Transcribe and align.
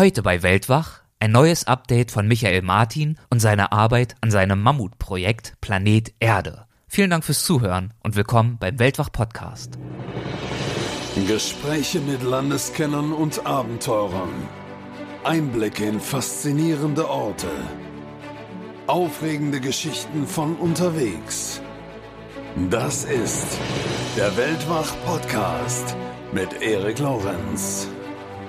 Heute 0.00 0.22
bei 0.22 0.42
Weltwach 0.42 1.02
ein 1.18 1.30
neues 1.30 1.66
Update 1.66 2.10
von 2.10 2.26
Michael 2.26 2.62
Martin 2.62 3.18
und 3.28 3.40
seiner 3.40 3.70
Arbeit 3.70 4.14
an 4.22 4.30
seinem 4.30 4.62
Mammutprojekt 4.62 5.60
Planet 5.60 6.14
Erde. 6.20 6.64
Vielen 6.88 7.10
Dank 7.10 7.22
fürs 7.22 7.44
Zuhören 7.44 7.92
und 8.02 8.16
willkommen 8.16 8.56
beim 8.58 8.78
Weltwach 8.78 9.12
Podcast. 9.12 9.78
Gespräche 11.28 12.00
mit 12.00 12.22
Landeskennern 12.22 13.12
und 13.12 13.44
Abenteurern. 13.44 14.48
Einblicke 15.22 15.84
in 15.84 16.00
faszinierende 16.00 17.06
Orte. 17.06 17.50
Aufregende 18.86 19.60
Geschichten 19.60 20.26
von 20.26 20.56
unterwegs. 20.56 21.60
Das 22.70 23.04
ist 23.04 23.58
der 24.16 24.34
Weltwach 24.38 24.94
Podcast 25.04 25.94
mit 26.32 26.62
Erik 26.62 27.00
Lorenz. 27.00 27.86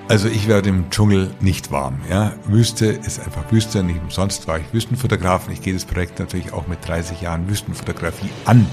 Also 0.08 0.28
ich 0.28 0.48
werde 0.48 0.68
im 0.68 0.90
Dschungel 0.90 1.30
nicht 1.40 1.70
warm. 1.70 2.00
Ja. 2.10 2.32
Wüste 2.44 2.86
ist 2.86 3.20
einfach 3.20 3.50
Wüste, 3.50 3.82
nicht 3.82 4.00
umsonst 4.02 4.46
war 4.46 4.58
ich 4.58 4.72
Wüstenfotograf 4.72 5.48
ich 5.50 5.62
gehe 5.62 5.72
das 5.72 5.84
Projekt 5.84 6.18
natürlich 6.18 6.52
auch 6.52 6.66
mit 6.66 6.86
30 6.86 7.20
Jahren 7.20 7.48
Wüstenfotografie 7.48 8.30
an 8.44 8.66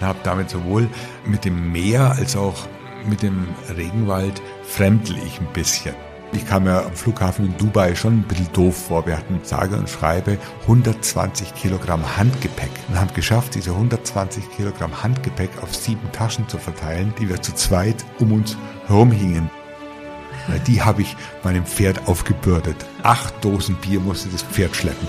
und 0.00 0.06
habe 0.06 0.18
damit 0.22 0.50
sowohl 0.50 0.88
mit 1.26 1.44
dem 1.44 1.72
Meer 1.72 2.12
als 2.12 2.36
auch 2.36 2.66
mit 3.08 3.22
dem 3.22 3.48
Regenwald 3.76 4.40
fremdel 4.62 5.16
ich 5.26 5.40
ein 5.40 5.52
bisschen. 5.52 5.94
Ich 6.32 6.46
kam 6.46 6.66
ja 6.66 6.84
am 6.84 6.92
Flughafen 6.92 7.46
in 7.46 7.56
Dubai 7.56 7.94
schon 7.94 8.18
ein 8.18 8.22
bisschen 8.22 8.52
doof 8.52 8.76
vor. 8.88 9.06
Wir 9.06 9.16
hatten 9.16 9.40
sage 9.44 9.76
und 9.76 9.88
schreibe 9.88 10.36
120 10.62 11.54
Kilogramm 11.54 12.16
Handgepäck 12.18 12.70
und 12.88 13.00
haben 13.00 13.12
geschafft, 13.14 13.54
diese 13.54 13.70
120 13.70 14.50
Kilogramm 14.50 15.02
Handgepäck 15.02 15.50
auf 15.62 15.74
sieben 15.74 16.12
Taschen 16.12 16.46
zu 16.46 16.58
verteilen, 16.58 17.14
die 17.18 17.30
wir 17.30 17.40
zu 17.40 17.54
zweit 17.54 18.04
um 18.18 18.32
uns 18.32 18.58
herum 18.86 19.10
hingen. 19.10 19.50
Die 20.66 20.82
habe 20.82 21.02
ich 21.02 21.16
meinem 21.42 21.64
Pferd 21.66 22.08
aufgebürdet. 22.08 22.76
Acht 23.02 23.44
Dosen 23.44 23.76
Bier 23.76 24.00
musste 24.00 24.28
das 24.28 24.42
Pferd 24.42 24.74
schleppen. 24.76 25.08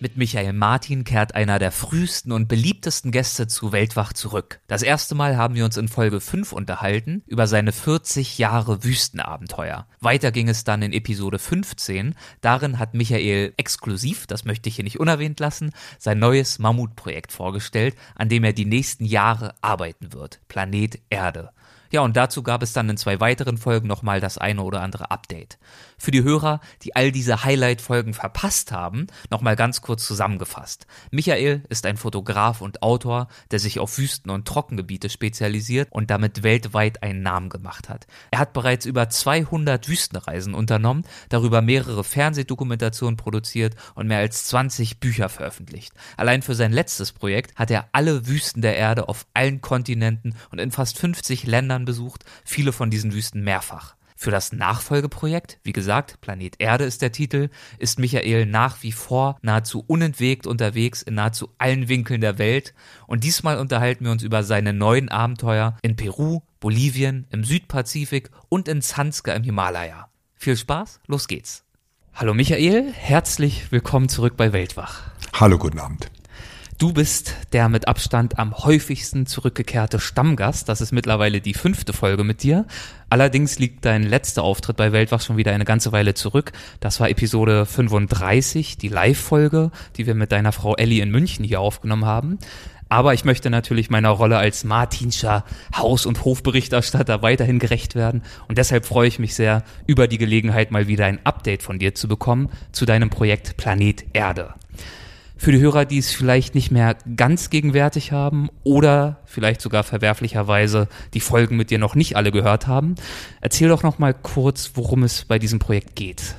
Mit 0.00 0.16
Michael 0.16 0.52
Martin 0.52 1.02
kehrt 1.02 1.34
einer 1.34 1.58
der 1.58 1.72
frühesten 1.72 2.30
und 2.30 2.46
beliebtesten 2.46 3.10
Gäste 3.10 3.48
zu 3.48 3.72
Weltwach 3.72 4.12
zurück. 4.12 4.60
Das 4.68 4.84
erste 4.84 5.16
Mal 5.16 5.36
haben 5.36 5.56
wir 5.56 5.64
uns 5.64 5.76
in 5.76 5.88
Folge 5.88 6.20
5 6.20 6.52
unterhalten 6.52 7.24
über 7.26 7.48
seine 7.48 7.72
40 7.72 8.38
Jahre 8.38 8.84
Wüstenabenteuer. 8.84 9.88
Weiter 9.98 10.30
ging 10.30 10.48
es 10.48 10.62
dann 10.62 10.82
in 10.82 10.92
Episode 10.92 11.40
15. 11.40 12.14
Darin 12.40 12.78
hat 12.78 12.94
Michael 12.94 13.54
exklusiv, 13.56 14.28
das 14.28 14.44
möchte 14.44 14.68
ich 14.68 14.76
hier 14.76 14.84
nicht 14.84 15.00
unerwähnt 15.00 15.40
lassen, 15.40 15.72
sein 15.98 16.20
neues 16.20 16.60
Mammutprojekt 16.60 17.32
vorgestellt, 17.32 17.96
an 18.14 18.28
dem 18.28 18.44
er 18.44 18.52
die 18.52 18.66
nächsten 18.66 19.04
Jahre 19.04 19.56
arbeiten 19.62 20.12
wird. 20.12 20.38
Planet 20.46 21.00
Erde. 21.10 21.50
Ja, 21.90 22.02
und 22.02 22.16
dazu 22.16 22.42
gab 22.42 22.62
es 22.62 22.72
dann 22.72 22.88
in 22.90 22.96
zwei 22.96 23.20
weiteren 23.20 23.56
Folgen 23.56 23.88
nochmal 23.88 24.20
das 24.20 24.38
eine 24.38 24.62
oder 24.62 24.82
andere 24.82 25.10
Update. 25.10 25.58
Für 25.98 26.12
die 26.12 26.22
Hörer, 26.22 26.60
die 26.82 26.94
all 26.94 27.10
diese 27.10 27.44
Highlight-Folgen 27.44 28.14
verpasst 28.14 28.70
haben, 28.70 29.08
nochmal 29.30 29.56
ganz 29.56 29.82
kurz 29.82 30.06
zusammengefasst. 30.06 30.86
Michael 31.10 31.64
ist 31.68 31.84
ein 31.86 31.96
Fotograf 31.96 32.60
und 32.60 32.82
Autor, 32.82 33.26
der 33.50 33.58
sich 33.58 33.80
auf 33.80 33.98
Wüsten- 33.98 34.30
und 34.30 34.46
Trockengebiete 34.46 35.10
spezialisiert 35.10 35.88
und 35.90 36.10
damit 36.10 36.44
weltweit 36.44 37.02
einen 37.02 37.22
Namen 37.22 37.48
gemacht 37.48 37.88
hat. 37.88 38.06
Er 38.30 38.38
hat 38.38 38.52
bereits 38.52 38.86
über 38.86 39.08
200 39.10 39.88
Wüstenreisen 39.88 40.54
unternommen, 40.54 41.04
darüber 41.30 41.62
mehrere 41.62 42.04
Fernsehdokumentationen 42.04 43.16
produziert 43.16 43.74
und 43.96 44.06
mehr 44.06 44.18
als 44.18 44.44
20 44.44 45.00
Bücher 45.00 45.28
veröffentlicht. 45.28 45.92
Allein 46.16 46.42
für 46.42 46.54
sein 46.54 46.72
letztes 46.72 47.10
Projekt 47.12 47.56
hat 47.56 47.72
er 47.72 47.88
alle 47.90 48.28
Wüsten 48.28 48.62
der 48.62 48.76
Erde 48.76 49.08
auf 49.08 49.26
allen 49.34 49.60
Kontinenten 49.60 50.36
und 50.52 50.60
in 50.60 50.70
fast 50.70 50.96
50 50.96 51.44
Ländern 51.46 51.84
besucht, 51.84 52.24
viele 52.44 52.72
von 52.72 52.88
diesen 52.88 53.12
Wüsten 53.12 53.42
mehrfach. 53.42 53.97
Für 54.20 54.32
das 54.32 54.52
Nachfolgeprojekt, 54.52 55.60
wie 55.62 55.70
gesagt, 55.70 56.20
Planet 56.20 56.56
Erde 56.58 56.82
ist 56.82 57.02
der 57.02 57.12
Titel, 57.12 57.50
ist 57.78 58.00
Michael 58.00 58.46
nach 58.46 58.82
wie 58.82 58.90
vor 58.90 59.38
nahezu 59.42 59.84
unentwegt 59.86 60.44
unterwegs 60.44 61.02
in 61.02 61.14
nahezu 61.14 61.50
allen 61.58 61.88
Winkeln 61.88 62.20
der 62.20 62.36
Welt 62.36 62.74
und 63.06 63.22
diesmal 63.22 63.58
unterhalten 63.58 64.06
wir 64.06 64.10
uns 64.10 64.24
über 64.24 64.42
seine 64.42 64.72
neuen 64.72 65.08
Abenteuer 65.08 65.78
in 65.82 65.94
Peru, 65.94 66.40
Bolivien, 66.58 67.28
im 67.30 67.44
Südpazifik 67.44 68.30
und 68.48 68.66
in 68.66 68.82
Zanska 68.82 69.34
im 69.34 69.44
Himalaya. 69.44 70.08
Viel 70.34 70.56
Spaß, 70.56 70.98
los 71.06 71.28
geht's. 71.28 71.62
Hallo 72.12 72.34
Michael, 72.34 72.92
herzlich 72.92 73.70
willkommen 73.70 74.08
zurück 74.08 74.36
bei 74.36 74.52
Weltwach. 74.52 75.02
Hallo, 75.32 75.58
guten 75.58 75.78
Abend. 75.78 76.10
Du 76.78 76.92
bist 76.92 77.34
der 77.52 77.68
mit 77.68 77.88
Abstand 77.88 78.38
am 78.38 78.56
häufigsten 78.56 79.26
zurückgekehrte 79.26 79.98
Stammgast. 79.98 80.68
Das 80.68 80.80
ist 80.80 80.92
mittlerweile 80.92 81.40
die 81.40 81.54
fünfte 81.54 81.92
Folge 81.92 82.22
mit 82.22 82.44
dir. 82.44 82.66
Allerdings 83.10 83.58
liegt 83.58 83.84
dein 83.84 84.04
letzter 84.04 84.44
Auftritt 84.44 84.76
bei 84.76 84.92
Weltwach 84.92 85.20
schon 85.20 85.36
wieder 85.36 85.50
eine 85.50 85.64
ganze 85.64 85.90
Weile 85.90 86.14
zurück. 86.14 86.52
Das 86.78 87.00
war 87.00 87.10
Episode 87.10 87.66
35, 87.66 88.78
die 88.78 88.86
Live-Folge, 88.86 89.72
die 89.96 90.06
wir 90.06 90.14
mit 90.14 90.30
deiner 90.30 90.52
Frau 90.52 90.76
Ellie 90.76 91.02
in 91.02 91.10
München 91.10 91.44
hier 91.44 91.60
aufgenommen 91.60 92.04
haben. 92.04 92.38
Aber 92.88 93.12
ich 93.12 93.24
möchte 93.24 93.50
natürlich 93.50 93.90
meiner 93.90 94.10
Rolle 94.10 94.38
als 94.38 94.62
Martinscher 94.62 95.44
Haus- 95.76 96.06
und 96.06 96.24
Hofberichterstatter 96.24 97.22
weiterhin 97.22 97.58
gerecht 97.58 97.96
werden. 97.96 98.22
Und 98.46 98.56
deshalb 98.56 98.86
freue 98.86 99.08
ich 99.08 99.18
mich 99.18 99.34
sehr 99.34 99.64
über 99.88 100.06
die 100.06 100.18
Gelegenheit, 100.18 100.70
mal 100.70 100.86
wieder 100.86 101.06
ein 101.06 101.26
Update 101.26 101.64
von 101.64 101.80
dir 101.80 101.96
zu 101.96 102.06
bekommen 102.06 102.50
zu 102.70 102.86
deinem 102.86 103.10
Projekt 103.10 103.56
Planet 103.56 104.04
Erde 104.12 104.54
für 105.38 105.52
die 105.52 105.60
Hörer, 105.60 105.84
die 105.84 105.98
es 105.98 106.10
vielleicht 106.10 106.54
nicht 106.54 106.70
mehr 106.70 106.96
ganz 107.16 107.48
gegenwärtig 107.48 108.12
haben 108.12 108.50
oder 108.64 109.22
vielleicht 109.24 109.60
sogar 109.60 109.84
verwerflicherweise 109.84 110.88
die 111.14 111.20
Folgen 111.20 111.56
mit 111.56 111.70
dir 111.70 111.78
noch 111.78 111.94
nicht 111.94 112.16
alle 112.16 112.32
gehört 112.32 112.66
haben. 112.66 112.96
Erzähl 113.40 113.68
doch 113.68 113.84
noch 113.84 113.98
mal 113.98 114.12
kurz, 114.12 114.72
worum 114.74 115.04
es 115.04 115.24
bei 115.24 115.38
diesem 115.38 115.60
Projekt 115.60 115.94
geht. 115.96 116.34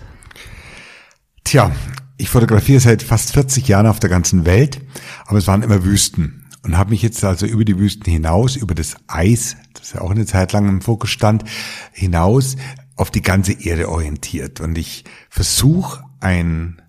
Tja, 1.45 1.71
ich 2.17 2.29
fotografiere 2.29 2.81
seit 2.81 3.01
fast 3.01 3.31
40 3.31 3.67
Jahren 3.69 3.87
auf 3.87 3.99
der 3.99 4.09
ganzen 4.09 4.45
Welt, 4.45 4.81
aber 5.25 5.37
es 5.37 5.47
waren 5.47 5.63
immer 5.63 5.85
Wüsten 5.85 6.45
und 6.63 6.77
habe 6.77 6.89
mich 6.89 7.01
jetzt 7.01 7.23
also 7.23 7.45
über 7.45 7.63
die 7.63 7.79
Wüsten 7.79 8.11
hinaus, 8.11 8.57
über 8.57 8.75
das 8.75 8.97
Eis, 9.07 9.55
das 9.73 9.93
ja 9.93 10.01
auch 10.01 10.11
eine 10.11 10.25
Zeit 10.25 10.51
lang 10.51 10.67
im 10.67 10.81
Fokus 10.81 11.09
stand, 11.09 11.45
hinaus 11.93 12.57
auf 12.97 13.11
die 13.11 13.21
ganze 13.21 13.53
Erde 13.53 13.87
orientiert. 13.87 14.59
Und 14.59 14.77
ich 14.77 15.05
versuche 15.29 16.03
ein 16.19 16.81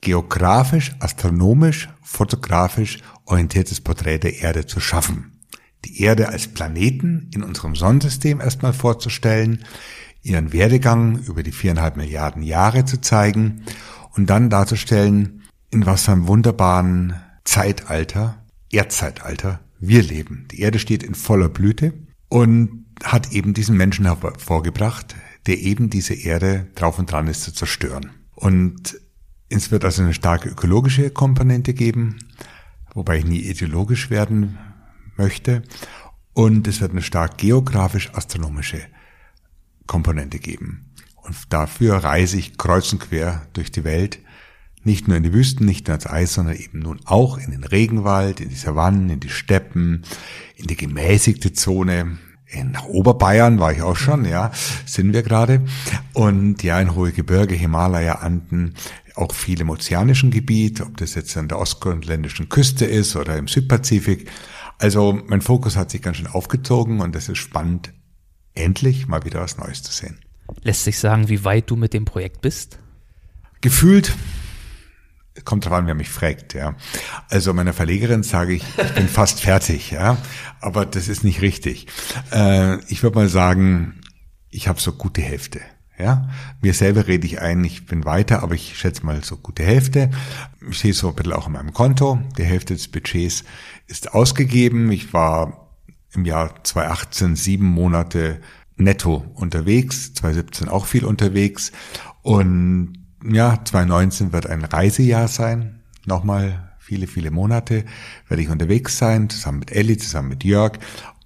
geografisch, 0.00 0.92
astronomisch, 0.98 1.88
fotografisch 2.02 2.98
orientiertes 3.24 3.80
Porträt 3.80 4.18
der 4.18 4.40
Erde 4.40 4.66
zu 4.66 4.80
schaffen. 4.80 5.32
Die 5.84 6.02
Erde 6.02 6.28
als 6.28 6.48
Planeten 6.48 7.30
in 7.34 7.42
unserem 7.42 7.74
Sonnensystem 7.74 8.40
erstmal 8.40 8.72
vorzustellen, 8.72 9.64
ihren 10.22 10.52
Werdegang 10.52 11.18
über 11.18 11.42
die 11.42 11.52
viereinhalb 11.52 11.96
Milliarden 11.96 12.42
Jahre 12.42 12.84
zu 12.84 13.00
zeigen 13.00 13.62
und 14.14 14.28
dann 14.28 14.50
darzustellen, 14.50 15.42
in 15.70 15.86
was 15.86 16.04
für 16.04 16.12
einem 16.12 16.26
wunderbaren 16.26 17.14
Zeitalter, 17.44 18.44
Erdzeitalter, 18.70 19.60
wir 19.78 20.02
leben. 20.02 20.46
Die 20.50 20.60
Erde 20.60 20.78
steht 20.78 21.02
in 21.02 21.14
voller 21.14 21.48
Blüte 21.48 21.94
und 22.28 22.84
hat 23.02 23.32
eben 23.32 23.54
diesen 23.54 23.76
Menschen 23.76 24.04
hervorgebracht, 24.04 25.14
der 25.46 25.58
eben 25.58 25.88
diese 25.88 26.14
Erde 26.14 26.66
drauf 26.74 26.98
und 26.98 27.10
dran 27.10 27.28
ist 27.28 27.42
zu 27.42 27.52
zerstören. 27.52 28.10
Und 28.34 28.99
es 29.50 29.70
wird 29.70 29.84
also 29.84 30.02
eine 30.02 30.14
starke 30.14 30.48
ökologische 30.48 31.10
Komponente 31.10 31.74
geben, 31.74 32.18
wobei 32.94 33.18
ich 33.18 33.24
nie 33.24 33.40
ideologisch 33.40 34.08
werden 34.08 34.58
möchte. 35.16 35.62
Und 36.32 36.66
es 36.68 36.80
wird 36.80 36.92
eine 36.92 37.02
stark 37.02 37.36
geografisch-astronomische 37.38 38.80
Komponente 39.86 40.38
geben. 40.38 40.92
Und 41.16 41.36
dafür 41.52 41.96
reise 41.96 42.38
ich 42.38 42.56
kreuz 42.56 42.92
und 42.92 43.00
quer 43.00 43.42
durch 43.52 43.70
die 43.72 43.84
Welt, 43.84 44.20
nicht 44.82 45.08
nur 45.08 45.16
in 45.16 45.24
die 45.24 45.34
Wüsten, 45.34 45.66
nicht 45.66 45.88
nur 45.88 45.96
ins 45.96 46.06
Eis, 46.06 46.34
sondern 46.34 46.56
eben 46.56 46.78
nun 46.78 47.00
auch 47.04 47.36
in 47.36 47.50
den 47.50 47.64
Regenwald, 47.64 48.40
in 48.40 48.48
die 48.48 48.54
Savannen, 48.54 49.10
in 49.10 49.20
die 49.20 49.28
Steppen, 49.28 50.04
in 50.56 50.68
die 50.68 50.76
gemäßigte 50.76 51.52
Zone. 51.52 52.18
In 52.46 52.76
Oberbayern 52.88 53.58
war 53.58 53.72
ich 53.72 53.82
auch 53.82 53.96
schon, 53.96 54.24
ja, 54.24 54.50
sind 54.86 55.12
wir 55.12 55.22
gerade. 55.22 55.62
Und 56.14 56.62
ja, 56.62 56.80
in 56.80 56.94
hohe 56.94 57.12
Gebirge, 57.12 57.54
Himalaya, 57.54 58.14
Anden, 58.14 58.74
auch 59.20 59.34
viel 59.34 59.60
im 59.60 59.70
ozeanischen 59.70 60.30
Gebiet, 60.30 60.80
ob 60.80 60.96
das 60.96 61.14
jetzt 61.14 61.36
an 61.36 61.48
der 61.48 61.58
ostgrönländischen 61.58 62.48
Küste 62.48 62.84
ist 62.84 63.16
oder 63.16 63.36
im 63.36 63.48
Südpazifik. 63.48 64.30
Also 64.78 65.20
mein 65.26 65.42
Fokus 65.42 65.76
hat 65.76 65.90
sich 65.90 66.02
ganz 66.02 66.16
schön 66.16 66.26
aufgezogen 66.26 67.00
und 67.00 67.14
es 67.14 67.28
ist 67.28 67.38
spannend, 67.38 67.92
endlich 68.54 69.06
mal 69.06 69.24
wieder 69.24 69.40
was 69.40 69.58
Neues 69.58 69.82
zu 69.82 69.92
sehen. 69.92 70.18
Lässt 70.62 70.84
sich 70.84 70.98
sagen, 70.98 71.28
wie 71.28 71.44
weit 71.44 71.70
du 71.70 71.76
mit 71.76 71.92
dem 71.92 72.04
Projekt 72.04 72.40
bist? 72.40 72.78
Gefühlt 73.60 74.14
kommt 75.44 75.64
drauf 75.64 75.74
an, 75.74 75.86
wer 75.86 75.94
mich 75.94 76.08
fragt, 76.08 76.54
ja. 76.54 76.74
Also 77.28 77.52
meiner 77.54 77.72
Verlegerin 77.72 78.22
sage 78.22 78.54
ich, 78.54 78.64
ich 78.76 78.94
bin 78.94 79.08
fast 79.08 79.40
fertig, 79.42 79.90
ja. 79.90 80.18
Aber 80.60 80.86
das 80.86 81.08
ist 81.08 81.24
nicht 81.24 81.40
richtig. 81.40 81.86
Äh, 82.32 82.82
ich 82.86 83.02
würde 83.02 83.16
mal 83.16 83.28
sagen, 83.28 84.00
ich 84.50 84.68
habe 84.68 84.80
so 84.80 84.92
gute 84.92 85.22
Hälfte. 85.22 85.60
Ja, 86.00 86.28
mir 86.62 86.72
selber 86.72 87.06
rede 87.06 87.26
ich 87.26 87.40
ein, 87.40 87.62
ich 87.64 87.86
bin 87.86 88.04
weiter, 88.04 88.42
aber 88.42 88.54
ich 88.54 88.78
schätze 88.78 89.04
mal 89.04 89.22
so 89.22 89.36
gute 89.36 89.62
Hälfte. 89.62 90.10
Ich 90.70 90.78
sehe 90.78 90.94
so 90.94 91.08
ein 91.08 91.14
bisschen 91.14 91.34
auch 91.34 91.46
in 91.46 91.52
meinem 91.52 91.74
Konto. 91.74 92.18
Die 92.38 92.44
Hälfte 92.44 92.74
des 92.74 92.88
Budgets 92.88 93.44
ist 93.86 94.14
ausgegeben. 94.14 94.90
Ich 94.90 95.12
war 95.12 95.68
im 96.12 96.24
Jahr 96.24 96.64
2018 96.64 97.36
sieben 97.36 97.66
Monate 97.66 98.40
netto 98.76 99.24
unterwegs, 99.34 100.14
2017 100.14 100.68
auch 100.68 100.86
viel 100.86 101.04
unterwegs 101.04 101.72
und 102.22 102.94
ja, 103.22 103.62
2019 103.62 104.32
wird 104.32 104.46
ein 104.46 104.64
Reisejahr 104.64 105.28
sein. 105.28 105.80
Nochmal 106.06 106.72
viele, 106.78 107.06
viele 107.06 107.30
Monate 107.30 107.84
werde 108.28 108.42
ich 108.42 108.48
unterwegs 108.48 108.96
sein, 108.96 109.28
zusammen 109.28 109.58
mit 109.58 109.72
Ellie, 109.72 109.98
zusammen 109.98 110.30
mit 110.30 110.44
Jörg 110.44 110.78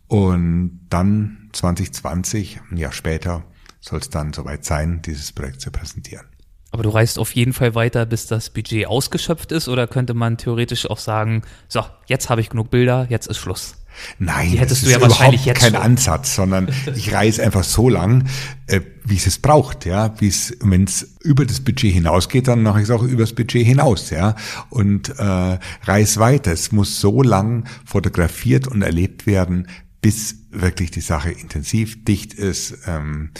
und 0.08 0.80
dann 0.90 1.48
2020, 1.52 2.60
ein 2.70 2.76
Jahr 2.76 2.92
später, 2.92 3.44
soll 3.84 3.98
es 4.00 4.08
dann 4.08 4.32
soweit 4.32 4.64
sein, 4.64 5.02
dieses 5.02 5.32
Projekt 5.32 5.60
zu 5.60 5.70
präsentieren. 5.70 6.26
Aber 6.70 6.82
du 6.82 6.88
reist 6.88 7.18
auf 7.18 7.32
jeden 7.34 7.52
Fall 7.52 7.74
weiter, 7.74 8.04
bis 8.06 8.26
das 8.26 8.50
Budget 8.50 8.86
ausgeschöpft 8.86 9.52
ist, 9.52 9.68
oder 9.68 9.86
könnte 9.86 10.14
man 10.14 10.38
theoretisch 10.38 10.90
auch 10.90 10.98
sagen, 10.98 11.42
so, 11.68 11.82
jetzt 12.06 12.30
habe 12.30 12.40
ich 12.40 12.50
genug 12.50 12.70
Bilder, 12.70 13.06
jetzt 13.10 13.28
ist 13.28 13.38
Schluss? 13.38 13.76
Nein, 14.18 14.50
Die 14.50 14.58
hättest 14.58 14.82
das 14.82 14.88
du 14.88 14.94
ja 14.94 15.00
wahrscheinlich 15.00 15.44
jetzt 15.44 15.60
kein 15.60 15.74
schon. 15.74 15.82
Ansatz, 15.82 16.34
sondern 16.34 16.68
ich 16.96 17.12
reise 17.12 17.44
einfach 17.44 17.62
so 17.62 17.88
lang, 17.88 18.24
äh, 18.66 18.80
wie 19.04 19.14
es 19.16 19.26
es 19.26 19.38
braucht, 19.38 19.84
ja, 19.86 20.14
wie 20.18 20.26
es, 20.26 20.56
wenn 20.62 20.82
es 20.84 21.16
über 21.22 21.44
das 21.44 21.60
Budget 21.60 21.92
hinausgeht, 21.92 22.48
dann 22.48 22.62
mache 22.62 22.78
ich 22.78 22.84
es 22.84 22.90
auch 22.90 23.02
über 23.04 23.22
das 23.22 23.34
Budget 23.34 23.64
hinaus, 23.64 24.10
ja, 24.10 24.34
und 24.70 25.10
äh, 25.18 25.58
reise 25.84 26.18
weiter. 26.18 26.52
Es 26.52 26.72
muss 26.72 27.00
so 27.00 27.22
lang 27.22 27.68
fotografiert 27.84 28.66
und 28.66 28.82
erlebt 28.82 29.26
werden, 29.26 29.68
bis 30.04 30.36
wirklich 30.50 30.90
die 30.90 31.00
Sache 31.00 31.30
intensiv, 31.30 32.04
dicht 32.04 32.34
ist, 32.34 32.76
ähm, 32.86 33.30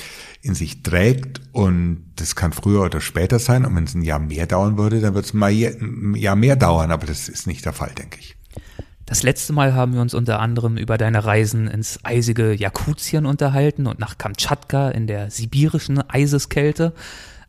in 0.41 0.55
sich 0.55 0.83
trägt 0.83 1.43
und 1.53 2.07
das 2.17 2.37
kann 2.37 2.55
früher 2.55 2.81
oder 2.81 3.03
später 3.03 3.39
sein. 3.39 3.67
Und 3.67 3.77
wenn 3.77 3.85
es 3.85 3.95
ein 3.95 4.01
Jahr 4.01 4.19
mehr 4.19 4.47
dauern 4.47 4.79
würde, 4.79 5.03
dann 5.03 5.13
wird 5.13 5.27
es 5.27 5.35
mal 5.35 5.51
ein 5.51 6.15
Jahr 6.15 6.37
mehr 6.37 6.57
dauern, 6.57 6.91
aber 6.91 7.07
das 7.07 7.29
ist 7.29 7.47
nicht 7.47 7.67
der 7.67 7.75
Fall, 7.75 7.91
denke 7.91 8.19
ich. 8.19 8.35
Das 9.05 9.23
letzte 9.23 9.53
Mal 9.53 9.75
haben 9.75 9.93
wir 9.93 10.01
uns 10.01 10.15
unter 10.15 10.41
anderem 10.41 10.79
über 10.79 10.97
deine 10.97 11.27
Reisen 11.27 11.69
ins 11.69 12.03
eisige 12.03 12.55
Jakutien 12.55 13.27
unterhalten 13.27 13.87
und 13.87 13.99
nach 13.99 14.17
Kamtschatka 14.17 14.89
in 14.89 15.07
der 15.07 15.31
sibirischen 15.31 15.99
Eiseskälte. 16.09 16.95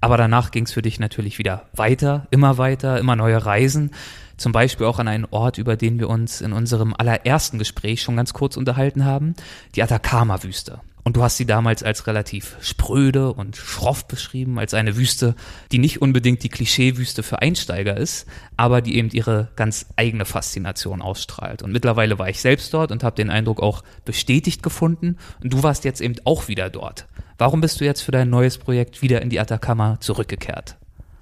Aber 0.01 0.17
danach 0.17 0.51
ging 0.51 0.65
es 0.65 0.73
für 0.73 0.81
dich 0.81 0.99
natürlich 0.99 1.39
wieder 1.39 1.69
weiter, 1.73 2.27
immer 2.31 2.57
weiter, 2.57 2.99
immer 2.99 3.15
neue 3.15 3.45
Reisen. 3.45 3.91
Zum 4.37 4.51
Beispiel 4.51 4.85
auch 4.85 4.99
an 4.99 5.07
einen 5.07 5.25
Ort, 5.25 5.57
über 5.57 5.75
den 5.75 5.99
wir 5.99 6.09
uns 6.09 6.41
in 6.41 6.53
unserem 6.53 6.93
allerersten 6.97 7.59
Gespräch 7.59 8.01
schon 8.01 8.17
ganz 8.17 8.33
kurz 8.33 8.57
unterhalten 8.57 9.05
haben, 9.05 9.35
die 9.75 9.83
Atacama-Wüste. 9.83 10.81
Und 11.07 11.17
du 11.17 11.21
hast 11.21 11.37
sie 11.37 11.45
damals 11.45 11.83
als 11.83 12.07
relativ 12.07 12.57
spröde 12.61 13.31
und 13.31 13.55
schroff 13.55 14.07
beschrieben, 14.07 14.57
als 14.57 14.73
eine 14.73 14.97
Wüste, 14.97 15.35
die 15.71 15.77
nicht 15.77 16.01
unbedingt 16.01 16.41
die 16.41 16.49
Klischeewüste 16.49 17.21
für 17.21 17.43
Einsteiger 17.43 17.95
ist, 17.95 18.25
aber 18.57 18.81
die 18.81 18.97
eben 18.97 19.11
ihre 19.11 19.49
ganz 19.55 19.85
eigene 19.97 20.25
Faszination 20.25 21.03
ausstrahlt. 21.03 21.61
Und 21.61 21.71
mittlerweile 21.71 22.17
war 22.17 22.27
ich 22.27 22.41
selbst 22.41 22.73
dort 22.73 22.91
und 22.91 23.03
habe 23.03 23.15
den 23.15 23.29
Eindruck 23.29 23.61
auch 23.61 23.83
bestätigt 24.03 24.63
gefunden. 24.63 25.17
Und 25.43 25.53
du 25.53 25.61
warst 25.61 25.85
jetzt 25.85 26.01
eben 26.01 26.15
auch 26.23 26.47
wieder 26.47 26.71
dort. 26.71 27.05
Warum 27.37 27.61
bist 27.61 27.79
du 27.79 27.85
jetzt 27.85 28.01
für 28.01 28.11
dein 28.11 28.31
neues 28.31 28.57
Projekt 28.57 29.03
wieder 29.03 29.21
in 29.21 29.29
die 29.29 29.39
Atacama 29.39 29.99
zurückgekehrt? 29.99 30.75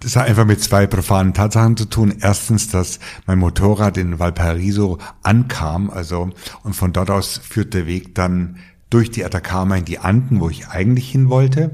Das 0.03 0.17
hat 0.17 0.27
einfach 0.27 0.45
mit 0.45 0.61
zwei 0.61 0.85
profanen 0.85 1.33
Tatsachen 1.33 1.77
zu 1.77 1.85
tun. 1.85 2.15
Erstens, 2.19 2.67
dass 2.67 2.99
mein 3.25 3.39
Motorrad 3.39 3.97
in 3.97 4.19
Valparaiso 4.19 4.97
ankam, 5.21 5.89
also, 5.89 6.29
und 6.63 6.75
von 6.75 6.91
dort 6.91 7.09
aus 7.09 7.37
führt 7.37 7.73
der 7.73 7.87
Weg 7.87 8.13
dann 8.13 8.57
durch 8.89 9.11
die 9.11 9.23
Atacama 9.23 9.77
in 9.77 9.85
die 9.85 9.99
Anden, 9.99 10.41
wo 10.41 10.49
ich 10.49 10.67
eigentlich 10.67 11.09
hin 11.09 11.29
wollte. 11.29 11.71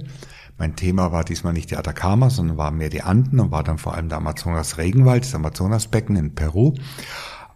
Mein 0.60 0.76
Thema 0.76 1.12
war 1.12 1.24
diesmal 1.24 1.54
nicht 1.54 1.72
die 1.72 1.78
Atacama, 1.78 2.30
sondern 2.30 2.58
war 2.58 2.70
mehr 2.70 2.90
die 2.90 3.02
Anden 3.02 3.40
und 3.40 3.52
war 3.52 3.64
dann 3.64 3.80
vor 3.80 3.96
allem 3.96 4.10
der 4.10 4.20
Amazonas 4.20 4.78
Regenwald, 4.78 5.24
das 5.24 5.34
Amazonasbecken 5.34 6.16
in 6.16 6.36
Peru. 6.36 6.76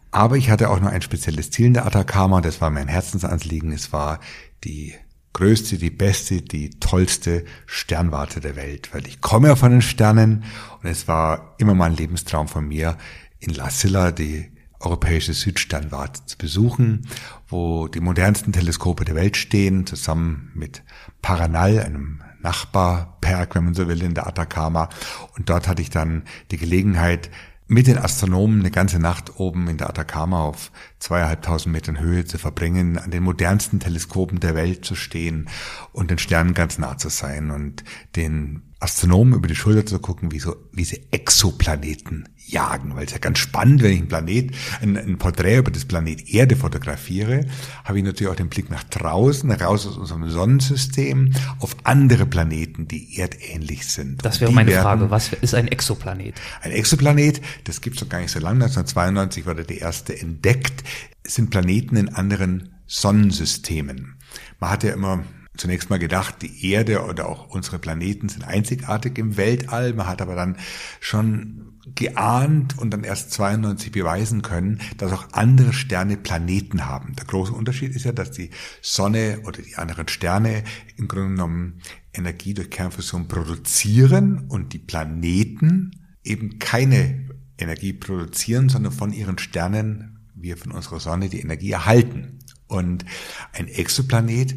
Aber 0.10 0.38
ich 0.38 0.50
hatte 0.50 0.70
auch 0.70 0.80
noch 0.80 0.90
ein 0.90 1.02
spezielles 1.02 1.52
Ziel 1.52 1.68
in 1.68 1.74
der 1.74 1.86
Atacama, 1.86 2.42
das 2.42 2.62
war 2.62 2.72
mein 2.72 2.88
Herzensanliegen, 2.88 3.72
es 3.72 3.94
war 3.94 4.20
die 4.64 4.96
größte, 5.34 5.78
die 5.78 5.90
beste, 5.90 6.42
die 6.42 6.70
tollste 6.80 7.44
Sternwarte 7.66 8.40
der 8.40 8.56
Welt, 8.56 8.94
weil 8.94 9.08
ich 9.08 9.20
komme 9.20 9.50
ja 9.50 9.56
von 9.56 9.72
den 9.72 9.82
Sternen 9.82 10.44
und 10.82 10.90
es 10.90 11.08
war 11.08 11.56
immer 11.58 11.74
mal 11.74 11.90
ein 11.90 11.98
Lebenstraum 11.98 12.48
von 12.48 12.68
mir, 12.68 12.98
in 13.40 13.54
La 13.54 13.70
Silla 13.70 14.12
die 14.12 14.52
europäische 14.80 15.34
Südsternwarte 15.34 16.26
zu 16.26 16.38
besuchen, 16.38 17.08
wo 17.48 17.88
die 17.88 18.00
modernsten 18.00 18.52
Teleskope 18.52 19.06
der 19.06 19.16
Welt 19.16 19.38
stehen, 19.38 19.86
zusammen 19.86 20.52
mit 20.54 20.84
Paranal, 21.22 21.80
einem 21.80 22.22
Nachbarperk, 22.42 23.56
wenn 23.56 23.66
man 23.66 23.74
so 23.74 23.88
will, 23.88 24.04
in 24.04 24.14
der 24.14 24.28
Atacama. 24.28 24.90
Und 25.38 25.50
dort 25.50 25.68
hatte 25.68 25.82
ich 25.82 25.90
dann 25.90 26.24
die 26.52 26.58
Gelegenheit, 26.58 27.30
mit 27.68 27.88
den 27.88 27.98
Astronomen 27.98 28.60
eine 28.60 28.72
ganze 28.72 29.00
Nacht 29.00 29.40
oben 29.40 29.68
in 29.68 29.78
der 29.78 29.90
Atacama 29.90 30.42
auf 30.42 30.72
zweieinhalbtausend 31.00 31.74
Metern 31.74 32.00
Höhe 32.00 32.26
zu 32.26 32.38
verbringen, 32.38 32.98
an 32.98 33.12
den 33.12 33.24
modernsten 33.24 33.80
Teleskopen 33.80 34.40
der 34.40 34.56
Welt 34.56 34.86
zu 34.86 34.96
stehen 34.96 35.50
und 35.92 36.12
den 36.12 36.18
Sternen 36.18 36.54
ganz 36.54 36.78
nah 36.78 36.98
zu 36.98 37.10
sein 37.10 37.52
und 37.52 37.84
den 38.16 38.74
Astronomen 38.80 39.36
über 39.36 39.48
die 39.48 39.56
Schulter 39.56 39.86
zu 39.86 40.00
gucken, 40.00 40.32
wie 40.32 40.40
so, 40.40 40.56
wie 40.74 40.84
sie 40.84 41.08
Exoplaneten 41.12 42.30
jagen, 42.48 42.96
weil 42.96 43.06
es 43.06 43.12
ja 43.12 43.18
ganz 43.18 43.40
spannend, 43.40 43.82
wenn 43.82 43.92
ich 43.92 44.00
ein 44.02 44.08
Planet, 44.08 44.52
ein, 44.82 44.98
ein 44.98 45.18
Porträt 45.18 45.58
über 45.58 45.72
das 45.72 45.86
Planet 45.86 46.30
Erde 46.30 46.56
fotografiere, 46.56 47.46
habe 47.84 47.98
ich 47.98 48.04
natürlich 48.04 48.32
auch 48.32 48.38
den 48.38 48.50
Blick 48.50 48.70
nach 48.70 48.84
draußen, 48.84 49.52
raus 49.52 49.88
aus 49.88 49.98
unserem 49.98 50.30
Sonnensystem, 50.30 51.34
auf 51.60 51.76
andere 51.84 52.26
Planeten, 52.26 52.88
die 52.88 53.18
erdähnlich 53.18 53.88
sind. 53.88 54.24
Das 54.24 54.42
wäre 54.42 54.52
meine 54.52 54.72
werden, 54.72 54.84
Frage. 54.84 55.12
Was 55.12 55.34
ist 55.34 55.54
ein 55.56 55.68
Exoplanet? 55.68 56.36
Ein 56.62 56.72
Exoplanet, 56.72 57.42
das 57.64 57.82
gibt 57.82 57.98
es 57.98 58.02
noch 58.04 58.10
gar 58.10 58.20
nicht 58.20 58.32
so 58.32 58.40
lange. 58.40 58.64
1992 58.66 59.46
wurde 59.46 59.64
der 59.64 59.82
erste 59.82 60.20
entdeckt, 60.20 60.84
sind 61.26 61.50
Planeten 61.50 61.96
in 61.96 62.10
anderen 62.10 62.70
Sonnensystemen. 62.86 64.16
Man 64.60 64.70
hat 64.70 64.84
ja 64.84 64.94
immer 64.94 65.24
zunächst 65.56 65.90
mal 65.90 66.00
gedacht, 66.00 66.42
die 66.42 66.72
Erde 66.72 67.04
oder 67.04 67.28
auch 67.28 67.50
unsere 67.50 67.80
Planeten 67.80 68.30
sind 68.30 68.44
einzigartig 68.44 69.18
im 69.18 69.38
Weltall. 69.38 69.94
Man 69.94 70.08
hat 70.08 70.22
aber 70.22 70.36
dann 70.36 70.58
schon 71.00 71.73
geahnt 71.96 72.78
und 72.78 72.92
dann 72.92 73.04
erst 73.04 73.32
92 73.32 73.92
beweisen 73.92 74.42
können, 74.42 74.80
dass 74.98 75.12
auch 75.12 75.28
andere 75.34 75.74
Sterne 75.74 76.18
Planeten 76.18 76.86
haben. 76.86 77.16
Der 77.16 77.26
große 77.26 77.52
Unterschied 77.52 77.96
ist 77.96 78.06
ja, 78.06 78.14
dass 78.14 78.32
die 78.32 78.52
Sonne 78.82 79.42
oder 79.46 79.62
die 79.62 79.76
anderen 79.76 80.08
Sterne 80.08 80.64
im 80.96 81.08
Grunde 81.08 81.30
genommen 81.30 81.82
Energie 82.14 82.54
durch 82.54 82.70
Kernfusion 82.70 83.28
produzieren 83.28 84.46
und 84.48 84.74
die 84.74 84.80
Planeten 84.80 85.92
eben 86.24 86.60
keine 86.60 87.28
Energie 87.58 87.94
produzieren, 87.94 88.70
sondern 88.70 88.94
von 88.94 89.12
ihren 89.12 89.38
Sternen, 89.38 90.30
wir 90.36 90.58
von 90.58 90.72
unserer 90.72 91.00
Sonne, 91.00 91.30
die 91.30 91.42
Energie 91.42 91.72
erhalten. 91.72 92.40
Und 92.68 93.06
ein 93.52 93.68
Exoplanet 93.68 94.56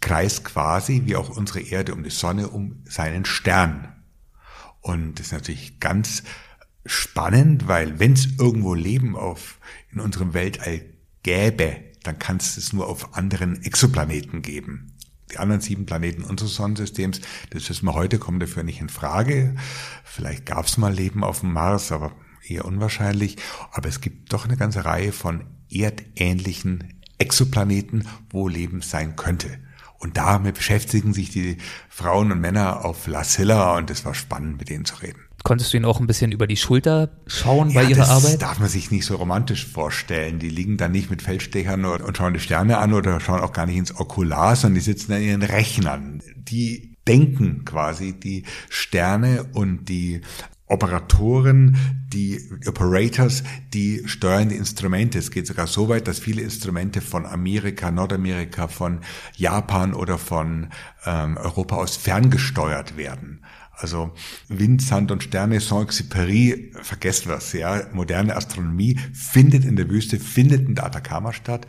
kreist 0.00 0.44
quasi, 0.44 1.02
wie 1.04 1.16
auch 1.16 1.30
unsere 1.30 1.60
Erde, 1.60 1.94
um 1.94 2.02
die 2.02 2.10
Sonne, 2.10 2.48
um 2.48 2.82
seinen 2.84 3.24
Stern. 3.24 3.94
Und 4.80 5.18
das 5.18 5.26
ist 5.26 5.32
natürlich 5.32 5.80
ganz 5.80 6.22
spannend, 6.86 7.68
weil 7.68 7.98
wenn 7.98 8.12
es 8.12 8.38
irgendwo 8.38 8.74
Leben 8.74 9.16
auf 9.16 9.58
in 9.92 10.00
unserem 10.00 10.34
Weltall 10.34 10.82
gäbe, 11.22 11.76
dann 12.02 12.18
kann 12.18 12.38
es 12.38 12.56
es 12.56 12.72
nur 12.72 12.88
auf 12.88 13.16
anderen 13.16 13.62
Exoplaneten 13.62 14.42
geben. 14.42 14.94
Die 15.30 15.38
anderen 15.38 15.60
sieben 15.60 15.84
Planeten 15.84 16.24
unseres 16.24 16.54
Sonnensystems, 16.54 17.20
das 17.50 17.68
wissen 17.68 17.86
wir 17.86 17.94
heute, 17.94 18.18
kommen 18.18 18.40
dafür 18.40 18.62
nicht 18.62 18.80
in 18.80 18.88
Frage. 18.88 19.56
Vielleicht 20.04 20.46
gab 20.46 20.66
es 20.66 20.78
mal 20.78 20.92
Leben 20.92 21.22
auf 21.22 21.40
dem 21.40 21.52
Mars, 21.52 21.92
aber 21.92 22.12
eher 22.46 22.64
unwahrscheinlich. 22.64 23.36
Aber 23.72 23.88
es 23.88 24.00
gibt 24.00 24.32
doch 24.32 24.46
eine 24.46 24.56
ganze 24.56 24.86
Reihe 24.86 25.12
von 25.12 25.44
erdähnlichen 25.70 27.02
Exoplaneten, 27.18 28.08
wo 28.30 28.48
Leben 28.48 28.80
sein 28.80 29.16
könnte. 29.16 29.58
Und 29.98 30.16
damit 30.16 30.54
beschäftigen 30.54 31.12
sich 31.12 31.30
die 31.30 31.58
Frauen 31.88 32.32
und 32.32 32.40
Männer 32.40 32.84
auf 32.84 33.06
La 33.06 33.24
Silla 33.24 33.76
und 33.76 33.90
es 33.90 34.04
war 34.04 34.14
spannend, 34.14 34.58
mit 34.58 34.70
denen 34.70 34.84
zu 34.84 34.96
reden. 34.96 35.27
Konntest 35.44 35.72
du 35.72 35.76
ihn 35.76 35.84
auch 35.84 36.00
ein 36.00 36.06
bisschen 36.06 36.32
über 36.32 36.46
die 36.46 36.56
Schulter 36.56 37.10
schauen 37.26 37.70
ja, 37.70 37.82
bei 37.82 37.88
ihrer 37.88 38.00
das 38.00 38.10
Arbeit? 38.10 38.32
Das 38.32 38.38
darf 38.38 38.58
man 38.58 38.68
sich 38.68 38.90
nicht 38.90 39.04
so 39.04 39.16
romantisch 39.16 39.66
vorstellen. 39.66 40.38
Die 40.38 40.50
liegen 40.50 40.76
da 40.76 40.88
nicht 40.88 41.10
mit 41.10 41.22
Feldstechern 41.22 41.84
und 41.84 42.16
schauen 42.16 42.34
die 42.34 42.40
Sterne 42.40 42.78
an 42.78 42.92
oder 42.92 43.20
schauen 43.20 43.40
auch 43.40 43.52
gar 43.52 43.66
nicht 43.66 43.76
ins 43.76 43.98
Okular, 43.98 44.56
sondern 44.56 44.74
die 44.74 44.80
sitzen 44.80 45.12
an 45.12 45.22
ihren 45.22 45.42
Rechnern. 45.42 46.22
Die 46.36 46.96
denken 47.06 47.64
quasi 47.64 48.18
die 48.18 48.44
Sterne 48.68 49.46
und 49.54 49.88
die 49.88 50.20
Operatoren, 50.68 51.78
die 52.12 52.40
Operators, 52.66 53.42
die 53.72 54.02
steuern 54.06 54.50
die 54.50 54.56
Instrumente. 54.56 55.18
Es 55.18 55.30
geht 55.30 55.46
sogar 55.46 55.66
so 55.66 55.88
weit, 55.88 56.06
dass 56.06 56.18
viele 56.18 56.42
Instrumente 56.42 57.00
von 57.00 57.24
Amerika, 57.24 57.90
Nordamerika, 57.90 58.68
von 58.68 59.00
Japan 59.36 59.94
oder 59.94 60.18
von 60.18 60.68
ähm, 61.06 61.38
Europa 61.38 61.76
aus 61.76 61.96
ferngesteuert 61.96 62.98
werden. 62.98 63.40
Also 63.80 64.12
Wind, 64.48 64.82
Sand 64.82 65.12
und 65.12 65.22
Sterne, 65.22 65.60
Saint-Exupéry, 65.60 66.72
vergessen 66.82 67.30
was, 67.30 67.52
ja. 67.52 67.86
Moderne 67.92 68.34
Astronomie 68.34 68.98
findet 69.12 69.64
in 69.64 69.76
der 69.76 69.88
Wüste, 69.88 70.18
findet 70.18 70.66
in 70.66 70.74
der 70.74 70.86
Atacama 70.86 71.32
statt. 71.32 71.66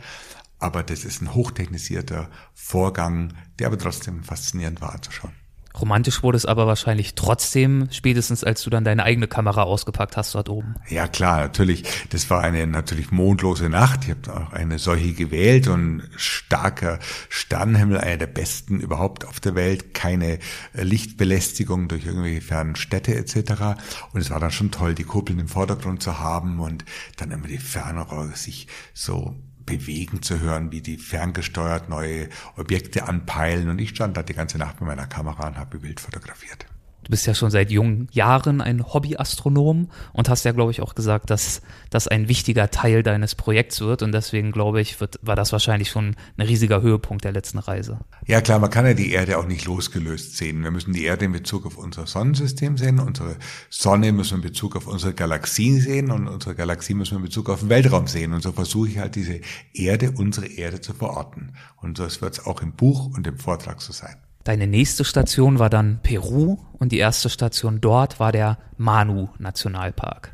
Aber 0.58 0.82
das 0.82 1.04
ist 1.04 1.22
ein 1.22 1.34
hochtechnisierter 1.34 2.28
Vorgang, 2.52 3.32
der 3.58 3.68
aber 3.68 3.78
trotzdem 3.78 4.24
faszinierend 4.24 4.80
war 4.80 4.92
anzuschauen. 4.92 5.39
Romantisch 5.78 6.22
wurde 6.22 6.36
es 6.36 6.46
aber 6.46 6.66
wahrscheinlich 6.66 7.14
trotzdem, 7.14 7.88
spätestens 7.90 8.42
als 8.42 8.62
du 8.62 8.70
dann 8.70 8.84
deine 8.84 9.04
eigene 9.04 9.28
Kamera 9.28 9.62
ausgepackt 9.62 10.16
hast 10.16 10.34
dort 10.34 10.48
oben. 10.48 10.74
Ja 10.88 11.06
klar, 11.06 11.40
natürlich. 11.40 11.84
Das 12.10 12.28
war 12.28 12.42
eine 12.42 12.66
natürlich 12.66 13.12
mondlose 13.12 13.68
Nacht. 13.68 14.04
Ich 14.04 14.10
habe 14.10 14.34
auch 14.34 14.52
eine 14.52 14.78
solche 14.78 15.12
gewählt 15.14 15.68
und 15.68 16.02
starker 16.16 16.98
Sternenhimmel, 17.28 17.98
einer 17.98 18.18
der 18.18 18.26
besten 18.26 18.80
überhaupt 18.80 19.24
auf 19.24 19.38
der 19.38 19.54
Welt. 19.54 19.94
Keine 19.94 20.38
Lichtbelästigung 20.74 21.88
durch 21.88 22.04
irgendwelche 22.04 22.40
fernen 22.40 22.74
Städte 22.74 23.14
etc. 23.14 23.80
Und 24.12 24.20
es 24.20 24.30
war 24.30 24.40
dann 24.40 24.50
schon 24.50 24.72
toll, 24.72 24.94
die 24.94 25.04
Kuppeln 25.04 25.38
im 25.38 25.48
Vordergrund 25.48 26.02
zu 26.02 26.18
haben 26.18 26.58
und 26.58 26.84
dann 27.16 27.30
immer 27.30 27.46
die 27.46 27.58
Fernrohre 27.58 28.34
sich 28.34 28.66
so 28.92 29.36
bewegen 29.78 30.22
zu 30.22 30.40
hören, 30.40 30.72
wie 30.72 30.80
die 30.80 30.96
ferngesteuert 30.96 31.88
neue 31.88 32.28
Objekte 32.56 33.08
anpeilen. 33.08 33.68
Und 33.68 33.80
ich 33.80 33.90
stand 33.90 34.16
da 34.16 34.22
die 34.22 34.34
ganze 34.34 34.58
Nacht 34.58 34.80
mit 34.80 34.88
meiner 34.88 35.06
Kamera 35.06 35.48
und 35.48 35.58
habe 35.58 35.78
Bild 35.78 36.00
fotografiert. 36.00 36.66
Du 37.04 37.10
bist 37.10 37.26
ja 37.26 37.34
schon 37.34 37.50
seit 37.50 37.70
jungen 37.70 38.08
Jahren 38.12 38.60
ein 38.60 38.92
Hobbyastronom 38.92 39.90
und 40.12 40.28
hast 40.28 40.44
ja, 40.44 40.52
glaube 40.52 40.70
ich, 40.70 40.80
auch 40.82 40.94
gesagt, 40.94 41.30
dass 41.30 41.62
das 41.88 42.08
ein 42.08 42.28
wichtiger 42.28 42.70
Teil 42.70 43.02
deines 43.02 43.34
Projekts 43.34 43.80
wird. 43.80 44.02
Und 44.02 44.12
deswegen, 44.12 44.52
glaube 44.52 44.80
ich, 44.80 45.00
wird, 45.00 45.18
war 45.22 45.36
das 45.36 45.52
wahrscheinlich 45.52 45.90
schon 45.90 46.16
ein 46.36 46.46
riesiger 46.46 46.82
Höhepunkt 46.82 47.24
der 47.24 47.32
letzten 47.32 47.58
Reise. 47.58 48.00
Ja, 48.26 48.40
klar, 48.40 48.58
man 48.58 48.70
kann 48.70 48.86
ja 48.86 48.94
die 48.94 49.12
Erde 49.12 49.38
auch 49.38 49.46
nicht 49.46 49.64
losgelöst 49.64 50.36
sehen. 50.36 50.62
Wir 50.62 50.70
müssen 50.70 50.92
die 50.92 51.04
Erde 51.04 51.24
in 51.24 51.32
Bezug 51.32 51.66
auf 51.66 51.78
unser 51.78 52.06
Sonnensystem 52.06 52.76
sehen. 52.76 52.98
Unsere 52.98 53.36
Sonne 53.70 54.12
müssen 54.12 54.32
wir 54.32 54.44
in 54.44 54.50
Bezug 54.50 54.76
auf 54.76 54.86
unsere 54.86 55.14
Galaxie 55.14 55.80
sehen 55.80 56.10
und 56.10 56.28
unsere 56.28 56.54
Galaxie 56.54 56.94
müssen 56.94 57.12
wir 57.12 57.18
in 57.18 57.24
Bezug 57.24 57.48
auf 57.48 57.60
den 57.60 57.70
Weltraum 57.70 58.06
sehen. 58.06 58.32
Und 58.32 58.42
so 58.42 58.52
versuche 58.52 58.88
ich 58.88 58.98
halt 58.98 59.14
diese 59.14 59.40
Erde, 59.72 60.12
unsere 60.12 60.46
Erde 60.46 60.80
zu 60.80 60.92
verorten. 60.92 61.54
Und 61.76 61.98
das 61.98 62.20
wird 62.20 62.34
es 62.34 62.46
auch 62.46 62.62
im 62.62 62.72
Buch 62.72 63.06
und 63.16 63.26
im 63.26 63.38
Vortrag 63.38 63.80
so 63.80 63.92
sein. 63.92 64.16
Deine 64.50 64.66
nächste 64.66 65.04
Station 65.04 65.60
war 65.60 65.70
dann 65.70 66.00
Peru 66.02 66.58
und 66.72 66.90
die 66.90 66.98
erste 66.98 67.30
Station 67.30 67.80
dort 67.80 68.18
war 68.18 68.32
der 68.32 68.58
Manu 68.78 69.28
Nationalpark. 69.38 70.32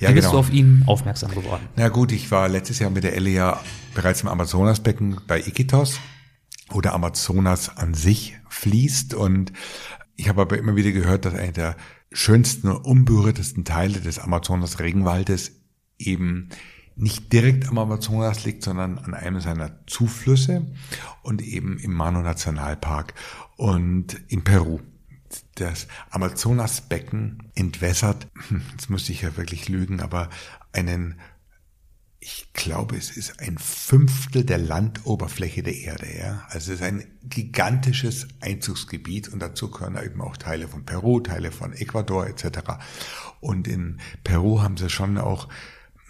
Ja, 0.00 0.08
Wie 0.08 0.14
bist 0.14 0.24
genau. 0.24 0.32
du 0.32 0.38
auf 0.40 0.52
ihn 0.52 0.82
aufmerksam 0.88 1.30
geworden? 1.30 1.68
Na 1.76 1.88
gut, 1.88 2.10
ich 2.10 2.32
war 2.32 2.48
letztes 2.48 2.80
Jahr 2.80 2.90
mit 2.90 3.04
der 3.04 3.14
Elle 3.14 3.30
ja 3.30 3.60
bereits 3.94 4.22
im 4.22 4.28
Amazonasbecken 4.28 5.20
bei 5.28 5.38
Iquitos, 5.38 6.00
wo 6.70 6.80
der 6.80 6.92
Amazonas 6.92 7.76
an 7.76 7.94
sich 7.94 8.36
fließt 8.48 9.14
und 9.14 9.52
ich 10.16 10.28
habe 10.28 10.42
aber 10.42 10.58
immer 10.58 10.74
wieder 10.74 10.90
gehört, 10.90 11.24
dass 11.24 11.34
einer 11.34 11.52
der 11.52 11.76
schönsten 12.10 12.66
und 12.66 12.84
unberührtesten 12.84 13.64
Teile 13.64 14.00
des 14.00 14.18
Amazonas 14.18 14.80
Regenwaldes 14.80 15.52
eben 15.98 16.48
nicht 16.96 17.32
direkt 17.32 17.68
am 17.68 17.78
Amazonas 17.78 18.44
liegt, 18.44 18.62
sondern 18.62 18.98
an 18.98 19.14
einem 19.14 19.40
seiner 19.40 19.86
Zuflüsse 19.86 20.70
und 21.22 21.42
eben 21.42 21.78
im 21.78 21.92
Mano 21.92 22.22
Nationalpark 22.22 23.14
und 23.56 24.14
in 24.28 24.44
Peru. 24.44 24.80
Das 25.54 25.86
Amazonasbecken 26.10 27.50
entwässert, 27.54 28.28
hm, 28.48 28.62
jetzt 28.72 28.90
müsste 28.90 29.12
ich 29.12 29.22
ja 29.22 29.36
wirklich 29.36 29.68
lügen, 29.68 30.00
aber 30.00 30.28
einen, 30.72 31.18
ich 32.20 32.52
glaube, 32.52 32.96
es 32.96 33.16
ist 33.16 33.40
ein 33.40 33.56
Fünftel 33.58 34.44
der 34.44 34.58
Landoberfläche 34.58 35.62
der 35.62 35.74
Erde, 35.74 36.06
ja. 36.16 36.46
Also 36.48 36.72
es 36.72 36.80
ist 36.80 36.86
ein 36.86 37.04
gigantisches 37.22 38.28
Einzugsgebiet 38.40 39.28
und 39.28 39.40
dazu 39.40 39.70
gehören 39.70 39.98
eben 40.04 40.20
auch 40.20 40.36
Teile 40.36 40.68
von 40.68 40.84
Peru, 40.84 41.20
Teile 41.20 41.50
von 41.50 41.72
Ecuador 41.72 42.26
etc. 42.26 42.74
Und 43.40 43.66
in 43.66 44.00
Peru 44.22 44.60
haben 44.60 44.76
sie 44.76 44.90
schon 44.90 45.18
auch 45.18 45.48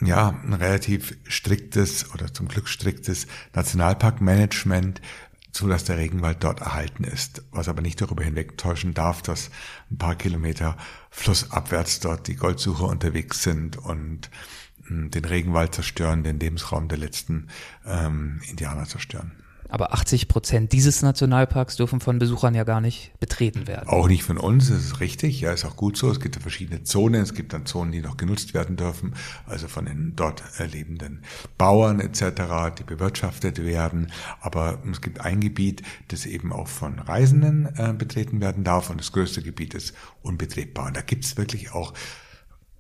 ja, 0.06 0.30
ein 0.30 0.52
relativ 0.52 1.16
striktes 1.28 2.12
oder 2.12 2.32
zum 2.32 2.48
Glück 2.48 2.68
striktes 2.68 3.26
Nationalparkmanagement, 3.54 5.00
so 5.52 5.68
dass 5.68 5.84
der 5.84 5.98
Regenwald 5.98 6.42
dort 6.42 6.60
erhalten 6.60 7.04
ist, 7.04 7.42
was 7.50 7.68
aber 7.68 7.82
nicht 7.82 8.00
darüber 8.00 8.24
hinwegtäuschen 8.24 8.94
darf, 8.94 9.20
dass 9.22 9.50
ein 9.90 9.98
paar 9.98 10.16
Kilometer 10.16 10.76
flussabwärts 11.10 12.00
dort 12.00 12.26
die 12.26 12.36
Goldsucher 12.36 12.88
unterwegs 12.88 13.42
sind 13.42 13.76
und 13.76 14.30
hm, 14.86 15.10
den 15.10 15.24
Regenwald 15.24 15.74
zerstören, 15.74 16.24
den 16.24 16.40
Lebensraum 16.40 16.88
der 16.88 16.98
letzten 16.98 17.48
ähm, 17.86 18.40
Indianer 18.48 18.86
zerstören. 18.86 19.32
Aber 19.72 19.94
80 19.94 20.28
Prozent 20.28 20.72
dieses 20.72 21.00
Nationalparks 21.00 21.76
dürfen 21.76 22.00
von 22.00 22.18
Besuchern 22.18 22.54
ja 22.54 22.62
gar 22.62 22.82
nicht 22.82 23.18
betreten 23.20 23.66
werden. 23.66 23.88
Auch 23.88 24.06
nicht 24.06 24.22
von 24.22 24.36
uns, 24.36 24.68
das 24.68 24.84
ist 24.84 25.00
richtig. 25.00 25.40
Ja, 25.40 25.50
ist 25.50 25.64
auch 25.64 25.76
gut 25.76 25.96
so. 25.96 26.10
Es 26.10 26.20
gibt 26.20 26.36
ja 26.36 26.42
verschiedene 26.42 26.82
Zonen. 26.82 27.22
Es 27.22 27.32
gibt 27.32 27.54
dann 27.54 27.64
Zonen, 27.64 27.90
die 27.90 28.02
noch 28.02 28.18
genutzt 28.18 28.52
werden 28.52 28.76
dürfen, 28.76 29.14
also 29.46 29.68
von 29.68 29.86
den 29.86 30.12
dort 30.14 30.42
lebenden 30.58 31.22
Bauern 31.56 32.00
etc., 32.00 32.76
die 32.78 32.84
bewirtschaftet 32.84 33.64
werden. 33.64 34.12
Aber 34.42 34.82
es 34.90 35.00
gibt 35.00 35.22
ein 35.22 35.40
Gebiet, 35.40 35.80
das 36.08 36.26
eben 36.26 36.52
auch 36.52 36.68
von 36.68 36.98
Reisenden 36.98 37.74
äh, 37.74 37.94
betreten 37.96 38.42
werden 38.42 38.64
darf 38.64 38.90
und 38.90 39.00
das 39.00 39.12
größte 39.12 39.40
Gebiet 39.40 39.72
ist 39.72 39.94
unbetretbar. 40.20 40.88
Und 40.88 40.98
da 40.98 41.00
gibt 41.00 41.24
es 41.24 41.38
wirklich 41.38 41.72
auch 41.72 41.94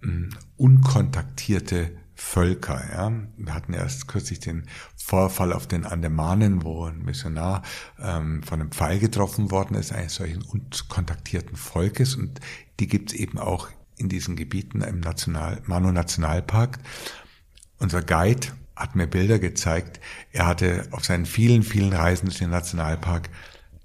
mh, 0.02 0.10
hm, 0.10 0.30
unkontaktierte 0.58 2.01
Völker. 2.22 2.80
Ja. 2.90 3.12
Wir 3.36 3.54
hatten 3.54 3.74
erst 3.74 4.08
kürzlich 4.08 4.40
den 4.40 4.64
Vorfall 4.96 5.52
auf 5.52 5.66
den 5.66 5.84
Andemanen, 5.84 6.64
wo 6.64 6.86
ein 6.86 7.04
Missionar 7.04 7.62
ähm, 8.00 8.42
von 8.42 8.60
einem 8.60 8.70
Pfeil 8.70 9.00
getroffen 9.00 9.50
worden 9.50 9.74
ist, 9.74 9.92
eines 9.92 10.14
solchen 10.14 10.42
unkontaktierten 10.42 11.56
Volkes. 11.56 12.14
Und 12.14 12.40
die 12.80 12.86
gibt 12.86 13.12
es 13.12 13.18
eben 13.18 13.38
auch 13.38 13.68
in 13.96 14.08
diesen 14.08 14.36
Gebieten 14.36 14.80
im 14.80 15.00
National 15.00 15.60
Manu 15.66 15.92
Nationalpark. 15.92 16.78
Unser 17.78 18.02
Guide 18.02 18.46
hat 18.76 18.94
mir 18.94 19.08
Bilder 19.08 19.38
gezeigt. 19.38 20.00
Er 20.30 20.46
hatte 20.46 20.88
auf 20.92 21.04
seinen 21.04 21.26
vielen, 21.26 21.62
vielen 21.62 21.92
Reisen 21.92 22.26
durch 22.26 22.38
den 22.38 22.50
Nationalpark 22.50 23.28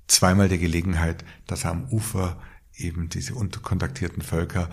zweimal 0.08 0.48
die 0.48 0.60
Gelegenheit, 0.60 1.26
dass 1.48 1.66
er 1.66 1.72
am 1.72 1.86
Ufer 1.90 2.40
eben 2.76 3.10
diese 3.10 3.34
unkontaktierten 3.34 4.22
Völker 4.22 4.70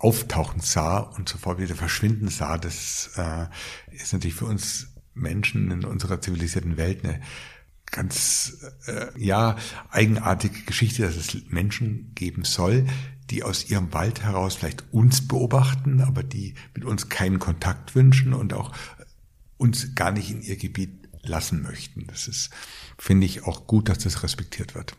auftauchen 0.00 0.60
sah 0.60 0.98
und 0.98 1.28
sofort 1.28 1.60
wieder 1.60 1.74
verschwinden 1.74 2.28
sah, 2.28 2.58
das 2.58 3.10
äh, 3.16 3.46
ist 3.94 4.12
natürlich 4.12 4.34
für 4.34 4.46
uns 4.46 4.88
Menschen 5.14 5.70
in 5.70 5.84
unserer 5.84 6.20
zivilisierten 6.20 6.76
Welt 6.76 7.04
eine 7.04 7.20
ganz 7.90 8.56
äh, 8.86 9.06
ja 9.16 9.56
eigenartige 9.90 10.62
Geschichte, 10.62 11.02
dass 11.02 11.16
es 11.16 11.36
Menschen 11.50 12.12
geben 12.14 12.44
soll, 12.44 12.86
die 13.28 13.42
aus 13.42 13.68
ihrem 13.68 13.92
Wald 13.92 14.22
heraus 14.22 14.56
vielleicht 14.56 14.84
uns 14.92 15.28
beobachten, 15.28 16.00
aber 16.00 16.22
die 16.22 16.54
mit 16.74 16.84
uns 16.84 17.08
keinen 17.10 17.38
Kontakt 17.38 17.94
wünschen 17.94 18.32
und 18.32 18.54
auch 18.54 18.72
uns 19.58 19.94
gar 19.94 20.12
nicht 20.12 20.30
in 20.30 20.40
ihr 20.40 20.56
Gebiet 20.56 21.08
lassen 21.22 21.62
möchten. 21.62 22.06
Das 22.06 22.26
ist, 22.26 22.50
finde 22.98 23.26
ich, 23.26 23.44
auch 23.44 23.66
gut, 23.66 23.90
dass 23.90 23.98
das 23.98 24.22
respektiert 24.22 24.74
wird. 24.74 24.96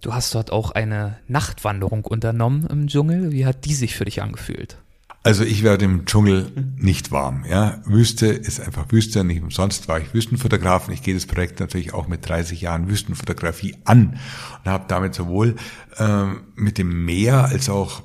Du 0.00 0.14
hast 0.14 0.34
dort 0.34 0.50
auch 0.50 0.70
eine 0.70 1.18
Nachtwanderung 1.28 2.04
unternommen 2.04 2.66
im 2.66 2.86
Dschungel. 2.86 3.32
Wie 3.32 3.44
hat 3.44 3.64
die 3.66 3.74
sich 3.74 3.94
für 3.94 4.06
dich 4.06 4.22
angefühlt? 4.22 4.78
Also 5.22 5.44
ich 5.44 5.62
werde 5.62 5.84
im 5.84 6.06
Dschungel 6.06 6.50
nicht 6.78 7.12
warm. 7.12 7.44
Ja, 7.46 7.82
Wüste 7.84 8.26
ist 8.26 8.58
einfach 8.58 8.90
Wüste. 8.90 9.22
Nicht 9.22 9.42
umsonst 9.42 9.86
war 9.86 10.00
ich 10.00 10.14
Wüstenfotograf 10.14 10.88
und 10.88 10.94
ich 10.94 11.02
gehe 11.02 11.12
das 11.12 11.26
Projekt 11.26 11.60
natürlich 11.60 11.92
auch 11.92 12.08
mit 12.08 12.26
30 12.26 12.62
Jahren 12.62 12.88
Wüstenfotografie 12.88 13.76
an 13.84 14.18
und 14.64 14.70
habe 14.70 14.86
damit 14.88 15.14
sowohl 15.14 15.56
äh, 15.98 16.24
mit 16.54 16.78
dem 16.78 17.04
Meer 17.04 17.44
als 17.44 17.68
auch 17.68 18.02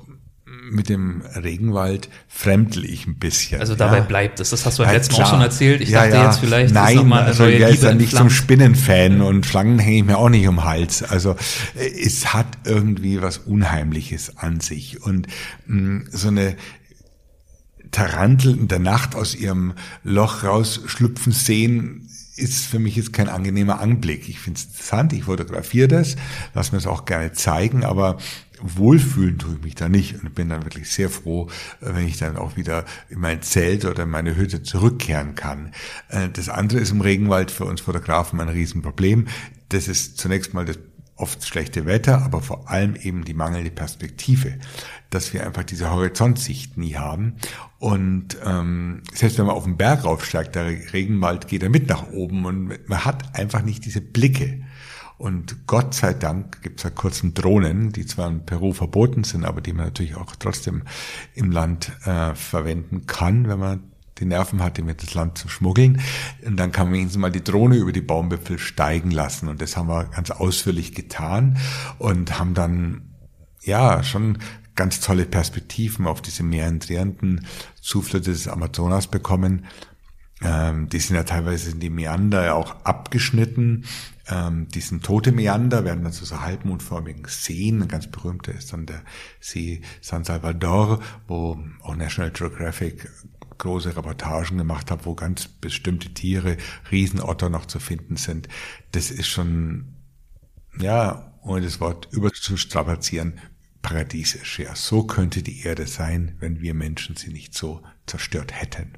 mit 0.70 0.88
dem 0.88 1.22
Regenwald 1.34 2.08
fremdel 2.28 2.84
ich 2.84 3.06
ein 3.06 3.18
bisschen. 3.18 3.60
Also 3.60 3.74
dabei 3.74 3.98
ja. 3.98 4.02
bleibt 4.04 4.40
es. 4.40 4.50
Das 4.50 4.66
hast 4.66 4.78
du 4.78 4.82
beim 4.82 4.92
ja, 4.92 4.98
letzten 4.98 5.14
Mal 5.14 5.22
auch 5.22 5.30
schon 5.30 5.40
erzählt. 5.40 5.80
Ich 5.80 5.90
ja, 5.90 6.02
dachte 6.02 6.16
ja. 6.16 6.24
jetzt 6.26 6.38
vielleicht 6.38 6.74
Nein, 6.74 6.88
ist 6.88 6.96
nochmal 6.96 7.20
eine 7.20 7.28
also 7.28 7.44
neue 7.44 7.70
Liebe 7.70 7.82
dann 7.82 7.96
nicht 7.96 8.16
zum 8.16 8.30
Spinnenfan 8.30 9.20
und 9.20 9.46
Schlangen 9.46 9.78
hänge 9.78 9.98
ich 9.98 10.04
mir 10.04 10.18
auch 10.18 10.28
nicht 10.28 10.46
um 10.48 10.56
den 10.56 10.64
Hals. 10.64 11.02
Also 11.02 11.36
äh, 11.76 11.88
es 12.04 12.34
hat 12.34 12.46
irgendwie 12.64 13.22
was 13.22 13.38
Unheimliches 13.38 14.36
an 14.36 14.60
sich 14.60 15.02
und 15.02 15.26
mh, 15.66 15.80
mm, 15.80 16.08
so 16.10 16.28
eine 16.28 16.56
Tarantel 17.92 18.58
in 18.58 18.68
der 18.68 18.80
Nacht 18.80 19.14
aus 19.14 19.34
ihrem 19.34 19.74
Loch 20.02 20.44
rausschlüpfen 20.44 21.32
sehen, 21.32 22.08
ist 22.36 22.66
für 22.66 22.78
mich 22.78 22.96
jetzt 22.96 23.12
kein 23.12 23.28
angenehmer 23.28 23.80
Anblick. 23.80 24.28
Ich 24.28 24.38
finde 24.38 24.58
es 24.58 24.66
interessant, 24.66 25.12
ich 25.12 25.24
fotografiere 25.24 25.88
das, 25.88 26.16
lass 26.54 26.72
mir 26.72 26.78
es 26.78 26.86
auch 26.86 27.06
gerne 27.06 27.32
zeigen, 27.32 27.84
aber 27.84 28.18
wohlfühlen 28.60 29.38
tue 29.38 29.54
ich 29.54 29.62
mich 29.62 29.74
da 29.74 29.88
nicht 29.88 30.22
und 30.22 30.34
bin 30.34 30.48
dann 30.48 30.64
wirklich 30.64 30.90
sehr 30.90 31.10
froh, 31.10 31.48
äh, 31.80 31.94
wenn 31.94 32.06
ich 32.06 32.18
dann 32.18 32.36
auch 32.36 32.56
wieder 32.56 32.84
in 33.08 33.20
mein 33.20 33.42
Zelt 33.42 33.84
oder 33.84 34.04
in 34.04 34.10
meine 34.10 34.36
Hütte 34.36 34.62
zurückkehren 34.62 35.34
kann. 35.34 35.72
Äh, 36.08 36.28
das 36.30 36.48
andere 36.48 36.80
ist 36.80 36.90
im 36.90 37.00
Regenwald 37.00 37.50
für 37.50 37.64
uns 37.64 37.80
Fotografen 37.80 38.40
ein 38.40 38.48
Riesenproblem. 38.48 39.26
Das 39.68 39.88
ist 39.88 40.18
zunächst 40.18 40.54
mal 40.54 40.64
das 40.64 40.78
oft 41.16 41.46
schlechte 41.46 41.86
Wetter, 41.86 42.22
aber 42.22 42.42
vor 42.42 42.70
allem 42.70 42.94
eben 42.94 43.24
die 43.24 43.34
mangelnde 43.34 43.70
Perspektive, 43.70 44.58
dass 45.10 45.32
wir 45.32 45.46
einfach 45.46 45.64
diese 45.64 45.90
Horizontsicht 45.90 46.76
nie 46.76 46.96
haben. 46.96 47.36
Und 47.78 48.36
ähm, 48.44 49.02
selbst 49.14 49.38
wenn 49.38 49.46
man 49.46 49.56
auf 49.56 49.64
den 49.64 49.78
Berg 49.78 50.04
raufsteigt, 50.04 50.54
der 50.54 50.66
Regenwald 50.92 51.48
geht 51.48 51.62
er 51.62 51.70
mit 51.70 51.88
nach 51.88 52.10
oben 52.10 52.44
und 52.44 52.88
man 52.88 53.04
hat 53.04 53.34
einfach 53.34 53.62
nicht 53.62 53.84
diese 53.86 54.02
Blicke. 54.02 54.62
Und 55.18 55.66
Gott 55.66 55.94
sei 55.94 56.12
Dank 56.12 56.62
gibt 56.62 56.80
es 56.80 56.84
ja 56.84 56.90
kurzen 56.90 57.32
Drohnen, 57.32 57.92
die 57.92 58.04
zwar 58.04 58.28
in 58.28 58.44
Peru 58.44 58.72
verboten 58.72 59.24
sind, 59.24 59.44
aber 59.44 59.60
die 59.60 59.72
man 59.72 59.86
natürlich 59.86 60.16
auch 60.16 60.36
trotzdem 60.36 60.82
im 61.34 61.50
Land 61.50 61.92
äh, 62.04 62.34
verwenden 62.34 63.06
kann, 63.06 63.48
wenn 63.48 63.58
man 63.58 63.80
die 64.18 64.24
Nerven 64.24 64.62
hatte, 64.62 64.82
mir 64.82 64.94
das 64.94 65.14
Land 65.14 65.38
zu 65.38 65.48
schmuggeln. 65.48 66.00
Und 66.44 66.56
dann 66.56 66.72
kann 66.72 66.86
man 66.86 66.94
wenigstens 66.94 67.20
mal 67.20 67.30
die 67.30 67.44
Drohne 67.44 67.76
über 67.76 67.92
die 67.92 68.00
Baumwipfel 68.00 68.58
steigen 68.58 69.10
lassen. 69.10 69.48
Und 69.48 69.60
das 69.60 69.76
haben 69.76 69.88
wir 69.88 70.04
ganz 70.04 70.30
ausführlich 70.30 70.94
getan 70.94 71.58
und 71.98 72.38
haben 72.38 72.54
dann, 72.54 73.14
ja, 73.62 74.02
schon 74.02 74.38
ganz 74.74 75.00
tolle 75.00 75.24
Perspektiven 75.24 76.06
auf 76.06 76.22
diese 76.22 76.42
meandrierenden 76.42 77.46
Zuflüsse 77.80 78.30
des 78.30 78.48
Amazonas 78.48 79.06
bekommen. 79.06 79.66
Ähm, 80.42 80.88
die 80.88 80.98
sind 80.98 81.16
ja 81.16 81.24
teilweise 81.24 81.70
in 81.70 81.80
die 81.80 81.90
Meander 81.90 82.54
auch 82.54 82.76
abgeschnitten. 82.84 83.84
Ähm, 84.28 84.68
die 84.68 84.80
sind 84.80 85.04
tote 85.04 85.32
Meander, 85.32 85.84
werden 85.84 86.02
dann 86.02 86.12
zu 86.12 86.24
so 86.24 86.40
halbmondförmigen 86.40 87.24
Seen. 87.28 87.86
Ganz 87.88 88.08
berühmter 88.08 88.52
ist 88.52 88.72
dann 88.72 88.86
der 88.86 89.02
See 89.40 89.82
San 90.00 90.24
Salvador, 90.24 91.00
wo 91.28 91.58
auch 91.82 91.96
National 91.96 92.32
Geographic 92.32 93.08
große 93.58 93.96
Reportagen 93.96 94.58
gemacht 94.58 94.90
hat, 94.90 95.06
wo 95.06 95.14
ganz 95.14 95.48
bestimmte 95.48 96.12
Tiere, 96.12 96.56
Riesenotter 96.90 97.48
noch 97.48 97.66
zu 97.66 97.78
finden 97.78 98.16
sind. 98.16 98.48
Das 98.92 99.10
ist 99.10 99.28
schon, 99.28 99.94
ja, 100.78 101.32
ohne 101.42 101.62
das 101.62 101.80
Wort 101.80 102.08
überzustrapazieren, 102.10 103.38
paradiesisch. 103.82 104.58
Ja, 104.58 104.74
so 104.74 105.04
könnte 105.04 105.42
die 105.42 105.62
Erde 105.62 105.86
sein, 105.86 106.36
wenn 106.40 106.60
wir 106.60 106.74
Menschen 106.74 107.16
sie 107.16 107.32
nicht 107.32 107.54
so 107.54 107.82
zerstört 108.06 108.52
hätten. 108.60 108.94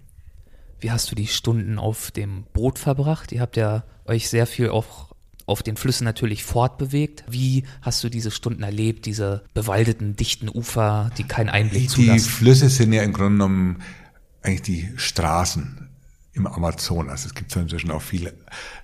Wie 0.81 0.91
hast 0.91 1.11
du 1.11 1.15
die 1.15 1.27
Stunden 1.27 1.79
auf 1.79 2.11
dem 2.11 2.45
Boot 2.53 2.79
verbracht? 2.79 3.33
Ihr 3.33 3.41
habt 3.41 3.57
ja 3.57 3.85
euch 4.07 4.29
sehr 4.29 4.47
viel 4.47 4.71
auch 4.71 5.08
auf 5.49 5.63
den 5.63 5.77
Flüssen 5.77 6.05
natürlich 6.05 6.45
fortbewegt. 6.45 7.25
Wie 7.29 7.65
hast 7.83 8.03
du 8.05 8.09
diese 8.09 8.31
Stunden 8.31 8.63
erlebt, 8.63 9.07
diese 9.07 9.45
bewaldeten, 9.55 10.17
dichten 10.17 10.49
Ufer, 10.49 11.11
die 11.17 11.25
keinen 11.25 11.49
Einblick 11.49 11.91
zulassen? 11.91 12.25
Die 12.25 12.31
Flüsse 12.31 12.69
sind 12.69 12.93
ja 12.93 13.03
im 13.03 13.13
Grunde 13.13 13.33
genommen 13.33 13.83
eigentlich 14.43 14.63
die 14.63 14.89
Straßen 14.97 15.89
im 16.33 16.47
Amazonas. 16.47 17.25
Es 17.25 17.35
gibt 17.35 17.51
zwar 17.51 17.63
inzwischen 17.63 17.91
auch 17.91 18.03
viele 18.03 18.35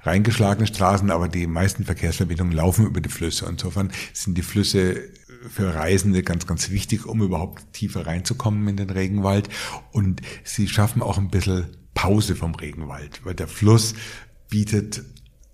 reingeschlagene 0.02 0.66
Straßen, 0.66 1.10
aber 1.10 1.28
die 1.28 1.46
meisten 1.46 1.84
Verkehrsverbindungen 1.84 2.52
laufen 2.52 2.86
über 2.86 3.00
die 3.00 3.08
Flüsse. 3.08 3.46
Insofern 3.48 3.92
sind 4.12 4.36
die 4.36 4.42
Flüsse 4.42 5.02
für 5.48 5.74
Reisende 5.74 6.22
ganz, 6.22 6.46
ganz 6.46 6.70
wichtig, 6.70 7.06
um 7.06 7.22
überhaupt 7.22 7.72
tiefer 7.72 8.06
reinzukommen 8.06 8.66
in 8.68 8.76
den 8.76 8.90
Regenwald. 8.90 9.48
Und 9.92 10.22
sie 10.42 10.68
schaffen 10.68 11.02
auch 11.02 11.18
ein 11.18 11.28
bisschen 11.28 11.76
Pause 11.94 12.34
vom 12.34 12.54
Regenwald, 12.54 13.20
weil 13.24 13.34
der 13.34 13.48
Fluss 13.48 13.94
bietet 14.48 15.02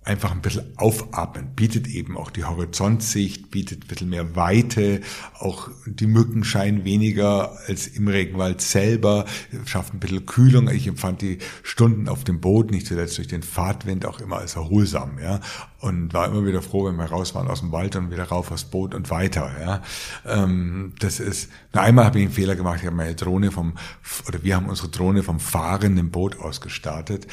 einfach 0.03 0.31
ein 0.31 0.41
bisschen 0.41 0.65
aufatmen, 0.77 1.53
bietet 1.55 1.87
eben 1.87 2.17
auch 2.17 2.31
die 2.31 2.43
Horizontsicht, 2.43 3.51
bietet 3.51 3.83
ein 3.83 3.87
bisschen 3.87 4.09
mehr 4.09 4.35
Weite, 4.35 5.01
auch 5.37 5.69
die 5.85 6.07
Mücken 6.07 6.43
scheinen 6.43 6.85
weniger 6.85 7.55
als 7.67 7.85
im 7.85 8.07
Regenwald 8.07 8.61
selber, 8.61 9.25
schafft 9.65 9.93
ein 9.93 9.99
bisschen 9.99 10.25
Kühlung. 10.25 10.69
Ich 10.69 10.87
empfand 10.87 11.21
die 11.21 11.37
Stunden 11.61 12.09
auf 12.09 12.23
dem 12.23 12.41
Boot, 12.41 12.71
nicht 12.71 12.87
zuletzt 12.87 13.19
durch 13.19 13.27
den 13.27 13.43
Fahrtwind, 13.43 14.07
auch 14.07 14.19
immer 14.19 14.37
als 14.37 14.55
erholsam, 14.55 15.19
ja. 15.21 15.39
Und 15.79 16.13
war 16.13 16.27
immer 16.27 16.45
wieder 16.45 16.61
froh, 16.61 16.85
wenn 16.85 16.95
wir 16.95 17.05
raus 17.05 17.33
waren 17.33 17.47
aus 17.47 17.61
dem 17.61 17.71
Wald 17.71 17.95
und 17.95 18.11
wieder 18.11 18.25
rauf 18.25 18.51
aufs 18.51 18.65
Boot 18.65 18.95
und 18.95 19.11
weiter, 19.11 19.51
ja. 19.61 19.83
Ähm, 20.25 20.93
das 20.99 21.19
ist, 21.19 21.49
na, 21.73 21.81
einmal 21.81 22.05
habe 22.05 22.17
ich 22.17 22.25
einen 22.25 22.33
Fehler 22.33 22.55
gemacht, 22.55 22.79
ich 22.79 22.87
habe 22.87 22.95
meine 22.95 23.15
Drohne 23.15 23.51
vom, 23.51 23.73
oder 24.27 24.41
wir 24.41 24.55
haben 24.55 24.67
unsere 24.67 24.89
Drohne 24.89 25.21
vom 25.21 25.39
fahrenden 25.39 26.09
Boot 26.09 26.39
aus 26.39 26.59
gestartet 26.59 27.27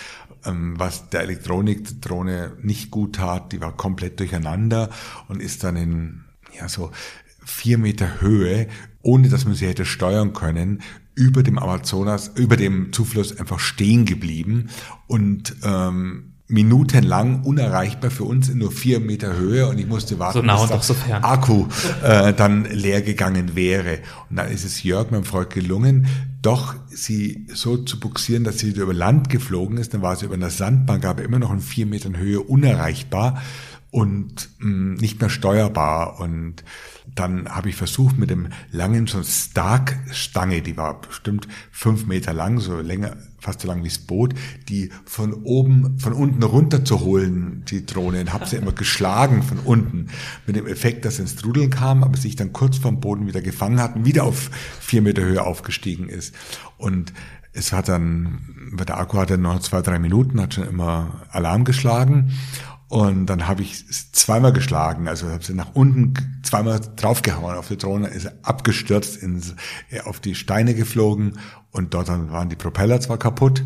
ähm, 0.45 0.75
was 0.79 1.11
der 1.11 1.23
Elektronikdrohne 1.23 2.53
nicht 2.65 2.91
gut 2.91 3.17
tat. 3.17 3.53
Die 3.53 3.61
war 3.61 3.77
komplett 3.77 4.21
durcheinander 4.21 4.91
und 5.29 5.41
ist 5.41 5.65
dann 5.65 5.77
in 5.77 6.25
ja 6.57 6.69
so 6.69 6.91
vier 7.45 7.79
Meter 7.79 8.21
Höhe, 8.21 8.69
ohne 9.03 9.29
dass 9.29 9.45
man 9.45 9.55
sie 9.55 9.67
hätte 9.67 9.85
steuern 9.85 10.33
können, 10.33 10.83
über 11.15 11.43
dem 11.43 11.59
Amazonas, 11.59 12.29
über 12.37 12.57
dem 12.57 12.93
Zufluss 12.93 13.37
einfach 13.37 13.59
stehen 13.59 14.05
geblieben 14.05 14.69
und 15.09 15.57
ähm, 15.65 16.35
minutenlang 16.49 17.43
unerreichbar 17.43 18.11
für 18.11 18.25
uns 18.25 18.49
in 18.49 18.59
nur 18.59 18.73
vier 18.73 19.01
Meter 19.01 19.37
Höhe 19.37 19.69
und 19.69 19.79
ich 19.79 19.87
musste 19.87 20.19
warten, 20.19 20.39
so 20.39 20.43
nah 20.43 20.61
bis 20.63 20.71
und 20.71 20.83
so 20.83 20.95
der 21.07 21.23
Akku 21.25 21.67
äh, 22.03 22.33
dann 22.33 22.65
leer 22.65 23.03
gegangen 23.03 23.55
wäre. 23.55 23.99
Und 24.31 24.37
dann 24.37 24.51
ist 24.51 24.65
es 24.65 24.83
Jörg, 24.83 25.11
meinem 25.11 25.25
Freund, 25.25 25.51
gelungen, 25.51 26.07
doch 26.41 26.75
sie 26.89 27.47
so 27.53 27.77
zu 27.77 28.01
buxieren, 28.01 28.45
dass 28.45 28.59
sie 28.59 28.69
wieder 28.69 28.85
über 28.85 28.95
Land 28.95 29.29
geflogen 29.29 29.77
ist. 29.77 29.93
Dann 29.93 30.01
war 30.01 30.17
sie 30.17 30.25
über 30.25 30.35
einer 30.35 30.51
Sandbank, 30.51 31.05
aber 31.05 31.23
immer 31.23 31.39
noch 31.39 31.53
in 31.53 31.61
vier 31.61 31.85
Metern 31.85 32.17
Höhe 32.17 32.41
unerreichbar 32.41 33.43
und 33.91 34.49
mh, 34.59 34.69
mm, 34.69 34.95
nicht 34.95 35.21
mehr 35.21 35.31
steuerbar. 35.31 36.19
Und 36.19 36.65
dann 37.19 37.49
habe 37.49 37.69
ich 37.69 37.77
versucht 37.77 38.19
mit 38.19 38.31
dem 38.31 38.49
langen 38.71 39.07
so 39.07 39.23
Stark-Stange, 39.23 40.63
die 40.63 40.77
war 40.77 41.01
bestimmt 41.01 41.49
fünf 41.71 42.07
Meter 42.07 42.33
lang, 42.33 42.61
so 42.61 42.81
länger, 42.81 43.17
fast 43.39 43.61
so 43.61 43.69
lang 43.69 43.83
wie 43.83 43.89
das 43.89 43.99
Boot, 43.99 44.35
die 44.69 44.91
von 45.05 45.33
oben, 45.33 45.99
von 45.99 46.13
unten 46.13 46.43
runter 46.43 46.85
zu 46.85 47.01
holen, 47.01 47.65
die 47.69 47.85
Drohne. 47.87 48.21
Und 48.21 48.33
habe 48.33 48.47
sie 48.47 48.57
immer 48.57 48.73
geschlagen 48.73 49.43
von 49.43 49.59
unten. 49.59 50.09
Mit 50.47 50.57
dem 50.57 50.67
Effekt, 50.67 51.05
dass 51.05 51.17
sie 51.17 51.23
ins 51.23 51.37
Trudeln 51.37 51.71
kam, 51.71 52.05
aber 52.05 52.17
sich 52.17 52.37
dann 52.37 52.53
kurz 52.53 52.79
vom 52.79 53.01
Boden 53.01 53.27
wieder 53.27 53.43
gefangen 53.43 53.81
hat 53.81 53.97
und 53.97 54.05
wieder 54.05 54.25
auf 54.25 54.51
vier 54.81 55.03
Meter 55.03 55.23
Höhe 55.23 55.43
aufgestiegen 55.43 56.09
ist. 56.09 56.35
Und 56.77 57.13
es 57.53 57.73
hat 57.73 57.89
dann, 57.89 58.77
der 58.79 58.99
Akku 58.99 59.19
hatte 59.19 59.39
noch 59.39 59.59
zwei, 59.61 59.83
drei 59.83 59.99
Minuten, 59.99 60.41
hat 60.41 60.55
schon 60.55 60.69
immer 60.69 61.23
Alarm 61.31 61.65
geschlagen. 61.65 62.33
Und 62.89 63.27
dann 63.27 63.47
habe 63.47 63.63
ich 63.63 63.85
zweimal 64.13 64.53
geschlagen, 64.53 65.09
also 65.09 65.29
habe 65.29 65.45
sie 65.45 65.53
nach 65.53 65.75
unten 65.75 66.15
zweimal 66.43 66.81
draufgehauen 66.97 67.57
auf 67.57 67.69
die 67.69 67.77
Drohne, 67.77 68.09
ist 68.09 68.33
abgestürzt, 68.43 69.23
ins, 69.23 69.55
auf 70.05 70.21
die 70.21 70.35
Steine 70.35 70.75
geflogen 70.75 71.39
und 71.71 71.93
dort 71.93 72.09
dann 72.09 72.31
waren 72.31 72.49
die 72.49 72.57
Propeller 72.57 72.99
zwar 73.01 73.19
kaputt, 73.19 73.63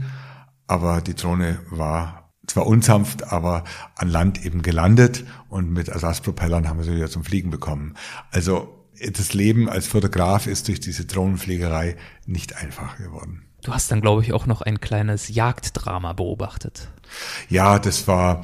aber 0.67 1.01
die 1.01 1.15
Drohne 1.15 1.61
war 1.71 2.33
zwar 2.49 2.67
unsanft, 2.67 3.33
aber 3.33 3.63
an 3.95 4.09
Land 4.09 4.45
eben 4.45 4.63
gelandet 4.63 5.25
und 5.49 5.71
mit 5.71 5.89
Ersatzpropellern 5.89 6.69
haben 6.69 6.79
wir 6.79 6.85
sie 6.85 6.97
wieder 6.97 7.11
zum 7.11 7.23
Fliegen 7.23 7.51
bekommen. 7.51 7.95
Also 8.33 8.87
das 9.01 9.35
Leben 9.35 9.69
als 9.69 9.87
Fotograf 9.87 10.49
ist 10.49 10.67
durch 10.67 10.81
diese 10.81 11.05
Drohnenfliegerei 11.05 11.97
nicht 12.27 12.57
einfach 12.57 12.99
geworden. 12.99 13.45
Du 13.63 13.73
hast 13.73 13.93
dann, 13.93 14.01
glaube 14.01 14.23
ich, 14.23 14.33
auch 14.33 14.47
noch 14.47 14.63
ein 14.63 14.81
kleines 14.81 15.29
Jagddrama 15.29 16.15
beobachtet. 16.15 16.91
Ja, 17.49 17.79
das 17.79 18.09
war 18.09 18.43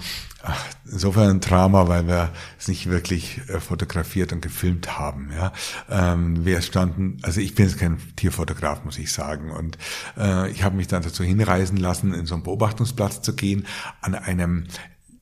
insofern 0.91 1.31
ein 1.31 1.41
Drama, 1.41 1.89
weil 1.89 2.07
wir 2.07 2.33
es 2.59 2.69
nicht 2.69 2.89
wirklich 2.89 3.41
äh, 3.49 3.61
fotografiert 3.61 4.33
und 4.33 4.41
gefilmt 4.41 4.99
haben. 4.99 5.31
Ja, 5.33 5.53
ähm, 5.91 6.45
wir 6.45 6.63
standen, 6.63 7.19
also 7.23 7.41
ich 7.41 7.55
bin 7.55 7.67
jetzt 7.67 7.79
kein 7.79 7.99
Tierfotograf, 8.17 8.85
muss 8.85 8.99
ich 8.99 9.13
sagen, 9.13 9.51
und 9.51 9.79
äh, 10.17 10.51
ich 10.51 10.63
habe 10.63 10.77
mich 10.77 10.87
dann 10.87 11.03
dazu 11.03 11.25
hinreisen 11.25 11.77
lassen, 11.77 12.15
in 12.15 12.27
so 12.27 12.35
einen 12.35 12.45
Beobachtungsplatz 12.45 13.23
zu 13.23 13.35
gehen, 13.35 13.67
an 14.01 14.15
einem 14.15 14.65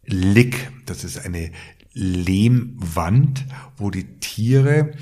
Lick, 0.05 0.71
das 0.87 1.03
ist 1.03 1.25
eine 1.25 1.51
Lehmwand, 1.93 3.47
wo 3.77 3.91
die 3.91 4.19
Tiere 4.21 4.93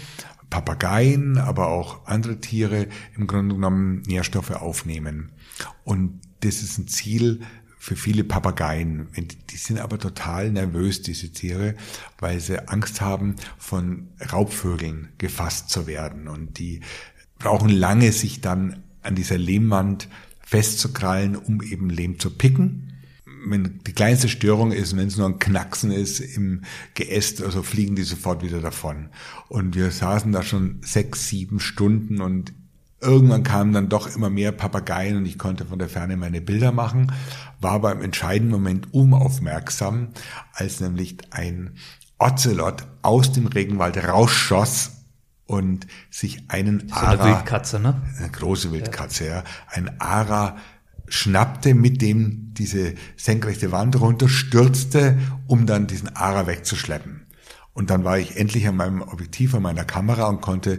Papageien, 0.54 1.38
aber 1.38 1.66
auch 1.66 2.06
andere 2.06 2.38
Tiere 2.38 2.86
im 3.16 3.26
Grunde 3.26 3.56
genommen 3.56 4.02
Nährstoffe 4.06 4.52
aufnehmen. 4.52 5.32
Und 5.82 6.20
das 6.40 6.62
ist 6.62 6.78
ein 6.78 6.86
Ziel, 6.86 7.40
für 7.84 7.96
viele 7.96 8.24
Papageien. 8.24 9.08
Die 9.50 9.56
sind 9.58 9.78
aber 9.78 9.98
total 9.98 10.50
nervös, 10.50 11.02
diese 11.02 11.32
Tiere, 11.32 11.74
weil 12.18 12.40
sie 12.40 12.66
Angst 12.66 13.02
haben, 13.02 13.36
von 13.58 14.08
Raubvögeln 14.32 15.10
gefasst 15.18 15.68
zu 15.68 15.86
werden. 15.86 16.26
Und 16.26 16.58
die 16.58 16.80
brauchen 17.38 17.68
lange, 17.68 18.10
sich 18.12 18.40
dann 18.40 18.82
an 19.02 19.14
dieser 19.14 19.36
Lehmwand 19.36 20.08
festzukrallen, 20.40 21.36
um 21.36 21.60
eben 21.60 21.90
Lehm 21.90 22.18
zu 22.18 22.30
picken. 22.30 22.94
Wenn 23.46 23.80
die 23.86 23.92
kleinste 23.92 24.30
Störung 24.30 24.72
ist, 24.72 24.96
wenn 24.96 25.08
es 25.08 25.18
nur 25.18 25.28
ein 25.28 25.38
Knacksen 25.38 25.90
ist 25.90 26.20
im 26.20 26.62
Geäst, 26.94 27.42
also 27.42 27.62
fliegen 27.62 27.96
die 27.96 28.04
sofort 28.04 28.42
wieder 28.42 28.62
davon. 28.62 29.10
Und 29.48 29.76
wir 29.76 29.90
saßen 29.90 30.32
da 30.32 30.42
schon 30.42 30.78
sechs, 30.80 31.28
sieben 31.28 31.60
Stunden 31.60 32.22
und 32.22 32.54
Irgendwann 33.04 33.42
kamen 33.42 33.72
dann 33.72 33.88
doch 33.88 34.14
immer 34.14 34.30
mehr 34.30 34.50
Papageien 34.50 35.16
und 35.16 35.26
ich 35.26 35.38
konnte 35.38 35.66
von 35.66 35.78
der 35.78 35.88
Ferne 35.88 36.16
meine 36.16 36.40
Bilder 36.40 36.72
machen, 36.72 37.12
war 37.60 37.72
aber 37.72 37.92
im 37.92 38.02
entscheidenden 38.02 38.52
Moment 38.52 38.92
unaufmerksam, 38.94 40.08
als 40.54 40.80
nämlich 40.80 41.18
ein 41.30 41.76
Ocelot 42.18 42.86
aus 43.02 43.32
dem 43.32 43.46
Regenwald 43.46 43.96
rausschoss 44.08 44.92
und 45.46 45.86
sich 46.10 46.44
einen 46.48 46.88
so 46.88 46.94
Ara, 46.94 47.10
eine 47.10 47.36
Wildkatze, 47.36 47.78
ne? 47.78 48.02
Eine 48.18 48.30
große 48.30 48.72
Wildkatze, 48.72 49.26
ja. 49.26 49.44
Ein 49.68 50.00
Ara 50.00 50.56
schnappte, 51.06 51.74
mit 51.74 52.00
dem 52.00 52.54
diese 52.54 52.94
senkrechte 53.16 53.70
Wand 53.70 54.00
runterstürzte, 54.00 55.18
um 55.46 55.66
dann 55.66 55.86
diesen 55.86 56.16
Ara 56.16 56.46
wegzuschleppen. 56.46 57.26
Und 57.74 57.90
dann 57.90 58.04
war 58.04 58.18
ich 58.18 58.36
endlich 58.36 58.66
an 58.68 58.76
meinem 58.76 59.02
Objektiv, 59.02 59.54
an 59.54 59.62
meiner 59.62 59.84
Kamera 59.84 60.26
und 60.28 60.40
konnte 60.40 60.78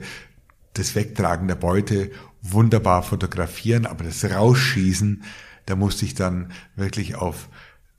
das 0.76 0.96
Wegtragen 0.96 1.48
der 1.48 1.56
Beute 1.56 2.12
wunderbar 2.42 3.04
fotografieren, 3.04 3.86
aber 3.86 4.04
das 4.04 4.24
Rausschießen, 4.24 5.24
da 5.66 5.76
musste 5.76 6.06
ich 6.06 6.14
dann 6.14 6.52
wirklich 6.76 7.16
auf 7.16 7.50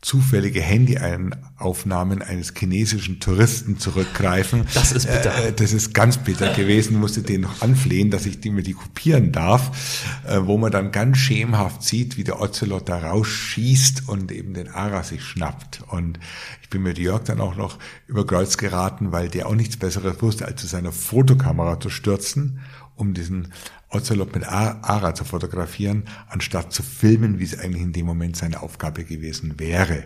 zufällige 0.07 0.61
Handyaufnahmen 0.61 2.23
eines 2.23 2.55
chinesischen 2.57 3.19
Touristen 3.19 3.81
zurückgreifen. 3.81 4.65
Das 4.73 4.93
ist 4.93 5.09
bitter. 5.09 5.47
Äh, 5.47 5.53
das 5.53 5.73
ist 5.73 5.95
ganz 5.95 6.19
bitter 6.19 6.55
gewesen. 6.55 7.01
Musste 7.01 7.23
den 7.23 7.41
noch 7.41 7.61
anflehen, 7.61 8.13
dass 8.13 8.25
ich 8.25 8.39
die 8.39 8.51
mir 8.51 8.63
die 8.63 8.75
kopieren 8.75 9.33
darf, 9.33 10.13
äh, 10.25 10.39
wo 10.45 10.59
man 10.59 10.71
dann 10.71 10.93
ganz 10.93 11.19
schemenhaft 11.19 11.83
sieht, 11.83 12.17
wie 12.17 12.23
der 12.23 12.41
Ocelot 12.41 12.89
da 12.89 12.99
rausschießt 12.99 14.09
und 14.09 14.31
eben 14.31 14.55
den 14.55 14.69
Ara 14.69 15.03
sich 15.03 15.25
schnappt. 15.25 15.83
Und 15.89 16.21
ich 16.63 16.71
bin 16.71 16.85
mit 16.85 16.99
Jörg 16.99 17.25
dann 17.25 17.41
auch 17.41 17.57
noch 17.57 17.77
über 18.07 18.25
Kreuz 18.25 18.59
geraten, 18.59 19.11
weil 19.11 19.29
der 19.29 19.49
auch 19.49 19.57
nichts 19.57 19.77
Besseres 19.77 20.23
wusste, 20.23 20.47
als 20.47 20.61
zu 20.61 20.69
seiner 20.69 20.93
Fotokamera 20.93 21.81
zu 21.81 21.91
stürzen, 21.91 22.61
um 22.97 23.15
diesen 23.15 23.53
Ocelot 23.91 24.35
mit 24.35 24.47
Ara 24.49 25.15
zu 25.15 25.25
fotografieren, 25.25 26.05
anstatt 26.29 26.73
zu 26.73 26.83
filmen, 26.83 27.39
wie 27.39 27.45
es 27.45 27.59
eigentlich 27.59 27.83
in 27.83 27.93
dem 27.93 28.07
Moment 28.07 28.37
seine 28.37 28.63
Aufgabe 28.63 29.05
gewesen 29.05 29.59
wäre. 29.59 30.05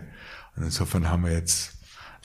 Und 0.55 0.63
insofern 0.63 1.09
haben 1.09 1.23
wir 1.23 1.31
jetzt 1.31 1.77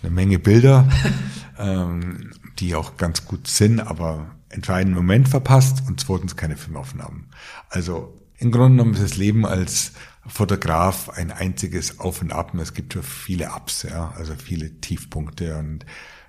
eine 0.03 0.11
Menge 0.11 0.39
Bilder, 0.39 0.89
ähm, 1.59 2.33
die 2.59 2.75
auch 2.75 2.97
ganz 2.97 3.25
gut 3.25 3.47
sind, 3.49 3.81
aber 3.81 4.35
entscheidenden 4.49 4.97
Moment 4.97 5.29
verpasst 5.29 5.85
und 5.87 6.01
zweitens 6.01 6.37
keine 6.37 6.57
Filmaufnahmen. 6.57 7.31
Also 7.69 8.21
im 8.39 8.51
Grunde 8.51 8.77
genommen 8.77 8.95
ist 8.95 9.03
das 9.03 9.17
Leben 9.17 9.47
als 9.47 9.93
Fotograf 10.27 11.09
ein 11.11 11.31
einziges 11.31 12.01
Auf 12.01 12.21
und 12.21 12.33
Ab. 12.33 12.53
Und 12.53 12.61
es 12.61 12.75
gibt 12.75 12.93
schon 12.93 13.03
viele 13.03 13.51
Ups, 13.57 13.85
ja, 13.85 14.13
also 14.17 14.35
viele 14.35 14.81
Tiefpunkte 14.81 15.57
und 15.57 15.87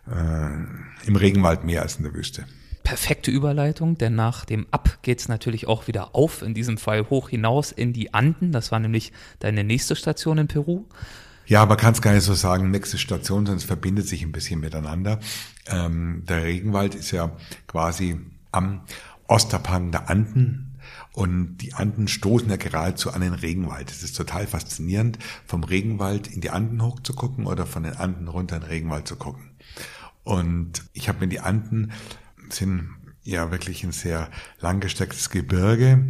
äh, 0.08 1.08
im 1.08 1.16
Regenwald 1.16 1.66
mehr 1.66 1.82
als 1.82 1.98
in 1.98 2.04
der 2.04 2.14
Wüste 2.14 2.46
perfekte 2.88 3.32
Überleitung, 3.32 3.98
denn 3.98 4.16
nach 4.16 4.46
dem 4.46 4.66
Ab 4.72 5.00
geht 5.02 5.20
es 5.20 5.28
natürlich 5.28 5.68
auch 5.68 5.88
wieder 5.88 6.16
auf, 6.16 6.42
in 6.42 6.54
diesem 6.54 6.78
Fall 6.78 7.10
hoch 7.10 7.28
hinaus 7.28 7.74
in 7.74 7.92
die 7.92 8.14
Anden. 8.14 8.54
Das 8.54 8.72
war 8.72 8.80
nämlich 8.80 9.12
deine 9.40 9.66
nächste 9.66 9.98
Station 9.98 10.38
in 10.38 10.48
Peru. 10.48 10.86
Ja, 11.48 11.66
man 11.66 11.76
kann 11.76 11.92
es 11.92 12.02
gar 12.02 12.14
nicht 12.14 12.24
so 12.24 12.34
sagen, 12.34 12.72
nächste 12.72 12.98
Station, 12.98 13.46
es 13.48 13.66
verbindet 13.66 14.08
sich 14.08 14.24
ein 14.24 14.32
bisschen 14.32 14.62
miteinander. 14.62 15.20
Ähm, 15.66 16.24
der 16.30 16.46
Regenwald 16.46 16.96
ist 16.96 17.12
ja 17.12 17.36
quasi 17.68 18.22
am 18.54 18.84
Ostabhang 19.28 19.92
der 19.92 20.10
Anden 20.10 20.80
und 21.12 21.58
die 21.58 21.74
Anden 21.74 22.08
stoßen 22.08 22.50
ja 22.50 22.56
geradezu 22.56 23.12
an 23.12 23.20
den 23.20 23.34
Regenwald. 23.34 23.92
Es 23.92 24.02
ist 24.02 24.16
total 24.16 24.48
faszinierend, 24.48 25.20
vom 25.46 25.66
Regenwald 25.66 26.28
in 26.28 26.40
die 26.40 26.52
Anden 26.52 26.82
hoch 26.82 27.02
zu 27.02 27.12
gucken 27.12 27.48
oder 27.48 27.66
von 27.66 27.84
den 27.84 27.98
Anden 27.98 28.30
runter 28.30 28.56
in 28.56 28.62
den 28.62 28.70
Regenwald 28.70 29.10
zu 29.10 29.18
gucken. 29.18 29.52
Und 30.24 30.84
ich 30.94 31.10
habe 31.10 31.20
mir 31.20 31.28
die 31.28 31.42
Anden 31.42 31.92
sind 32.54 32.90
ja 33.24 33.52
wirklich 33.52 33.84
ein 33.84 33.92
sehr 33.92 34.30
langgestecktes 34.60 35.30
Gebirge. 35.30 36.10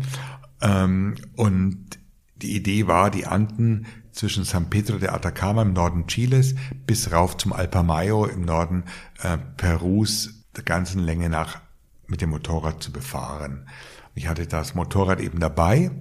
Ähm, 0.62 1.16
und 1.36 2.00
die 2.36 2.56
Idee 2.56 2.88
war, 2.88 3.10
die 3.10 3.26
Anden 3.26 3.88
zwischen 4.12 4.44
San 4.44 4.70
Pedro 4.70 4.98
de 4.98 5.10
Atacama 5.10 5.62
im 5.62 5.74
Norden 5.74 6.08
Chiles 6.08 6.56
bis 6.86 7.12
rauf 7.12 7.38
zum 7.38 7.54
Alpamayo 7.54 8.26
im 8.26 8.42
Norden 8.42 8.84
äh, 9.22 9.38
Perus 9.58 10.44
der 10.56 10.64
ganzen 10.64 11.02
Länge 11.02 11.30
nach 11.30 11.62
mit 12.08 12.22
dem 12.22 12.32
Motorrad 12.32 12.82
zu 12.82 12.92
befahren. 12.92 13.68
Ich 14.16 14.28
hatte 14.28 14.48
das 14.48 14.74
Motorrad 14.74 15.20
eben 15.20 15.40
dabei 15.40 15.92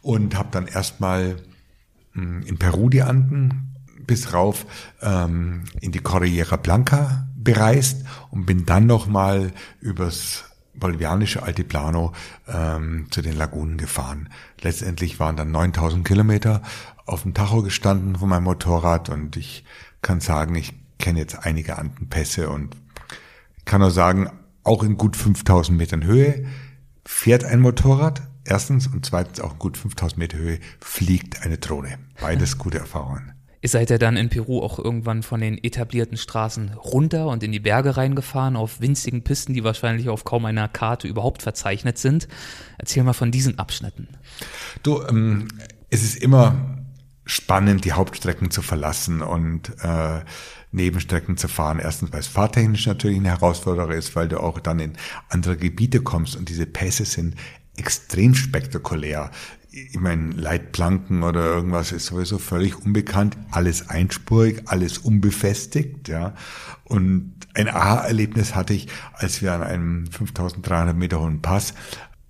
und 0.00 0.36
habe 0.36 0.48
dann 0.50 0.66
erstmal 0.66 1.36
hm, 2.12 2.42
in 2.42 2.58
Peru 2.58 2.88
die 2.88 3.02
Anden 3.02 3.74
bis 4.06 4.32
rauf 4.32 4.66
ähm, 5.00 5.64
in 5.80 5.92
die 5.92 6.00
Cordillera 6.00 6.56
Blanca 6.56 7.28
bereist 7.44 8.04
und 8.30 8.46
bin 8.46 8.66
dann 8.66 8.86
nochmal 8.86 9.52
übers 9.80 10.44
bolivianische 10.74 11.42
Altiplano 11.42 12.12
ähm, 12.48 13.06
zu 13.10 13.22
den 13.22 13.36
Lagunen 13.36 13.76
gefahren. 13.76 14.28
Letztendlich 14.60 15.20
waren 15.20 15.36
dann 15.36 15.50
9000 15.50 16.06
Kilometer 16.06 16.62
auf 17.04 17.22
dem 17.22 17.34
Tacho 17.34 17.62
gestanden 17.62 18.16
von 18.16 18.28
meinem 18.28 18.44
Motorrad 18.44 19.08
und 19.08 19.36
ich 19.36 19.64
kann 20.00 20.20
sagen, 20.20 20.54
ich 20.54 20.74
kenne 20.98 21.18
jetzt 21.18 21.44
einige 21.44 21.78
Andenpässe 21.78 22.48
und 22.48 22.76
kann 23.64 23.80
nur 23.80 23.90
sagen, 23.90 24.30
auch 24.64 24.82
in 24.82 24.96
gut 24.96 25.16
5000 25.16 25.76
Metern 25.76 26.04
Höhe 26.04 26.46
fährt 27.04 27.44
ein 27.44 27.60
Motorrad, 27.60 28.22
erstens 28.44 28.86
und 28.86 29.04
zweitens 29.04 29.40
auch 29.40 29.52
in 29.52 29.58
gut 29.58 29.76
5000 29.76 30.18
Meter 30.18 30.38
Höhe 30.38 30.58
fliegt 30.80 31.42
eine 31.42 31.58
Drohne. 31.58 31.98
Beides 32.20 32.58
gute 32.58 32.78
Erfahrungen. 32.78 33.32
Ihr 33.62 33.68
seid 33.68 33.90
ja 33.90 33.98
dann 33.98 34.16
in 34.16 34.28
Peru 34.28 34.60
auch 34.60 34.80
irgendwann 34.80 35.22
von 35.22 35.40
den 35.40 35.56
etablierten 35.62 36.16
Straßen 36.16 36.72
runter 36.74 37.28
und 37.28 37.44
in 37.44 37.52
die 37.52 37.60
Berge 37.60 37.96
reingefahren, 37.96 38.56
auf 38.56 38.80
winzigen 38.80 39.22
Pisten, 39.22 39.54
die 39.54 39.62
wahrscheinlich 39.62 40.08
auf 40.08 40.24
kaum 40.24 40.44
einer 40.46 40.66
Karte 40.66 41.06
überhaupt 41.06 41.42
verzeichnet 41.42 41.96
sind. 41.96 42.26
Erzähl 42.78 43.04
mal 43.04 43.12
von 43.12 43.30
diesen 43.30 43.60
Abschnitten. 43.60 44.08
Du, 44.82 45.00
ähm, 45.08 45.46
es 45.90 46.02
ist 46.02 46.16
immer 46.16 46.82
spannend, 47.24 47.84
die 47.84 47.92
Hauptstrecken 47.92 48.50
zu 48.50 48.62
verlassen 48.62 49.22
und 49.22 49.72
äh, 49.80 50.22
Nebenstrecken 50.72 51.36
zu 51.36 51.46
fahren. 51.46 51.78
Erstens, 51.78 52.12
weil 52.12 52.18
es 52.18 52.26
fahrtechnisch 52.26 52.86
natürlich 52.86 53.18
eine 53.18 53.28
Herausforderung 53.28 53.92
ist, 53.92 54.16
weil 54.16 54.26
du 54.26 54.40
auch 54.40 54.58
dann 54.58 54.80
in 54.80 54.94
andere 55.28 55.56
Gebiete 55.56 56.00
kommst 56.00 56.34
und 56.34 56.48
diese 56.48 56.66
Pässe 56.66 57.04
sind 57.04 57.36
extrem 57.76 58.34
spektakulär 58.34 59.30
ich 59.72 59.98
meine, 59.98 60.32
Leitplanken 60.32 61.22
oder 61.22 61.44
irgendwas 61.44 61.92
ist 61.92 62.06
sowieso 62.06 62.38
völlig 62.38 62.76
unbekannt, 62.78 63.38
alles 63.50 63.88
einspurig, 63.88 64.62
alles 64.66 64.98
unbefestigt, 64.98 66.08
ja. 66.08 66.34
Und 66.84 67.32
ein 67.54 67.68
Aha-Erlebnis 67.68 68.54
hatte 68.54 68.74
ich, 68.74 68.88
als 69.14 69.40
wir 69.40 69.52
an 69.52 69.62
einem 69.62 70.06
5300 70.06 70.94
Meter 70.96 71.20
hohen 71.20 71.40
Pass 71.40 71.74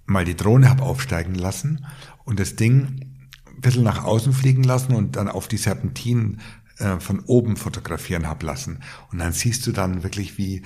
mal 0.06 0.24
die 0.24 0.36
Drohne 0.36 0.70
hab 0.70 0.80
aufsteigen 0.80 1.34
lassen 1.34 1.84
und 2.24 2.38
das 2.38 2.54
Ding 2.54 3.00
ein 3.46 3.60
bisschen 3.60 3.84
nach 3.84 4.04
außen 4.04 4.32
fliegen 4.32 4.62
lassen 4.62 4.94
und 4.94 5.16
dann 5.16 5.28
auf 5.28 5.48
die 5.48 5.56
Serpentinen 5.56 6.40
äh, 6.78 7.00
von 7.00 7.20
oben 7.20 7.56
fotografieren 7.56 8.28
hab 8.28 8.42
lassen. 8.42 8.80
Und 9.10 9.18
dann 9.18 9.32
siehst 9.32 9.66
du 9.66 9.72
dann 9.72 10.02
wirklich, 10.02 10.38
wie 10.38 10.62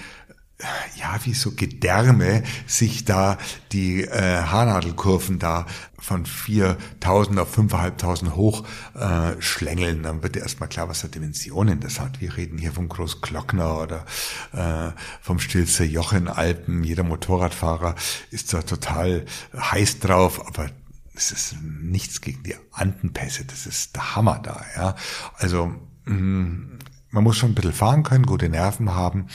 ja, 0.99 1.19
wie 1.25 1.35
so 1.35 1.53
Gedärme 1.53 2.43
sich 2.67 3.05
da 3.05 3.37
die 3.73 4.03
äh, 4.05 4.43
Haarnadelkurven 4.43 5.39
da 5.39 5.67
von 5.99 6.25
4.000 6.25 7.39
auf 7.41 7.59
5.500 7.59 8.33
hoch 8.33 8.65
äh, 8.95 9.41
schlängeln. 9.41 10.03
Dann 10.03 10.23
wird 10.23 10.37
erstmal 10.37 10.69
klar, 10.69 10.89
was 10.89 11.03
für 11.03 11.09
Dimensionen 11.09 11.81
das 11.81 12.01
hat. 12.01 12.21
Wir 12.21 12.37
reden 12.37 12.59
hier 12.59 12.73
vom 12.73 12.89
Großglockner 12.89 13.81
oder 13.81 14.07
äh, 14.53 14.93
vom 15.21 15.41
Stilzer 15.41 15.85
Jochen 15.85 16.29
Alpen. 16.29 16.85
Jeder 16.85 17.03
Motorradfahrer 17.03 17.95
ist 18.31 18.55
da 18.55 18.63
total 18.63 19.27
heiß 19.55 20.01
drauf, 20.01 20.47
aber 20.47 20.71
es 21.15 21.33
ist 21.33 21.57
nichts 21.63 22.21
gegen 22.21 22.43
die 22.45 22.57
Andenpässe. 22.73 23.45
Das 23.45 23.67
ist 23.67 23.95
der 23.95 24.17
Hammer 24.17 24.41
da, 24.43 24.65
ja. 24.77 24.95
Also, 25.37 25.73
mh, 26.05 26.15
mm, 26.15 26.79
man 27.11 27.25
muss 27.25 27.39
schon 27.39 27.53
ein 27.53 27.55
bisschen 27.55 27.73
fahren 27.73 28.03
können, 28.03 28.27
gute 28.27 28.49
Nerven 28.49 28.95
haben 28.95 29.29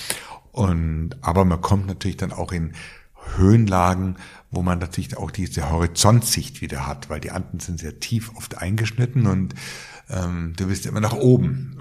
und, 0.52 1.16
aber 1.22 1.46
man 1.46 1.62
kommt 1.62 1.88
natürlich 1.88 2.18
dann 2.18 2.32
auch 2.32 2.52
in 2.52 2.74
Höhenlagen, 3.36 4.18
wo 4.50 4.62
man 4.62 4.80
natürlich 4.80 5.18
auch 5.18 5.32
diese 5.32 5.70
Horizontsicht 5.70 6.62
wieder 6.62 6.88
hat, 6.88 7.10
weil 7.10 7.20
die 7.20 7.32
Anden 7.32 7.60
sind 7.60 7.80
sehr 7.80 8.00
tief 8.00 8.32
oft 8.36 8.58
eingeschnitten 8.58 9.28
und 9.28 9.54
ähm, 10.10 10.54
du 10.58 10.68
bist 10.68 10.86
immer 10.86 11.00
nach 11.00 11.14
oben. 11.14 11.78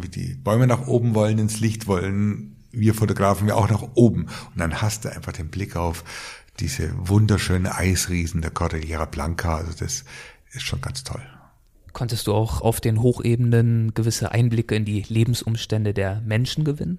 Wie 0.00 0.08
die 0.08 0.34
Bäume 0.34 0.66
nach 0.66 0.86
oben 0.86 1.14
wollen, 1.14 1.38
ins 1.38 1.60
Licht 1.60 1.86
wollen, 1.86 2.56
wir 2.70 2.94
Fotografen 2.94 3.46
wir 3.46 3.56
auch 3.56 3.68
nach 3.68 3.82
oben. 3.94 4.22
Und 4.22 4.58
dann 4.58 4.80
hast 4.80 5.04
du 5.04 5.12
einfach 5.12 5.32
den 5.32 5.48
Blick 5.48 5.76
auf 5.76 6.04
diese 6.58 6.90
wunderschöne 6.96 7.74
Eisriesen 7.74 8.40
der 8.40 8.50
Cordillera 8.50 9.04
Blanca. 9.04 9.56
Also 9.56 9.72
das 9.78 10.04
ist 10.52 10.62
schon 10.62 10.80
ganz 10.80 11.04
toll. 11.04 11.22
Konntest 11.92 12.26
du 12.26 12.34
auch 12.34 12.62
auf 12.62 12.80
den 12.80 13.02
Hochebenen 13.02 13.92
gewisse 13.92 14.32
Einblicke 14.32 14.74
in 14.74 14.84
die 14.84 15.02
Lebensumstände 15.02 15.92
der 15.92 16.22
Menschen 16.22 16.64
gewinnen? 16.64 16.98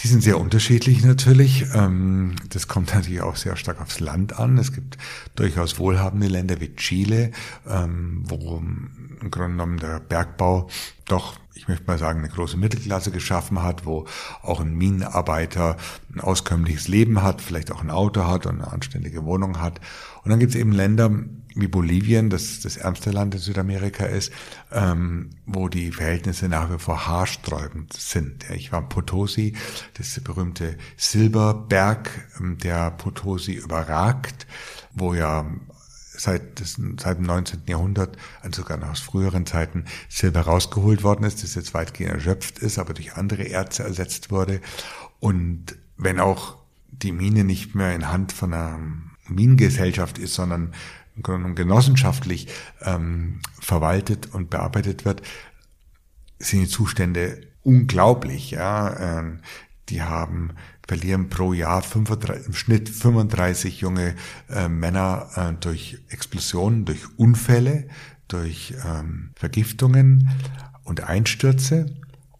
Die 0.00 0.06
sind 0.06 0.22
sehr 0.22 0.38
unterschiedlich 0.38 1.04
natürlich. 1.04 1.66
Ähm, 1.74 2.36
das 2.50 2.68
kommt 2.68 2.94
natürlich 2.94 3.20
auch 3.20 3.34
sehr 3.34 3.56
stark 3.56 3.80
aufs 3.80 3.98
Land 3.98 4.38
an. 4.38 4.56
Es 4.56 4.72
gibt 4.72 4.96
durchaus 5.34 5.78
wohlhabende 5.78 6.28
Länder 6.28 6.60
wie 6.60 6.74
Chile, 6.76 7.32
ähm, 7.68 8.22
wo 8.24 8.62
im 9.20 9.30
Grunde 9.30 9.50
genommen 9.50 9.78
der 9.78 9.98
Bergbau 9.98 10.68
doch, 11.06 11.36
ich 11.54 11.66
möchte 11.66 11.86
mal 11.86 11.98
sagen, 11.98 12.20
eine 12.20 12.28
große 12.28 12.56
Mittelklasse 12.56 13.10
geschaffen 13.10 13.62
hat, 13.62 13.86
wo 13.86 14.06
auch 14.42 14.60
ein 14.60 14.74
Minenarbeiter 14.74 15.76
ein 16.14 16.20
auskömmliches 16.20 16.86
Leben 16.86 17.22
hat, 17.22 17.40
vielleicht 17.40 17.72
auch 17.72 17.82
ein 17.82 17.90
Auto 17.90 18.24
hat 18.26 18.46
und 18.46 18.62
eine 18.62 18.72
anständige 18.72 19.24
Wohnung 19.24 19.60
hat. 19.60 19.80
Und 20.28 20.32
dann 20.32 20.40
gibt 20.40 20.54
es 20.54 20.60
eben 20.60 20.72
Länder, 20.72 21.10
wie 21.54 21.68
Bolivien, 21.68 22.28
das 22.28 22.60
das 22.60 22.76
ärmste 22.76 23.12
Land 23.12 23.34
in 23.34 23.40
Südamerika 23.40 24.04
ist, 24.04 24.30
ähm, 24.70 25.30
wo 25.46 25.70
die 25.70 25.90
Verhältnisse 25.90 26.50
nach 26.50 26.70
wie 26.70 26.78
vor 26.78 27.06
haarsträubend 27.06 27.94
sind. 27.94 28.44
Ich 28.50 28.70
war 28.70 28.82
in 28.82 28.90
Potosi, 28.90 29.54
das 29.94 30.20
berühmte 30.20 30.76
Silberberg, 30.98 32.10
ähm, 32.38 32.58
der 32.58 32.90
Potosi 32.90 33.54
überragt, 33.54 34.46
wo 34.92 35.14
ja 35.14 35.46
seit, 36.12 36.60
das, 36.60 36.76
seit 37.00 37.16
dem 37.16 37.24
19. 37.24 37.62
Jahrhundert, 37.66 38.18
also 38.42 38.60
sogar 38.60 38.76
noch 38.76 38.90
aus 38.90 39.00
früheren 39.00 39.46
Zeiten, 39.46 39.86
Silber 40.10 40.42
rausgeholt 40.42 41.02
worden 41.02 41.24
ist, 41.24 41.42
das 41.42 41.54
jetzt 41.54 41.72
weitgehend 41.72 42.12
erschöpft 42.12 42.58
ist, 42.58 42.78
aber 42.78 42.92
durch 42.92 43.14
andere 43.14 43.44
Erze 43.44 43.82
ersetzt 43.82 44.30
wurde. 44.30 44.60
Und 45.20 45.78
wenn 45.96 46.20
auch 46.20 46.58
die 46.90 47.12
Mine 47.12 47.44
nicht 47.44 47.74
mehr 47.74 47.94
in 47.94 48.08
Hand 48.08 48.32
von 48.32 48.52
einer 48.52 48.78
Minengesellschaft 49.28 50.18
ist, 50.18 50.34
sondern 50.34 50.72
genossenschaftlich 51.22 52.48
ähm, 52.82 53.40
verwaltet 53.60 54.32
und 54.32 54.50
bearbeitet 54.50 55.04
wird, 55.04 55.22
sind 56.38 56.62
die 56.62 56.68
Zustände 56.68 57.40
unglaublich. 57.62 58.52
Ja, 58.52 59.18
ähm, 59.18 59.40
die 59.88 60.02
haben 60.02 60.52
verlieren 60.86 61.28
pro 61.28 61.52
Jahr 61.52 61.82
35, 61.82 62.46
im 62.46 62.54
Schnitt 62.54 62.88
35 62.88 63.80
junge 63.80 64.14
äh, 64.48 64.68
Männer 64.68 65.28
äh, 65.34 65.52
durch 65.60 65.98
Explosionen, 66.08 66.84
durch 66.84 67.18
Unfälle, 67.18 67.88
durch 68.28 68.74
ähm, 68.86 69.30
Vergiftungen 69.34 70.30
und 70.84 71.02
Einstürze. 71.02 71.94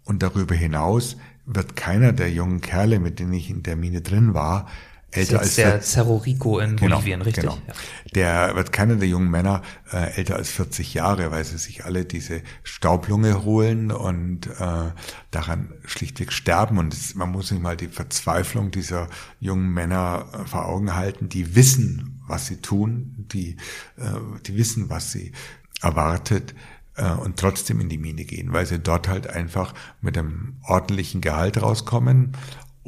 Und 0.04 0.22
darüber 0.22 0.54
hinaus 0.54 1.16
wird 1.44 1.76
keiner 1.76 2.12
der 2.12 2.30
jungen 2.30 2.60
Kerle, 2.60 2.98
mit 3.00 3.18
denen 3.18 3.34
ich 3.34 3.50
in 3.50 3.62
der 3.62 3.76
Mine 3.76 4.00
drin 4.00 4.32
war, 4.34 4.68
älter 5.10 5.40
als 5.40 5.54
der 5.54 5.80
Cerro 5.80 6.16
Rico 6.16 6.58
in 6.58 6.76
genau, 6.76 6.96
Bolivien, 6.96 7.22
richtig? 7.22 7.44
Genau. 7.44 7.58
Ja. 7.66 7.74
Der 8.14 8.56
wird 8.56 8.72
keiner 8.72 8.96
der 8.96 9.08
jungen 9.08 9.30
Männer 9.30 9.62
äh, 9.92 10.16
älter 10.16 10.36
als 10.36 10.50
40 10.50 10.94
Jahre, 10.94 11.30
weil 11.30 11.44
sie 11.44 11.56
sich 11.56 11.84
alle 11.84 12.04
diese 12.04 12.42
Staublunge 12.62 13.42
holen 13.44 13.90
und 13.90 14.46
äh, 14.46 14.92
daran 15.30 15.72
schlichtweg 15.84 16.32
sterben. 16.32 16.78
Und 16.78 16.92
es, 16.92 17.14
man 17.14 17.30
muss 17.30 17.48
sich 17.48 17.58
mal 17.58 17.76
die 17.76 17.88
Verzweiflung 17.88 18.70
dieser 18.70 19.08
jungen 19.40 19.72
Männer 19.72 20.26
äh, 20.32 20.46
vor 20.46 20.66
Augen 20.66 20.94
halten, 20.94 21.28
die 21.28 21.54
wissen, 21.54 22.22
was 22.26 22.46
sie 22.46 22.56
tun, 22.56 23.26
die, 23.32 23.56
äh, 23.96 24.40
die 24.46 24.56
wissen, 24.56 24.90
was 24.90 25.12
sie 25.12 25.32
erwartet 25.80 26.54
äh, 26.96 27.10
und 27.12 27.38
trotzdem 27.38 27.80
in 27.80 27.88
die 27.88 27.98
Mine 27.98 28.24
gehen, 28.24 28.52
weil 28.52 28.66
sie 28.66 28.78
dort 28.78 29.08
halt 29.08 29.26
einfach 29.28 29.72
mit 30.02 30.18
einem 30.18 30.56
ordentlichen 30.64 31.22
Gehalt 31.22 31.62
rauskommen 31.62 32.36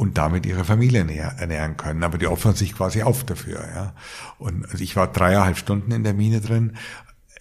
und 0.00 0.16
damit 0.16 0.46
ihre 0.46 0.64
Familie 0.64 1.00
ernähren 1.00 1.76
können. 1.76 2.02
Aber 2.04 2.16
die 2.16 2.26
opfern 2.26 2.54
sich 2.54 2.74
quasi 2.74 3.02
auf 3.02 3.22
dafür. 3.22 3.62
Ja. 3.74 3.94
Und 4.38 4.64
also 4.64 4.82
ich 4.82 4.96
war 4.96 5.12
dreieinhalb 5.12 5.58
Stunden 5.58 5.92
in 5.92 6.04
der 6.04 6.14
Mine 6.14 6.40
drin. 6.40 6.78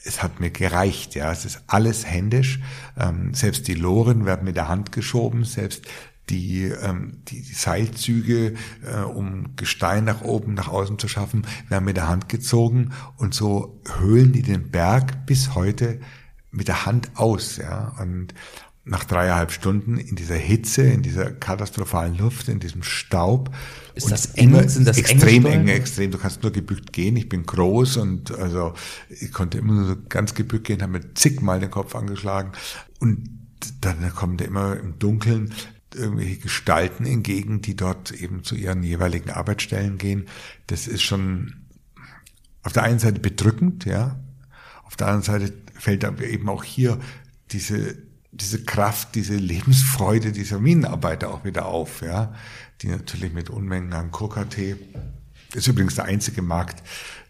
Es 0.03 0.21
hat 0.21 0.41
mir 0.41 0.49
gereicht, 0.49 1.15
ja. 1.15 1.31
Es 1.31 1.45
ist 1.45 1.61
alles 1.67 2.05
händisch. 2.05 2.59
Ähm, 2.99 3.33
selbst 3.33 3.69
die 3.69 3.75
Loren 3.75 4.25
werden 4.25 4.43
mit 4.43 4.57
der 4.57 4.67
Hand 4.67 4.91
geschoben, 4.91 5.45
selbst 5.45 5.85
die, 6.27 6.63
ähm, 6.65 7.21
die, 7.29 7.41
Seilzüge, 7.43 8.55
äh, 8.85 9.03
um 9.03 9.55
Gestein 9.55 10.03
nach 10.03 10.21
oben, 10.21 10.53
nach 10.53 10.67
außen 10.67 10.99
zu 10.99 11.07
schaffen, 11.07 11.47
werden 11.69 11.85
mit 11.85 11.95
der 11.95 12.09
Hand 12.09 12.27
gezogen 12.27 12.91
und 13.15 13.33
so 13.33 13.81
höhlen 13.99 14.33
die 14.33 14.43
den 14.43 14.69
Berg 14.69 15.25
bis 15.25 15.55
heute 15.55 16.01
mit 16.51 16.67
der 16.67 16.85
Hand 16.85 17.11
aus, 17.15 17.55
ja. 17.55 17.95
Und 18.01 18.33
nach 18.89 19.03
dreieinhalb 19.03 19.51
Stunden 19.51 19.97
in 19.97 20.15
dieser 20.15 20.35
Hitze, 20.35 20.81
in 20.81 21.03
dieser 21.03 21.31
katastrophalen 21.31 22.17
Luft, 22.17 22.49
in 22.49 22.59
diesem 22.59 22.81
Staub. 22.81 23.55
Ist 23.93 24.09
das 24.09 24.33
eng? 24.33 24.67
Sind 24.67 24.87
das 24.87 24.97
extrem 24.97 25.45
eng, 25.45 25.67
extrem. 25.67 26.09
Du 26.09 26.17
kannst 26.17 26.41
nur 26.41 26.51
gebückt 26.51 26.91
gehen. 26.91 27.15
Ich 27.15 27.29
bin 27.29 27.45
groß 27.45 27.97
und 27.97 28.31
also 28.31 28.73
ich 29.09 29.31
konnte 29.31 29.59
immer 29.59 29.73
nur 29.73 29.85
so 29.85 29.95
ganz 30.09 30.33
gebückt 30.33 30.65
gehen, 30.65 30.81
habe 30.81 30.93
mir 30.93 31.13
zigmal 31.13 31.59
den 31.59 31.69
Kopf 31.69 31.95
angeschlagen 31.95 32.51
und 32.99 33.29
dann 33.81 34.09
kommen 34.15 34.37
da 34.37 34.45
immer 34.45 34.77
im 34.77 34.97
Dunkeln 34.97 35.53
irgendwelche 35.93 36.37
Gestalten 36.37 37.05
entgegen, 37.05 37.61
die 37.61 37.75
dort 37.75 38.11
eben 38.11 38.43
zu 38.43 38.55
ihren 38.55 38.81
jeweiligen 38.81 39.29
Arbeitsstellen 39.29 39.97
gehen. 39.99 40.25
Das 40.67 40.87
ist 40.87 41.03
schon 41.03 41.65
auf 42.63 42.73
der 42.73 42.83
einen 42.83 42.99
Seite 42.99 43.19
bedrückend, 43.19 43.85
ja. 43.85 44.19
Auf 44.83 44.95
der 44.95 45.07
anderen 45.07 45.23
Seite 45.23 45.53
fällt 45.75 46.03
aber 46.03 46.23
eben 46.23 46.49
auch 46.49 46.63
hier 46.63 46.99
diese 47.51 48.08
diese 48.31 48.63
Kraft, 48.63 49.15
diese 49.15 49.35
Lebensfreude 49.35 50.31
dieser 50.31 50.59
Minenarbeiter 50.59 51.33
auch 51.33 51.43
wieder 51.45 51.65
auf, 51.65 52.01
ja, 52.01 52.33
die 52.81 52.87
natürlich 52.87 53.33
mit 53.33 53.49
Unmengen 53.49 53.93
an 53.93 54.11
Coca-Tee, 54.11 54.75
ist 55.53 55.67
übrigens 55.67 55.95
der 55.95 56.05
einzige 56.05 56.41
Markt 56.41 56.83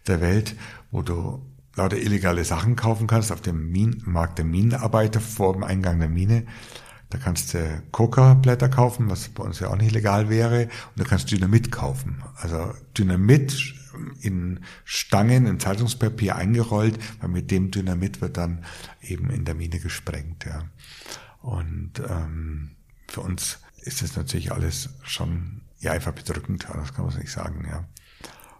der 0.06 0.20
Welt, 0.20 0.54
wo 0.90 1.02
du 1.02 1.42
lauter 1.74 1.96
illegale 1.96 2.44
Sachen 2.44 2.76
kaufen 2.76 3.06
kannst, 3.06 3.32
auf 3.32 3.40
dem 3.40 3.70
Min 3.70 4.02
Markt 4.04 4.38
der 4.38 4.44
Minenarbeiter 4.44 5.20
vor 5.20 5.54
dem 5.54 5.64
Eingang 5.64 5.98
der 6.00 6.08
Mine. 6.08 6.44
Da 7.08 7.18
kannst 7.18 7.54
du 7.54 7.82
Coca-Blätter 7.90 8.68
kaufen, 8.68 9.08
was 9.08 9.28
bei 9.30 9.42
uns 9.42 9.58
ja 9.58 9.68
auch 9.68 9.76
nicht 9.76 9.92
legal 9.92 10.28
wäre, 10.28 10.64
und 10.64 11.02
du 11.02 11.04
kannst 11.04 11.30
Dynamit 11.30 11.72
kaufen. 11.72 12.22
Also 12.36 12.72
Dynamit 12.96 13.74
in 14.20 14.60
Stangen, 14.84 15.46
in 15.46 15.58
Zeitungspapier 15.58 16.36
eingerollt, 16.36 16.98
weil 17.20 17.30
mit 17.30 17.50
dem 17.50 17.70
Dynamit 17.70 18.20
wird 18.20 18.36
dann 18.36 18.64
eben 19.02 19.30
in 19.30 19.44
der 19.44 19.54
Mine 19.54 19.80
gesprengt. 19.80 20.44
Ja. 20.46 20.64
Und 21.40 21.92
ähm, 22.08 22.76
für 23.08 23.20
uns 23.20 23.58
ist 23.82 24.02
das 24.02 24.16
natürlich 24.16 24.52
alles 24.52 24.90
schon 25.02 25.62
ja 25.78 25.92
einfach 25.92 26.12
bedrückend, 26.12 26.66
das 26.72 26.94
kann 26.94 27.06
man 27.06 27.16
nicht 27.16 27.32
sagen. 27.32 27.66
Ja. 27.68 27.84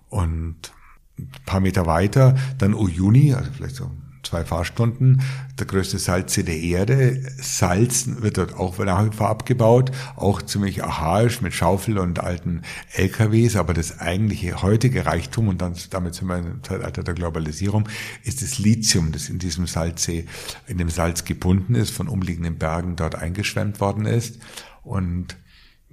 Und 0.09 0.73
ein 1.19 1.31
paar 1.45 1.61
Meter 1.61 1.87
weiter, 1.87 2.37
dann 2.59 2.75
Uyuni, 2.75 3.35
also 3.35 3.51
vielleicht 3.53 3.77
so 3.77 3.91
zwei 4.31 4.45
Fahrstunden, 4.45 5.23
der 5.59 5.67
größte 5.67 5.99
Salzsee 5.99 6.45
der 6.45 6.59
Erde. 6.59 7.21
Salz 7.41 8.07
wird 8.07 8.39
dort 8.39 8.55
auch 8.55 8.79
nach 8.79 9.05
wie 9.05 9.17
vor 9.17 9.29
abgebaut, 9.29 9.91
auch 10.15 10.41
ziemlich 10.41 10.85
archaisch 10.85 11.41
mit 11.41 11.53
Schaufel 11.53 11.99
und 11.99 12.21
alten 12.21 12.63
LKWs, 12.93 13.57
aber 13.57 13.75
das 13.75 13.99
eigentliche 13.99 14.63
heutige 14.63 15.05
Reichtum, 15.05 15.49
und 15.49 15.61
dann, 15.61 15.75
damit 15.91 16.15
sind 16.15 16.29
wir 16.29 16.39
im 16.39 16.63
Zeitalter 16.63 17.03
der 17.03 17.15
Globalisierung, 17.15 17.89
ist 18.23 18.41
das 18.41 18.61
Lithium, 18.61 19.11
das 19.11 19.29
in 19.29 19.41
diesem 19.41 19.67
Salzsee, 19.67 20.27
in 20.69 20.79
dem 20.79 20.91
Salz 20.91 21.25
gebunden 21.25 21.75
ist, 21.75 21.91
von 21.91 22.07
umliegenden 22.07 22.57
Bergen 22.57 22.95
dort 22.95 23.17
eingeschwemmt 23.17 23.81
worden 23.81 24.07
ist 24.07 24.39
und 24.85 25.37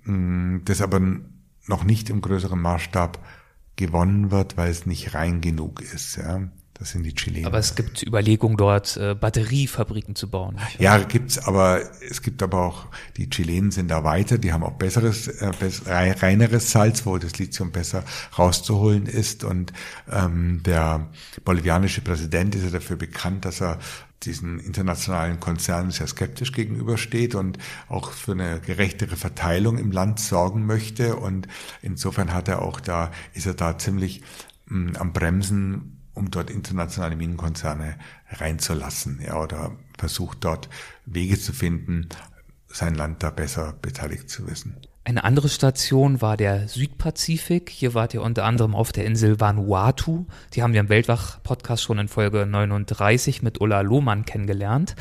mh, 0.04 0.13
mm, 0.13 0.62
das 0.65 0.82
aber 0.82 1.02
noch 1.65 1.84
nicht 1.84 2.12
im 2.12 2.21
größeren 2.21 2.62
Maßstab 2.62 3.19
gewonnen 3.76 4.30
wird, 4.30 4.58
weil 4.58 4.69
es 4.69 4.86
nicht 4.86 5.15
rein 5.15 5.41
genug 5.41 5.82
ist. 5.82 6.17
Ja. 6.17 6.50
Das 6.79 6.91
sind 6.91 7.03
die 7.03 7.13
Chilenen. 7.13 7.47
Aber 7.47 7.57
es 7.57 7.75
gibt 7.75 8.03
Überlegungen 8.03 8.55
dort, 8.55 8.97
äh, 8.97 9.15
Batteriefabriken 9.15 10.15
zu 10.15 10.29
bauen. 10.29 10.57
Ja, 10.77 10.97
gibt's, 10.99 11.39
aber 11.39 11.81
es 12.07 12.21
gibt 12.21 12.43
aber 12.43 12.61
auch, 12.61 12.85
die 13.17 13.29
Chilenen 13.29 13.71
sind 13.71 13.89
da 13.89 14.03
weiter, 14.03 14.37
die 14.37 14.53
haben 14.53 14.63
auch 14.63 14.73
besseres, 14.73 15.27
äh, 15.27 15.49
reineres 15.87 16.71
Salz, 16.71 17.05
wo 17.05 17.17
das 17.17 17.39
Lithium 17.39 17.71
besser 17.71 18.03
rauszuholen 18.37 19.07
ist. 19.07 19.43
Und 19.43 19.73
ähm, 20.11 20.61
der 20.63 21.07
bolivianische 21.43 22.01
Präsident 22.01 22.53
ist 22.53 22.63
ja 22.63 22.69
dafür 22.69 22.95
bekannt, 22.95 23.45
dass 23.45 23.59
er 23.59 23.79
diesen 24.23 24.59
internationalen 24.59 25.39
Konzernen 25.39 25.91
sehr 25.91 26.07
skeptisch 26.07 26.51
gegenübersteht 26.51 27.33
und 27.33 27.57
auch 27.87 28.11
für 28.11 28.33
eine 28.33 28.59
gerechtere 28.59 29.15
Verteilung 29.15 29.79
im 29.79 29.91
Land 29.91 30.19
sorgen 30.19 30.65
möchte. 30.65 31.15
Und 31.15 31.47
insofern 31.81 32.33
hat 32.33 32.47
er 32.47 32.61
auch 32.61 32.79
da, 32.79 33.11
ist 33.33 33.47
er 33.47 33.55
da 33.55 33.77
ziemlich 33.79 34.21
mh, 34.67 34.89
hm, 34.89 34.95
am 34.97 35.13
Bremsen, 35.13 35.96
um 36.17 36.32
dort 36.32 36.49
internationale 36.49 37.15
Minenkonzerne 37.15 37.97
reinzulassen, 38.30 39.21
ja, 39.25 39.41
oder 39.41 39.71
versucht 39.97 40.43
dort 40.43 40.69
Wege 41.06 41.39
zu 41.39 41.53
finden, 41.53 42.10
sein 42.67 42.95
Land 42.95 43.23
da 43.23 43.30
besser 43.30 43.73
beteiligt 43.82 44.30
zu 44.30 44.47
wissen. 44.47 44.75
Eine 45.08 45.23
andere 45.23 45.47
Station 45.47 46.21
war 46.21 46.36
der 46.36 46.67
Südpazifik. 46.67 47.69
Hier 47.69 47.93
wart 47.93 48.13
ihr 48.13 48.21
unter 48.21 48.43
anderem 48.43 48.75
auf 48.75 48.91
der 48.91 49.06
Insel 49.06 49.39
Vanuatu. 49.39 50.25
Die 50.53 50.63
haben 50.63 50.73
wir 50.73 50.82
im 50.82 50.89
Weltwach-Podcast 50.89 51.82
schon 51.82 51.97
in 51.97 52.10
Folge 52.10 52.45
39 52.45 53.41
mit 53.41 53.62
Ulla 53.62 53.80
Lohmann 53.80 54.25
kennengelernt. 54.25 54.97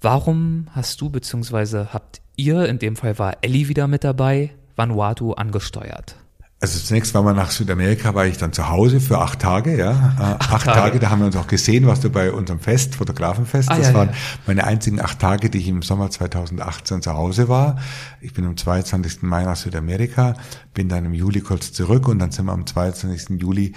Warum 0.00 0.68
hast 0.70 1.00
du 1.00 1.10
bzw. 1.10 1.86
habt 1.92 2.20
ihr, 2.36 2.66
in 2.66 2.78
dem 2.78 2.94
Fall 2.94 3.18
war 3.18 3.38
Ellie 3.40 3.66
wieder 3.66 3.88
mit 3.88 4.04
dabei, 4.04 4.54
Vanuatu 4.76 5.32
angesteuert? 5.32 6.14
Also 6.62 6.78
zunächst 6.78 7.14
war 7.14 7.22
man 7.22 7.36
nach 7.36 7.50
Südamerika, 7.50 8.14
war 8.14 8.26
ich 8.26 8.36
dann 8.36 8.52
zu 8.52 8.68
Hause 8.68 9.00
für 9.00 9.18
acht 9.18 9.38
Tage, 9.38 9.78
ja. 9.78 9.92
Äh, 9.92 10.22
acht, 10.22 10.52
acht 10.52 10.64
Tage. 10.66 10.80
Tage. 10.80 10.98
da 10.98 11.08
haben 11.08 11.20
wir 11.20 11.26
uns 11.26 11.36
auch 11.36 11.46
gesehen, 11.46 11.86
warst 11.86 12.04
du 12.04 12.10
bei 12.10 12.30
unserem 12.30 12.60
Fest, 12.60 12.96
Fotografenfest. 12.96 13.70
Ah, 13.70 13.78
das 13.78 13.88
ja, 13.88 13.94
waren 13.94 14.08
ja. 14.10 14.14
meine 14.46 14.64
einzigen 14.64 15.00
acht 15.00 15.18
Tage, 15.18 15.48
die 15.48 15.56
ich 15.56 15.68
im 15.68 15.80
Sommer 15.80 16.10
2018 16.10 17.00
zu 17.00 17.14
Hause 17.14 17.48
war. 17.48 17.78
Ich 18.20 18.34
bin 18.34 18.44
am 18.44 18.58
22. 18.58 19.22
Mai 19.22 19.44
nach 19.44 19.56
Südamerika, 19.56 20.34
bin 20.74 20.90
dann 20.90 21.06
im 21.06 21.14
Juli 21.14 21.40
kurz 21.40 21.72
zurück 21.72 22.06
und 22.08 22.18
dann 22.18 22.30
sind 22.30 22.44
wir 22.44 22.52
am 22.52 22.66
22. 22.66 23.40
Juli 23.40 23.72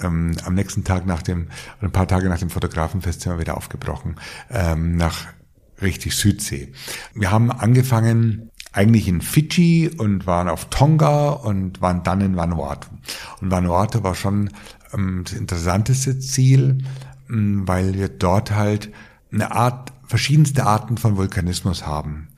ähm, 0.00 0.32
am 0.44 0.54
nächsten 0.54 0.82
Tag 0.82 1.04
nach 1.04 1.20
dem, 1.20 1.48
ein 1.82 1.92
paar 1.92 2.08
Tage 2.08 2.30
nach 2.30 2.38
dem 2.38 2.48
Fotografenfest 2.48 3.20
sind 3.20 3.32
wir 3.32 3.38
wieder 3.38 3.56
aufgebrochen, 3.58 4.16
ähm, 4.50 4.96
nach 4.96 5.26
richtig 5.82 6.16
Südsee. 6.16 6.72
Wir 7.14 7.30
haben 7.30 7.52
angefangen, 7.52 8.50
eigentlich 8.74 9.06
in 9.06 9.20
Fidschi 9.20 9.88
und 9.96 10.26
waren 10.26 10.48
auf 10.48 10.66
Tonga 10.66 11.30
und 11.30 11.80
waren 11.80 12.02
dann 12.02 12.20
in 12.20 12.36
Vanuatu. 12.36 12.88
Und 13.40 13.50
Vanuatu 13.50 14.02
war 14.02 14.16
schon 14.16 14.50
ähm, 14.92 15.22
das 15.24 15.32
interessanteste 15.32 16.18
Ziel, 16.18 16.78
ähm, 17.30 17.66
weil 17.66 17.94
wir 17.94 18.08
dort 18.08 18.50
halt 18.50 18.90
eine 19.32 19.52
Art, 19.52 19.92
verschiedenste 20.06 20.66
Arten 20.66 20.98
von 20.98 21.16
Vulkanismus 21.16 21.86
haben. 21.86 22.28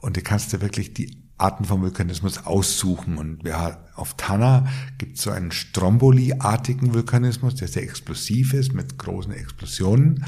Und 0.00 0.16
du 0.16 0.22
kannst 0.22 0.52
dir 0.52 0.60
wirklich 0.60 0.94
die 0.94 1.18
Arten 1.38 1.64
von 1.64 1.82
Vulkanismus 1.82 2.46
aussuchen. 2.46 3.18
Und 3.18 3.44
wir, 3.44 3.78
auf 3.96 4.14
Tana 4.16 4.66
gibt 4.96 5.16
es 5.16 5.22
so 5.22 5.30
einen 5.30 5.50
Stromboli-artigen 5.50 6.94
Vulkanismus, 6.94 7.56
der 7.56 7.66
sehr 7.66 7.82
explosiv 7.82 8.54
ist, 8.54 8.74
mit 8.74 8.96
großen 8.96 9.32
Explosionen. 9.32 10.24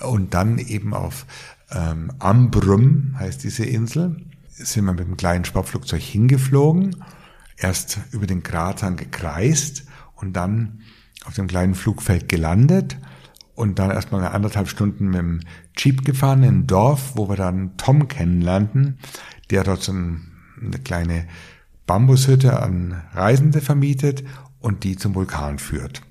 Und 0.00 0.34
dann 0.34 0.58
eben 0.58 0.94
auf 0.94 1.26
ähm, 1.70 2.12
Ambrum 2.18 3.14
heißt 3.18 3.44
diese 3.44 3.64
Insel 3.64 4.16
sind 4.56 4.84
wir 4.84 4.92
mit 4.92 5.06
einem 5.06 5.16
kleinen 5.16 5.44
Sportflugzeug 5.44 6.00
hingeflogen, 6.00 7.04
erst 7.56 7.98
über 8.10 8.26
den 8.26 8.42
Krater 8.42 8.90
gekreist 8.92 9.84
und 10.14 10.34
dann 10.34 10.80
auf 11.24 11.34
dem 11.34 11.46
kleinen 11.46 11.74
Flugfeld 11.74 12.28
gelandet 12.28 12.96
und 13.54 13.78
dann 13.78 13.90
erstmal 13.90 14.24
anderthalb 14.26 14.68
Stunden 14.68 15.08
mit 15.08 15.18
dem 15.18 15.40
Jeep 15.76 16.04
gefahren 16.04 16.42
in 16.42 16.60
ein 16.60 16.66
Dorf, 16.66 17.12
wo 17.16 17.28
wir 17.28 17.36
dann 17.36 17.76
Tom 17.76 18.08
kennenlernten, 18.08 18.98
der 19.50 19.64
dort 19.64 19.82
so 19.82 19.92
eine 19.92 20.78
kleine 20.84 21.26
Bambushütte 21.86 22.62
an 22.62 23.02
Reisende 23.12 23.60
vermietet 23.60 24.24
und 24.60 24.84
die 24.84 24.96
zum 24.96 25.14
Vulkan 25.14 25.58
führt. 25.58 26.02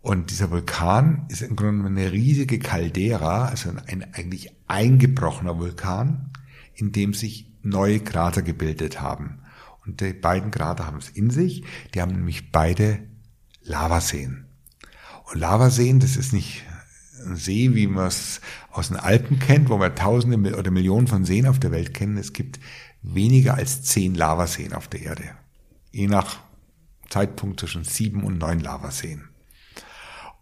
Und 0.00 0.30
dieser 0.30 0.50
Vulkan 0.50 1.26
ist 1.28 1.42
im 1.42 1.54
Grunde 1.54 1.86
eine 1.86 2.10
riesige 2.10 2.58
Caldera, 2.58 3.46
also 3.46 3.70
ein 3.86 4.04
eigentlich 4.12 4.52
eingebrochener 4.66 5.58
Vulkan, 5.58 6.30
in 6.74 6.90
dem 6.90 7.14
sich 7.14 7.51
neue 7.62 8.00
Krater 8.00 8.42
gebildet 8.42 9.00
haben. 9.00 9.40
Und 9.84 10.00
die 10.00 10.12
beiden 10.12 10.50
Krater 10.50 10.86
haben 10.86 10.98
es 10.98 11.10
in 11.10 11.30
sich, 11.30 11.64
die 11.94 12.00
haben 12.00 12.12
nämlich 12.12 12.52
beide 12.52 13.00
Lavaseen. 13.62 14.46
Und 15.24 15.40
Lavaseen, 15.40 16.00
das 16.00 16.16
ist 16.16 16.32
nicht 16.32 16.64
ein 17.24 17.36
See, 17.36 17.74
wie 17.74 17.86
man 17.86 18.06
es 18.06 18.40
aus 18.70 18.88
den 18.88 18.96
Alpen 18.96 19.38
kennt, 19.38 19.68
wo 19.68 19.78
wir 19.78 19.94
Tausende 19.94 20.56
oder 20.56 20.70
Millionen 20.70 21.06
von 21.06 21.24
Seen 21.24 21.46
auf 21.46 21.58
der 21.58 21.70
Welt 21.70 21.94
kennen. 21.94 22.16
Es 22.16 22.32
gibt 22.32 22.58
weniger 23.02 23.54
als 23.54 23.82
zehn 23.82 24.14
Lavaseen 24.14 24.72
auf 24.72 24.88
der 24.88 25.02
Erde. 25.02 25.24
Je 25.90 26.06
nach 26.06 26.40
Zeitpunkt 27.08 27.60
zwischen 27.60 27.84
sieben 27.84 28.24
und 28.24 28.38
neun 28.38 28.60
Lavaseen. 28.60 29.28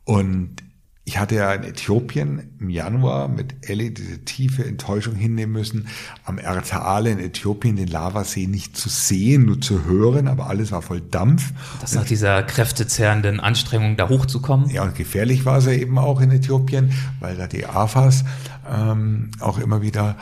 Und 0.04 0.62
ich 1.10 1.18
hatte 1.18 1.34
ja 1.34 1.52
in 1.52 1.64
Äthiopien 1.64 2.52
im 2.60 2.70
Januar 2.70 3.26
mit 3.26 3.68
Ellie 3.68 3.90
diese 3.90 4.24
tiefe 4.24 4.64
Enttäuschung 4.64 5.16
hinnehmen 5.16 5.52
müssen, 5.52 5.88
am 6.24 6.38
Ertaale 6.38 7.10
in 7.10 7.18
Äthiopien 7.18 7.74
den 7.74 7.88
Lavasee 7.88 8.46
nicht 8.46 8.76
zu 8.76 8.88
sehen, 8.88 9.46
nur 9.46 9.60
zu 9.60 9.84
hören, 9.86 10.28
aber 10.28 10.46
alles 10.46 10.70
war 10.70 10.82
voll 10.82 11.00
Dampf. 11.00 11.52
Das 11.80 11.96
nach 11.96 12.04
dieser 12.04 12.44
kräftezehrenden 12.44 13.40
Anstrengung 13.40 13.96
da 13.96 14.08
hochzukommen. 14.08 14.70
Ja, 14.70 14.84
und 14.84 14.94
gefährlich 14.94 15.44
war 15.44 15.58
es 15.58 15.66
ja 15.66 15.72
eben 15.72 15.98
auch 15.98 16.20
in 16.20 16.30
Äthiopien, 16.30 16.92
weil 17.18 17.36
da 17.36 17.48
die 17.48 17.66
AFAS 17.66 18.24
ähm, 18.72 19.32
auch 19.40 19.58
immer 19.58 19.82
wieder 19.82 20.16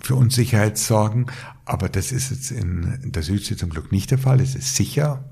für 0.00 0.14
Unsicherheit 0.14 0.78
sorgen. 0.78 1.26
Aber 1.66 1.90
das 1.90 2.12
ist 2.12 2.30
jetzt 2.30 2.50
in 2.50 3.12
der 3.12 3.22
Südsee 3.22 3.56
zum 3.56 3.68
Glück 3.68 3.92
nicht 3.92 4.10
der 4.10 4.16
Fall. 4.16 4.40
Es 4.40 4.54
ist 4.54 4.74
sicher. 4.74 5.22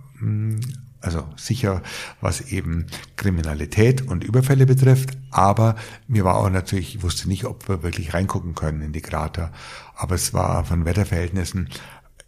Also 1.01 1.29
sicher, 1.37 1.83
was 2.21 2.41
eben 2.41 2.87
Kriminalität 3.17 4.03
und 4.07 4.25
Überfälle 4.25 4.67
betrifft. 4.67 5.17
Aber 5.31 5.77
mir 6.09 6.25
war 6.25 6.37
auch 6.37 6.51
natürlich, 6.51 6.97
ich 6.97 7.03
wusste 7.03 7.29
nicht, 7.29 7.45
ob 7.45 7.69
wir 7.69 7.83
wirklich 7.83 8.15
reingucken 8.15 8.55
können 8.55 8.83
in 8.83 8.93
die 8.93 9.01
Krater. 9.01 9.53
Aber 9.95 10.15
es 10.15 10.35
war 10.35 10.65
von 10.65 10.85
Wetterverhältnissen 10.85 11.69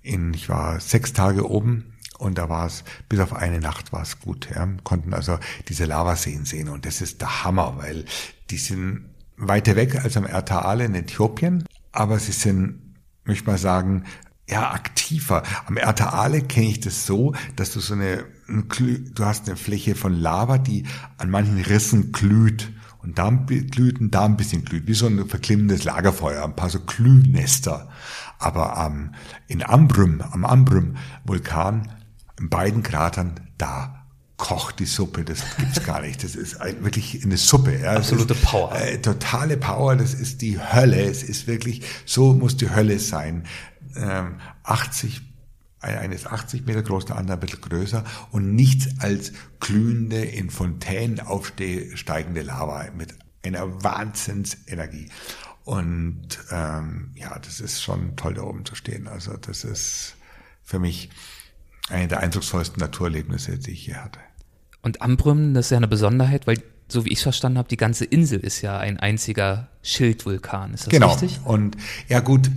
in, 0.02 0.32
ich 0.34 0.48
war 0.48 0.80
sechs 0.80 1.12
Tage 1.12 1.48
oben 1.48 1.94
und 2.18 2.38
da 2.38 2.48
war 2.48 2.66
es, 2.66 2.84
bis 3.08 3.20
auf 3.20 3.32
eine 3.32 3.60
Nacht 3.60 3.92
war 3.92 4.02
es 4.02 4.20
gut. 4.20 4.48
Ja. 4.54 4.68
Konnten 4.84 5.14
also 5.14 5.38
diese 5.68 5.84
Lavaseen 5.84 6.44
sehen 6.44 6.68
und 6.68 6.86
das 6.86 7.00
ist 7.00 7.20
der 7.20 7.44
Hammer, 7.44 7.74
weil 7.78 8.04
die 8.50 8.58
sind 8.58 9.10
weiter 9.36 9.74
weg 9.74 10.04
als 10.04 10.16
am 10.16 10.26
Ertaale 10.26 10.84
in 10.84 10.94
Äthiopien, 10.94 11.64
aber 11.92 12.18
sie 12.18 12.32
sind, 12.32 12.96
möchte 13.24 13.46
mal 13.46 13.58
sagen, 13.58 14.04
ja, 14.50 14.72
aktiver. 14.72 15.42
Am 15.66 15.76
Ertaale 15.76 16.42
kenne 16.42 16.66
ich 16.66 16.80
das 16.80 17.06
so, 17.06 17.34
dass 17.56 17.72
du 17.72 17.80
so 17.80 17.94
eine, 17.94 18.24
du 18.46 19.24
hast 19.24 19.46
eine 19.46 19.56
Fläche 19.56 19.94
von 19.94 20.12
Lava, 20.12 20.58
die 20.58 20.84
an 21.18 21.30
manchen 21.30 21.60
Rissen 21.60 22.12
glüht. 22.12 22.72
Und 23.02 23.18
da 23.18 23.30
glüht 23.30 23.98
und 23.98 24.14
da 24.14 24.26
ein 24.26 24.36
bisschen 24.36 24.64
glüht, 24.64 24.86
wie 24.86 24.92
so 24.92 25.06
ein 25.06 25.26
verklimmendes 25.26 25.84
Lagerfeuer, 25.84 26.44
ein 26.44 26.54
paar 26.54 26.68
so 26.68 26.80
Glühnester. 26.80 27.88
Aber 28.38 28.76
am, 28.76 29.14
in 29.46 29.62
Ambrym, 29.62 30.20
am 30.20 30.44
Ambrym-Vulkan, 30.44 31.90
in 32.38 32.50
beiden 32.50 32.82
Kratern, 32.82 33.40
da 33.56 33.99
kocht 34.40 34.80
die 34.80 34.86
Suppe, 34.86 35.24
das 35.24 35.44
gibt's 35.58 35.84
gar 35.84 36.00
nicht. 36.00 36.24
Das 36.24 36.34
ist 36.34 36.60
ein, 36.60 36.82
wirklich 36.82 37.22
eine 37.22 37.36
Suppe. 37.36 37.78
Ja. 37.78 37.92
Absolute 37.92 38.34
ist, 38.34 38.42
Power. 38.42 38.74
Äh, 38.74 39.00
totale 39.00 39.56
Power, 39.56 39.94
das 39.94 40.14
ist 40.14 40.40
die 40.40 40.58
Hölle. 40.58 41.00
Es 41.02 41.22
ist 41.22 41.46
wirklich, 41.46 41.82
so 42.06 42.32
muss 42.32 42.56
die 42.56 42.70
Hölle 42.70 42.98
sein. 42.98 43.44
80 44.64 45.16
ähm, 45.16 45.22
eine 45.82 46.14
ist 46.14 46.26
80 46.26 46.66
Meter 46.66 46.82
groß, 46.82 47.06
der 47.06 47.16
andere 47.16 47.36
ein 47.36 47.40
bisschen 47.40 47.60
größer 47.60 48.04
und 48.32 48.54
nichts 48.54 48.88
als 48.98 49.32
glühende, 49.60 50.22
in 50.22 50.50
Fontänen 50.50 51.20
aufsteigende 51.20 52.42
Lava 52.42 52.86
mit 52.96 53.14
einer 53.42 53.82
Wahnsinnsenergie. 53.82 55.08
Und 55.64 56.38
ähm, 56.50 57.12
ja, 57.14 57.38
das 57.38 57.60
ist 57.60 57.82
schon 57.82 58.16
toll, 58.16 58.34
da 58.34 58.42
oben 58.42 58.64
zu 58.64 58.74
stehen. 58.74 59.06
Also 59.06 59.36
das 59.36 59.64
ist 59.64 60.16
für 60.62 60.78
mich 60.78 61.10
eine 61.88 62.08
der 62.08 62.20
eindrucksvollsten 62.20 62.80
Naturerlebnisse, 62.80 63.58
die 63.58 63.72
ich 63.72 63.84
hier 63.84 64.02
hatte. 64.02 64.20
Und 64.82 65.02
Ambrym, 65.02 65.54
das 65.54 65.66
ist 65.66 65.70
ja 65.70 65.76
eine 65.76 65.88
Besonderheit, 65.88 66.46
weil 66.46 66.58
so 66.88 67.04
wie 67.04 67.10
ich 67.10 67.18
es 67.18 67.22
verstanden 67.22 67.58
habe, 67.58 67.68
die 67.68 67.76
ganze 67.76 68.04
Insel 68.04 68.40
ist 68.40 68.62
ja 68.62 68.78
ein 68.78 68.98
einziger 68.98 69.68
Schildvulkan. 69.82 70.74
Ist 70.74 70.86
das 70.86 70.90
genau. 70.90 71.12
richtig? 71.12 71.40
Und 71.44 71.76
ja 72.08 72.20
gut, 72.20 72.50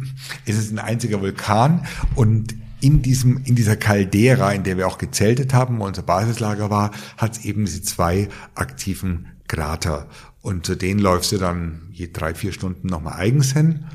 es 0.45 0.57
ist 0.57 0.71
ein 0.71 0.79
einziger 0.79 1.21
Vulkan 1.21 1.85
und 2.15 2.55
in 2.81 3.01
diesem, 3.01 3.41
in 3.45 3.55
dieser 3.55 3.77
Caldera, 3.77 4.51
in 4.51 4.63
der 4.63 4.77
wir 4.77 4.87
auch 4.87 4.97
gezeltet 4.97 5.53
haben, 5.53 5.79
wo 5.79 5.85
unser 5.85 6.01
Basislager 6.01 6.69
war, 6.69 6.91
hat 7.17 7.37
es 7.37 7.45
eben 7.45 7.65
diese 7.65 7.81
zwei 7.81 8.27
aktiven 8.55 9.27
Krater. 9.47 10.07
Und 10.41 10.65
zu 10.65 10.75
denen 10.75 10.99
läufst 10.99 11.31
du 11.31 11.37
dann 11.37 11.83
je 11.93 12.09
drei, 12.11 12.35
vier 12.35 12.51
Stunden 12.51 12.87
nochmal 12.87 13.13
eigens 13.13 13.53
hin. 13.53 13.85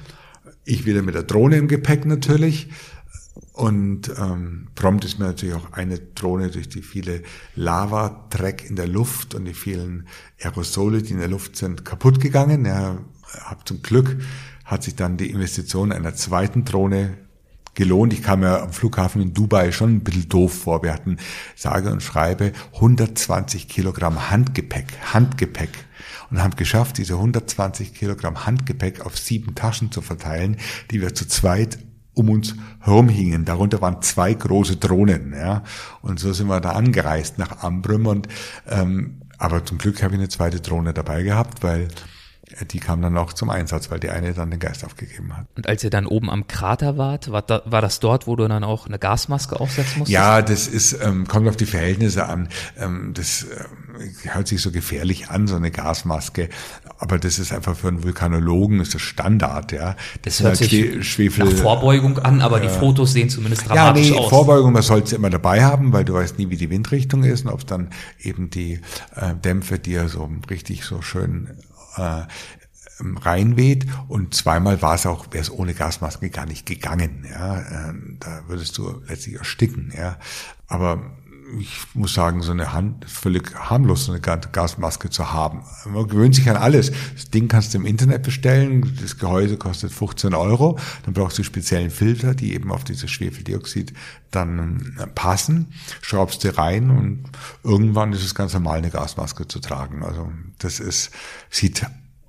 Ich 0.64 0.86
wieder 0.86 1.02
mit 1.02 1.14
der 1.14 1.22
Drohne 1.22 1.56
im 1.56 1.68
Gepäck 1.68 2.06
natürlich. 2.06 2.68
Und 3.58 4.12
ähm, 4.16 4.68
prompt 4.76 5.04
ist 5.04 5.18
mir 5.18 5.24
natürlich 5.24 5.56
auch 5.56 5.72
eine 5.72 5.98
Drohne 5.98 6.48
durch 6.48 6.68
die 6.68 6.80
viele 6.80 7.24
Lava-Dreck 7.56 8.64
in 8.70 8.76
der 8.76 8.86
Luft 8.86 9.34
und 9.34 9.46
die 9.46 9.52
vielen 9.52 10.06
Aerosole, 10.40 11.02
die 11.02 11.14
in 11.14 11.18
der 11.18 11.26
Luft 11.26 11.56
sind, 11.56 11.84
kaputt 11.84 12.20
gegangen. 12.20 12.64
Ja, 12.66 12.98
hab 13.40 13.66
zum 13.66 13.82
Glück 13.82 14.16
hat 14.64 14.84
sich 14.84 14.94
dann 14.94 15.16
die 15.16 15.30
Investition 15.30 15.90
einer 15.90 16.14
zweiten 16.14 16.64
Drohne 16.64 17.18
gelohnt. 17.74 18.12
Ich 18.12 18.22
kam 18.22 18.44
ja 18.44 18.62
am 18.62 18.72
Flughafen 18.72 19.20
in 19.20 19.34
Dubai 19.34 19.72
schon 19.72 19.96
ein 19.96 20.04
bisschen 20.04 20.28
doof 20.28 20.54
vor. 20.56 20.84
Wir 20.84 20.92
hatten 20.92 21.16
sage 21.56 21.90
und 21.90 22.00
schreibe 22.00 22.52
120 22.74 23.66
Kilogramm 23.66 24.30
Handgepäck, 24.30 24.86
Handgepäck 25.12 25.70
und 26.30 26.40
haben 26.40 26.54
geschafft, 26.54 26.98
diese 26.98 27.14
120 27.14 27.92
Kilogramm 27.92 28.46
Handgepäck 28.46 29.04
auf 29.04 29.18
sieben 29.18 29.56
Taschen 29.56 29.90
zu 29.90 30.00
verteilen, 30.00 30.58
die 30.92 31.00
wir 31.00 31.12
zu 31.12 31.26
zweit 31.26 31.80
um 32.18 32.31
uns 32.31 32.54
herum 32.81 33.09
hingen. 33.09 33.44
Darunter 33.44 33.81
waren 33.81 34.02
zwei 34.02 34.35
große 34.35 34.76
Drohnen, 34.76 35.33
ja. 35.33 35.62
Und 36.02 36.18
so 36.18 36.33
sind 36.33 36.48
wir 36.48 36.61
da 36.61 36.72
angereist 36.72 37.38
nach 37.38 37.62
Ambrym 37.62 38.07
und 38.07 38.28
ähm, 38.68 39.22
aber 39.38 39.64
zum 39.64 39.78
Glück 39.78 40.02
habe 40.02 40.14
ich 40.14 40.20
eine 40.20 40.28
zweite 40.28 40.61
Drohne 40.61 40.92
dabei 40.92 41.22
gehabt, 41.22 41.62
weil 41.62 41.88
die 42.72 42.81
kam 42.81 43.02
dann 43.02 43.16
auch 43.16 43.33
zum 43.33 43.50
Einsatz, 43.50 43.90
weil 43.90 44.00
die 44.00 44.11
eine 44.11 44.33
dann 44.33 44.50
den 44.50 44.59
Geist 44.59 44.85
aufgegeben 44.85 45.37
hat. 45.37 45.46
Und 45.57 45.68
als 45.68 45.85
ihr 45.85 45.90
dann 45.90 46.07
oben 46.07 46.31
am 46.31 46.46
Krater 46.46 46.96
wart, 46.96 47.31
war, 47.31 47.42
da, 47.42 47.62
war 47.66 47.83
das 47.83 48.00
dort, 48.00 48.26
wo 48.26 48.37
du 48.37 48.48
dann 48.48 48.64
auch 48.64 48.87
eine 48.87 48.98
Gasmaske 48.98 49.61
aufsetzen 49.61 50.00
musstest? 50.00 50.11
Ja, 50.11 50.42
das 50.42 50.66
ist, 50.66 50.98
ähm, 51.02 51.28
kommt 51.28 51.46
auf 51.46 51.57
die 51.57 51.66
Verhältnisse 51.66 52.26
an. 52.26 52.48
Ähm, 52.78 53.12
das 53.14 53.44
äh, 53.44 53.64
hört 54.24 54.48
sich 54.48 54.61
so 54.61 54.70
gefährlich 54.70 55.28
an, 55.28 55.46
so 55.46 55.56
eine 55.56 55.70
Gasmaske. 55.70 56.48
Aber 56.98 57.18
das 57.18 57.38
ist 57.38 57.52
einfach 57.52 57.76
für 57.76 57.88
einen 57.88 58.02
Vulkanologen 58.02 58.80
ist 58.80 58.94
das 58.94 59.02
Standard, 59.02 59.72
ja. 59.72 59.96
Das, 60.22 60.38
das 60.38 60.40
hört 60.40 60.61
halt 60.61 60.70
sich 60.70 61.06
Schwefel, 61.06 61.44
nach 61.44 61.52
Vorbeugung 61.52 62.18
an, 62.18 62.40
aber 62.40 62.62
ja. 62.62 62.68
die 62.68 62.78
Fotos 62.78 63.12
sehen 63.12 63.30
zumindest 63.30 63.68
dramatisch 63.68 64.08
ja, 64.08 64.14
nee, 64.14 64.18
aus. 64.18 64.30
Vorbeugung, 64.30 64.72
man 64.72 64.82
sollte 64.82 65.06
es 65.06 65.12
immer 65.12 65.30
dabei 65.30 65.64
haben, 65.64 65.92
weil 65.92 66.04
du 66.04 66.14
weißt 66.14 66.38
nie, 66.38 66.50
wie 66.50 66.56
die 66.56 66.70
Windrichtung 66.70 67.24
ist 67.24 67.44
und 67.44 67.52
ob 67.52 67.61
es 67.61 67.66
dann 67.66 67.90
eben 68.20 68.50
die 68.50 68.80
äh, 69.14 69.34
Dämpfe, 69.34 69.78
ja 69.87 70.08
so 70.08 70.28
richtig 70.50 70.84
so 70.84 71.02
schön 71.02 71.56
äh, 71.96 72.22
reinweht 73.00 73.87
und 74.08 74.34
zweimal 74.34 74.82
war 74.82 74.94
es 74.94 75.06
auch, 75.06 75.26
wäre 75.30 75.42
es 75.42 75.50
ohne 75.50 75.74
Gasmaske 75.74 76.30
gar 76.30 76.46
nicht 76.46 76.66
gegangen. 76.66 77.26
Ja, 77.30 77.61
äh, 77.61 77.94
da 78.18 78.42
würdest 78.48 78.76
du 78.78 79.02
letztlich 79.06 79.37
ersticken. 79.37 79.92
Ja, 79.96 80.18
aber 80.66 81.12
ich 81.58 81.78
muss 81.94 82.14
sagen, 82.14 82.42
so 82.42 82.52
eine 82.52 82.72
Hand 82.72 83.04
völlig 83.04 83.54
harmlos, 83.54 84.04
so 84.04 84.12
eine 84.12 84.20
Gasmaske 84.20 85.11
zu 85.11 85.32
haben. 85.32 85.62
Man 85.87 86.06
gewöhnt 86.08 86.34
sich 86.34 86.48
an 86.50 86.56
alles. 86.56 86.92
Das 87.14 87.30
Ding 87.30 87.48
kannst 87.48 87.72
du 87.72 87.78
im 87.78 87.87
Internet 87.87 88.22
bestellen. 88.22 88.96
Das 89.00 89.18
Gehäuse 89.18 89.56
kostet 89.56 89.92
15 89.92 90.34
Euro. 90.34 90.78
Dann 91.04 91.14
brauchst 91.14 91.38
du 91.38 91.42
speziellen 91.42 91.90
Filter, 91.90 92.34
die 92.34 92.54
eben 92.54 92.70
auf 92.70 92.84
dieses 92.84 93.11
Schwefeldioxid 93.11 93.92
dann 94.30 94.96
äh, 94.98 95.06
passen. 95.06 95.72
Schraubst 96.02 96.44
du 96.44 96.56
rein 96.56 96.90
und 96.90 97.24
irgendwann 97.64 98.12
ist 98.12 98.24
es 98.24 98.34
ganz 98.34 98.52
normal, 98.52 98.78
eine 98.78 98.90
Gasmaske 98.90 99.48
zu 99.48 99.61
tragen. 99.61 100.02
Also 100.02 100.30
das 100.58 100.80
ist, 100.80 101.11
sieht 101.50 101.87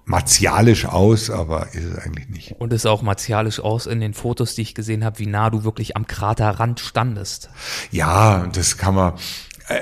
martialisch 0.10 0.86
aus, 0.86 1.30
aber 1.30 1.68
ist 1.74 1.84
es 1.86 2.00
eigentlich 2.00 2.30
nicht. 2.30 2.56
Und 2.58 2.74
es 2.74 2.82
sah 2.82 2.90
auch 2.90 3.04
martialisch 3.04 3.60
aus 3.60 3.86
in 3.86 4.00
den 4.00 4.16
Fotos, 4.16 4.56
die 4.56 4.64
ich 4.64 4.74
gesehen 4.74 5.06
habe, 5.06 5.20
wie 5.20 5.28
nah 5.28 5.52
du 5.52 5.64
wirklich 5.64 5.96
am 5.96 6.08
Kraterrand 6.08 6.80
standest. 6.80 7.50
Ja, 7.92 8.48
das 8.48 8.78
kann 8.78 8.96
man. 8.96 9.14
Äh, 9.68 9.82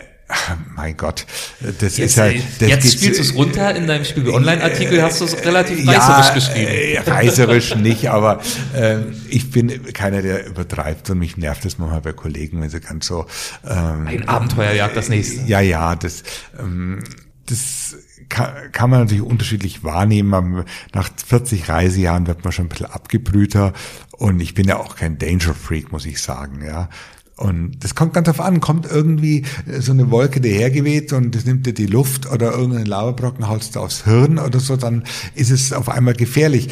mein 0.75 0.97
Gott, 0.97 1.25
das 1.61 1.95
jetzt, 1.95 1.99
ist 1.99 2.17
halt. 2.17 2.43
Das 2.59 2.67
jetzt 2.67 2.91
spielst 2.91 3.19
du 3.19 3.23
es 3.23 3.35
runter 3.35 3.73
in 3.73 3.87
deinem 3.87 4.03
Spiegel 4.03 4.33
Online-Artikel, 4.33 5.01
hast 5.01 5.21
du 5.21 5.25
es 5.25 5.45
relativ 5.45 5.87
reißerisch 5.87 6.33
geschrieben. 6.33 6.67
Äh, 6.67 6.99
reißerisch 7.09 7.75
nicht, 7.75 8.09
aber 8.09 8.41
äh, 8.75 8.97
ich 9.29 9.49
bin 9.51 9.93
keiner, 9.93 10.21
der 10.21 10.45
übertreibt 10.45 11.09
und 11.09 11.19
mich 11.19 11.37
nervt 11.37 11.63
das 11.63 11.77
manchmal 11.77 12.01
bei 12.01 12.11
Kollegen, 12.11 12.61
wenn 12.61 12.69
sie 12.69 12.81
ganz 12.81 13.07
so. 13.07 13.27
Ähm, 13.65 14.07
Ein 14.07 14.27
Abenteuer 14.27 14.73
jagt 14.73 14.97
das 14.97 15.07
nächste. 15.07 15.43
Ja, 15.43 15.61
ja, 15.61 15.95
das. 15.95 16.23
Ähm, 16.59 16.99
das 17.45 17.95
kann, 18.29 18.71
kann 18.71 18.89
man 18.89 19.01
natürlich 19.01 19.23
unterschiedlich 19.23 19.83
wahrnehmen. 19.83 20.65
Nach 20.93 21.09
40 21.25 21.69
Reisejahren 21.69 22.27
wird 22.27 22.43
man 22.43 22.51
schon 22.51 22.65
ein 22.65 22.69
bisschen 22.69 22.87
abgebrühter 22.87 23.73
und 24.11 24.39
ich 24.39 24.53
bin 24.53 24.67
ja 24.67 24.77
auch 24.77 24.95
kein 24.95 25.17
Danger 25.17 25.53
Freak, 25.53 25.91
muss 25.91 26.05
ich 26.05 26.21
sagen, 26.21 26.63
ja. 26.65 26.89
Und 27.35 27.83
das 27.83 27.93
kommt 27.93 28.13
ganz 28.13 28.25
drauf 28.25 28.39
an, 28.39 28.61
kommt 28.61 28.87
irgendwie 28.87 29.45
so 29.79 29.91
eine 29.91 30.09
Wolke 30.09 30.41
dahergeweht 30.41 31.13
und 31.13 31.35
das 31.35 31.45
nimmt 31.45 31.67
dir 31.67 31.73
die 31.73 31.85
Luft 31.85 32.29
oder 32.31 32.51
irgendein 32.51 32.87
Lavabrocken 32.87 33.47
haust 33.47 33.75
du 33.75 33.79
aufs 33.79 34.05
Hirn 34.05 34.39
oder 34.39 34.59
so, 34.59 34.75
dann 34.75 35.03
ist 35.35 35.51
es 35.51 35.71
auf 35.71 35.87
einmal 35.87 36.15
gefährlich. 36.15 36.69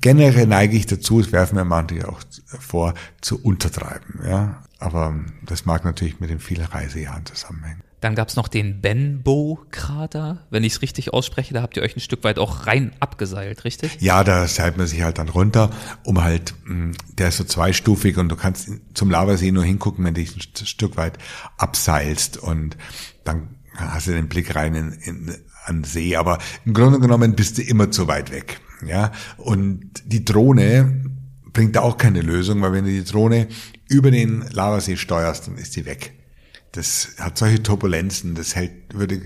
Generell 0.00 0.48
neige 0.48 0.76
ich 0.76 0.86
dazu, 0.86 1.20
es 1.20 1.30
werfen 1.30 1.54
mir 1.54 1.64
manche 1.64 2.08
auch 2.08 2.20
vor, 2.58 2.94
zu 3.20 3.40
untertreiben, 3.40 4.20
ja. 4.26 4.64
Aber 4.80 5.14
das 5.44 5.66
mag 5.66 5.84
natürlich 5.84 6.20
mit 6.20 6.30
den 6.30 6.40
vielen 6.40 6.64
Reisejahren 6.64 7.26
zusammenhängen. 7.26 7.82
Dann 8.00 8.14
gab's 8.14 8.36
noch 8.36 8.48
den 8.48 8.80
Benbow-Krater, 8.80 10.46
wenn 10.48 10.64
ich 10.64 10.74
es 10.74 10.82
richtig 10.82 11.12
ausspreche. 11.12 11.52
Da 11.52 11.60
habt 11.60 11.76
ihr 11.76 11.82
euch 11.82 11.96
ein 11.96 12.00
Stück 12.00 12.24
weit 12.24 12.38
auch 12.38 12.66
rein 12.66 12.92
abgeseilt, 12.98 13.64
richtig? 13.64 13.98
Ja, 14.00 14.24
da 14.24 14.46
seilt 14.48 14.78
man 14.78 14.86
sich 14.86 15.02
halt 15.02 15.18
dann 15.18 15.28
runter, 15.28 15.70
um 16.02 16.24
halt, 16.24 16.54
hm, 16.64 16.92
der 17.18 17.28
ist 17.28 17.36
so 17.36 17.44
zweistufig 17.44 18.16
und 18.16 18.30
du 18.30 18.36
kannst 18.36 18.70
zum 18.94 19.10
Lavasee 19.10 19.52
nur 19.52 19.64
hingucken, 19.64 20.04
wenn 20.04 20.14
du 20.14 20.20
dich 20.20 20.34
ein 20.34 20.66
Stück 20.66 20.96
weit 20.96 21.18
abseilst 21.58 22.38
und 22.38 22.78
dann 23.24 23.48
hast 23.74 24.06
du 24.06 24.12
den 24.12 24.28
Blick 24.28 24.54
rein 24.54 24.74
in, 24.74 24.92
in, 24.92 25.36
an 25.66 25.84
See. 25.84 26.16
Aber 26.16 26.38
im 26.64 26.72
Grunde 26.72 27.00
genommen 27.00 27.34
bist 27.34 27.58
du 27.58 27.62
immer 27.62 27.90
zu 27.90 28.08
weit 28.08 28.30
weg. 28.30 28.60
Ja, 28.86 29.12
und 29.36 29.90
die 30.06 30.24
Drohne 30.24 31.04
bringt 31.52 31.76
da 31.76 31.82
auch 31.82 31.98
keine 31.98 32.22
Lösung, 32.22 32.62
weil 32.62 32.72
wenn 32.72 32.84
du 32.84 32.90
die 32.90 33.04
Drohne 33.04 33.48
über 33.88 34.10
den 34.10 34.42
Lavasee 34.50 34.96
steuerst, 34.96 35.48
dann 35.48 35.58
ist 35.58 35.74
sie 35.74 35.84
weg. 35.84 36.14
Das 36.72 37.14
hat 37.18 37.38
solche 37.38 37.62
Turbulenzen, 37.62 38.34
das 38.34 38.54
hält, 38.54 38.72
würde 38.92 39.22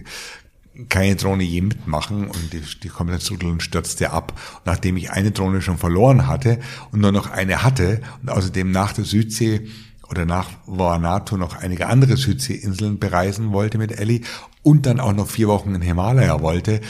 keine 0.88 1.14
Drohne 1.14 1.44
je 1.44 1.60
mitmachen 1.60 2.26
und 2.28 2.52
die, 2.52 2.62
die 2.82 2.88
komplett 2.88 3.30
und 3.30 3.62
stürzte 3.62 4.10
ab. 4.10 4.32
Und 4.56 4.66
nachdem 4.66 4.96
ich 4.96 5.10
eine 5.10 5.30
Drohne 5.30 5.62
schon 5.62 5.78
verloren 5.78 6.26
hatte 6.26 6.58
und 6.90 7.00
nur 7.00 7.12
noch 7.12 7.30
eine 7.30 7.62
hatte 7.62 8.00
und 8.22 8.30
außerdem 8.30 8.70
nach 8.70 8.92
der 8.92 9.04
Südsee 9.04 9.68
oder 10.10 10.24
nach 10.26 10.50
Vanuatu 10.66 11.36
noch 11.36 11.56
einige 11.56 11.86
andere 11.86 12.16
Südseeinseln 12.16 12.98
bereisen 12.98 13.52
wollte 13.52 13.78
mit 13.78 13.98
Ellie 13.98 14.22
und 14.62 14.86
dann 14.86 15.00
auch 15.00 15.12
noch 15.12 15.28
vier 15.28 15.48
Wochen 15.48 15.74
in 15.74 15.82
Himalaya 15.82 16.40
wollte, 16.40 16.80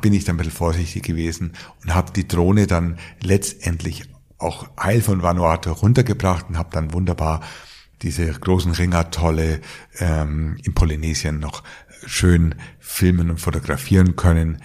bin 0.00 0.14
ich 0.14 0.24
dann 0.24 0.34
ein 0.34 0.38
bisschen 0.38 0.52
vorsichtig 0.52 1.02
gewesen 1.02 1.52
und 1.82 1.94
habe 1.94 2.12
die 2.12 2.26
Drohne 2.26 2.66
dann 2.66 2.98
letztendlich 3.22 4.04
auch 4.38 4.68
heil 4.80 5.02
von 5.02 5.22
Vanuatu 5.22 5.70
runtergebracht 5.72 6.46
und 6.48 6.58
habe 6.58 6.70
dann 6.72 6.92
wunderbar 6.92 7.40
diese 8.02 8.26
großen 8.26 8.72
Ringatolle 8.72 9.60
ähm, 9.98 10.56
in 10.62 10.74
Polynesien 10.74 11.38
noch 11.38 11.62
schön 12.06 12.54
filmen 12.78 13.30
und 13.30 13.38
fotografieren 13.38 14.16
können. 14.16 14.62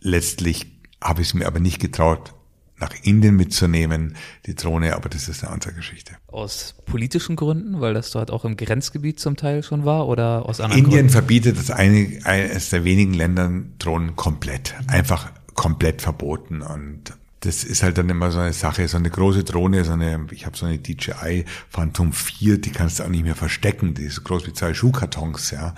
Letztlich 0.00 0.80
habe 1.02 1.22
ich 1.22 1.28
es 1.28 1.34
mir 1.34 1.46
aber 1.46 1.60
nicht 1.60 1.80
getraut, 1.80 2.34
nach 2.80 2.94
Indien 3.02 3.36
mitzunehmen, 3.36 4.16
die 4.46 4.54
Drohne, 4.54 4.96
aber 4.96 5.08
das 5.08 5.28
ist 5.28 5.44
eine 5.44 5.52
andere 5.52 5.74
Geschichte. 5.74 6.14
Aus 6.26 6.74
politischen 6.86 7.36
Gründen, 7.36 7.80
weil 7.80 7.94
das 7.94 8.10
dort 8.10 8.30
auch 8.30 8.44
im 8.44 8.56
Grenzgebiet 8.56 9.20
zum 9.20 9.36
Teil 9.36 9.62
schon 9.62 9.84
war 9.84 10.08
oder 10.08 10.46
aus 10.46 10.60
anderen 10.60 10.84
Indien 10.84 10.96
Gründen? 11.00 11.12
verbietet 11.12 11.58
das 11.58 11.70
eine, 11.70 12.20
eines 12.24 12.70
der 12.70 12.84
wenigen 12.84 13.14
Ländern 13.14 13.74
Drohnen 13.78 14.16
komplett, 14.16 14.74
einfach 14.86 15.30
komplett 15.54 16.00
verboten 16.00 16.62
und 16.62 17.12
das 17.40 17.64
ist 17.64 17.82
halt 17.82 17.96
dann 17.96 18.08
immer 18.08 18.30
so 18.30 18.38
eine 18.38 18.52
Sache, 18.52 18.86
so 18.86 18.98
eine 18.98 19.10
große 19.10 19.44
Drohne, 19.44 19.84
so 19.84 19.92
eine, 19.92 20.26
ich 20.30 20.44
habe 20.44 20.56
so 20.56 20.66
eine 20.66 20.78
DJI 20.78 21.46
Phantom 21.70 22.12
4, 22.12 22.60
die 22.60 22.70
kannst 22.70 22.98
du 22.98 23.04
auch 23.04 23.08
nicht 23.08 23.24
mehr 23.24 23.34
verstecken, 23.34 23.94
die 23.94 24.04
ist 24.04 24.16
so 24.16 24.22
groß 24.22 24.46
wie 24.46 24.52
zwei 24.52 24.74
Schuhkartons, 24.74 25.50
ja. 25.50 25.74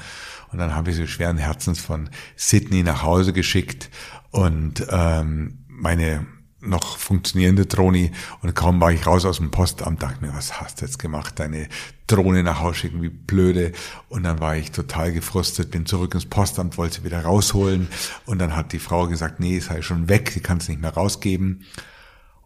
Und 0.50 0.58
dann 0.58 0.74
habe 0.74 0.90
ich 0.90 0.96
so 0.96 1.06
schweren 1.06 1.38
Herzens 1.38 1.80
von 1.80 2.10
Sydney 2.36 2.82
nach 2.82 3.02
Hause 3.02 3.32
geschickt 3.32 3.90
und 4.30 4.86
ähm, 4.90 5.64
meine 5.68 6.26
noch 6.62 6.96
funktionierende 6.96 7.66
Drohne 7.66 8.12
und 8.40 8.54
kaum 8.54 8.80
war 8.80 8.92
ich 8.92 9.06
raus 9.06 9.24
aus 9.24 9.38
dem 9.38 9.50
Postamt, 9.50 10.02
dachte 10.02 10.24
mir, 10.24 10.32
was 10.32 10.60
hast 10.60 10.80
du 10.80 10.86
jetzt 10.86 10.98
gemacht? 10.98 11.38
Deine 11.38 11.68
Drohne 12.06 12.42
nach 12.42 12.60
Hause 12.60 12.78
schicken, 12.78 13.02
wie 13.02 13.08
blöde. 13.08 13.72
Und 14.08 14.22
dann 14.22 14.40
war 14.40 14.56
ich 14.56 14.70
total 14.70 15.12
gefrustet, 15.12 15.70
bin 15.70 15.86
zurück 15.86 16.14
ins 16.14 16.26
Postamt, 16.26 16.78
wollte 16.78 16.96
sie 16.96 17.04
wieder 17.04 17.22
rausholen. 17.22 17.88
Und 18.26 18.38
dann 18.38 18.54
hat 18.54 18.72
die 18.72 18.78
Frau 18.78 19.08
gesagt, 19.08 19.40
nee, 19.40 19.58
sei 19.58 19.82
schon 19.82 20.08
weg, 20.08 20.30
sie 20.30 20.40
kann 20.40 20.58
es 20.58 20.68
nicht 20.68 20.80
mehr 20.80 20.94
rausgeben. 20.94 21.64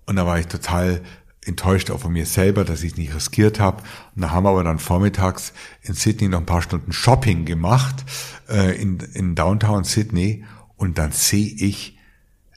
Und 0.07 0.17
da 0.17 0.27
war 0.27 0.39
ich 0.39 0.47
total 0.47 1.03
enttäuscht 1.45 1.91
auch 1.91 2.01
von 2.01 2.13
mir 2.13 2.27
selber, 2.27 2.65
dass 2.65 2.83
ich 2.83 2.93
es 2.93 2.99
nicht 2.99 3.15
riskiert 3.15 3.61
habe. 3.61 3.83
Und 4.15 4.23
da 4.23 4.31
haben 4.31 4.45
wir 4.45 4.51
aber 4.51 4.65
dann 4.65 4.79
vormittags 4.79 5.53
in 5.83 5.95
Sydney 5.95 6.29
noch 6.29 6.41
ein 6.41 6.47
paar 6.47 6.63
Stunden 6.63 6.93
Shopping 6.93 7.45
gemacht, 7.45 8.05
äh, 8.49 8.81
in, 8.81 8.99
in 9.15 9.35
Downtown 9.35 9.85
Sydney. 9.85 10.45
Und 10.77 10.99
dann 10.99 11.13
sehe 11.13 11.47
ich, 11.47 11.96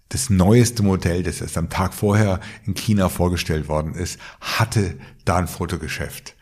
das 0.10 0.30
neueste 0.30 0.84
Modell, 0.84 1.24
das 1.24 1.42
erst 1.42 1.58
am 1.58 1.70
Tag 1.70 1.94
vorher 1.94 2.40
in 2.66 2.74
China 2.74 3.10
vorgestellt 3.10 3.68
worden 3.68 3.94
ist, 3.94 4.20
hatte 4.42 4.98
da 5.24 5.38
ein 5.38 5.48
Fotogeschäft. 5.48 6.36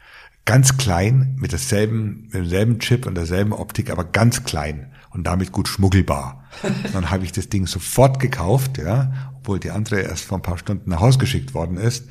Ganz 0.45 0.77
klein, 0.77 1.35
mit 1.37 1.51
derselben, 1.51 2.23
mit 2.23 2.33
demselben 2.33 2.79
Chip 2.79 3.05
und 3.05 3.15
derselben 3.15 3.51
Optik, 3.51 3.89
aber 3.89 4.05
ganz 4.05 4.45
klein 4.45 4.93
und 5.11 5.25
damit 5.25 5.51
gut 5.51 5.67
schmuggelbar. 5.67 6.45
dann 6.93 7.11
habe 7.11 7.25
ich 7.25 7.33
das 7.33 7.49
Ding 7.49 7.67
sofort 7.67 8.21
gekauft, 8.21 8.77
ja, 8.77 9.31
obwohl 9.35 9.59
die 9.59 9.71
andere 9.71 9.99
erst 10.01 10.23
vor 10.23 10.37
ein 10.37 10.43
paar 10.43 10.57
Stunden 10.57 10.89
nach 10.89 11.01
Hause 11.01 11.17
geschickt 11.17 11.53
worden 11.53 11.75
ist. 11.75 12.07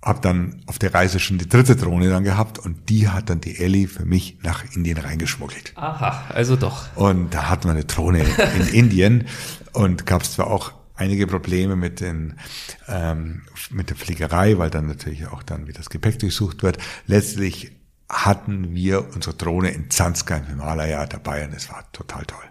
Hab 0.00 0.22
dann 0.22 0.62
auf 0.66 0.78
der 0.78 0.92
Reise 0.92 1.18
schon 1.18 1.38
die 1.38 1.48
dritte 1.48 1.76
Drohne 1.76 2.10
dann 2.10 2.24
gehabt 2.24 2.58
und 2.58 2.88
die 2.90 3.08
hat 3.08 3.30
dann 3.30 3.40
die 3.40 3.58
Ellie 3.58 3.88
für 3.88 4.04
mich 4.04 4.38
nach 4.42 4.64
Indien 4.74 4.98
reingeschmuggelt. 4.98 5.72
Aha, 5.76 6.24
also 6.28 6.56
doch. 6.56 6.94
Und 6.94 7.32
da 7.32 7.48
hatten 7.48 7.64
wir 7.64 7.72
eine 7.72 7.84
Drohne 7.84 8.24
in 8.58 8.68
Indien 8.72 9.26
und 9.74 10.06
gab 10.06 10.22
es 10.22 10.32
zwar 10.32 10.46
auch 10.48 10.72
einige 10.94 11.26
Probleme 11.26 11.76
mit 11.76 12.00
den 12.00 12.34
ähm, 12.88 13.42
mit 13.70 13.90
der 13.90 13.96
Fliegerei, 13.96 14.58
weil 14.58 14.70
dann 14.70 14.86
natürlich 14.86 15.26
auch 15.26 15.42
dann 15.42 15.66
wieder 15.66 15.78
das 15.78 15.90
Gepäck 15.90 16.18
durchsucht 16.18 16.62
wird. 16.62 16.78
Letztlich 17.06 17.72
hatten 18.08 18.74
wir 18.74 19.14
unsere 19.14 19.34
Drohne 19.34 19.70
in 19.70 19.90
Zanskar 19.90 20.38
im 20.38 20.46
Himalaya 20.46 21.06
dabei 21.06 21.44
und 21.44 21.54
es 21.54 21.68
war 21.70 21.84
total 21.92 22.24
toll. 22.24 22.44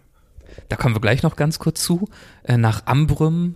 Da 0.70 0.76
kommen 0.76 0.96
wir 0.96 1.02
gleich 1.02 1.24
noch 1.24 1.36
ganz 1.36 1.60
kurz 1.60 1.84
zu. 1.84 2.10
Äh, 2.44 2.58
nach 2.58 2.86
Ambrym 2.86 3.56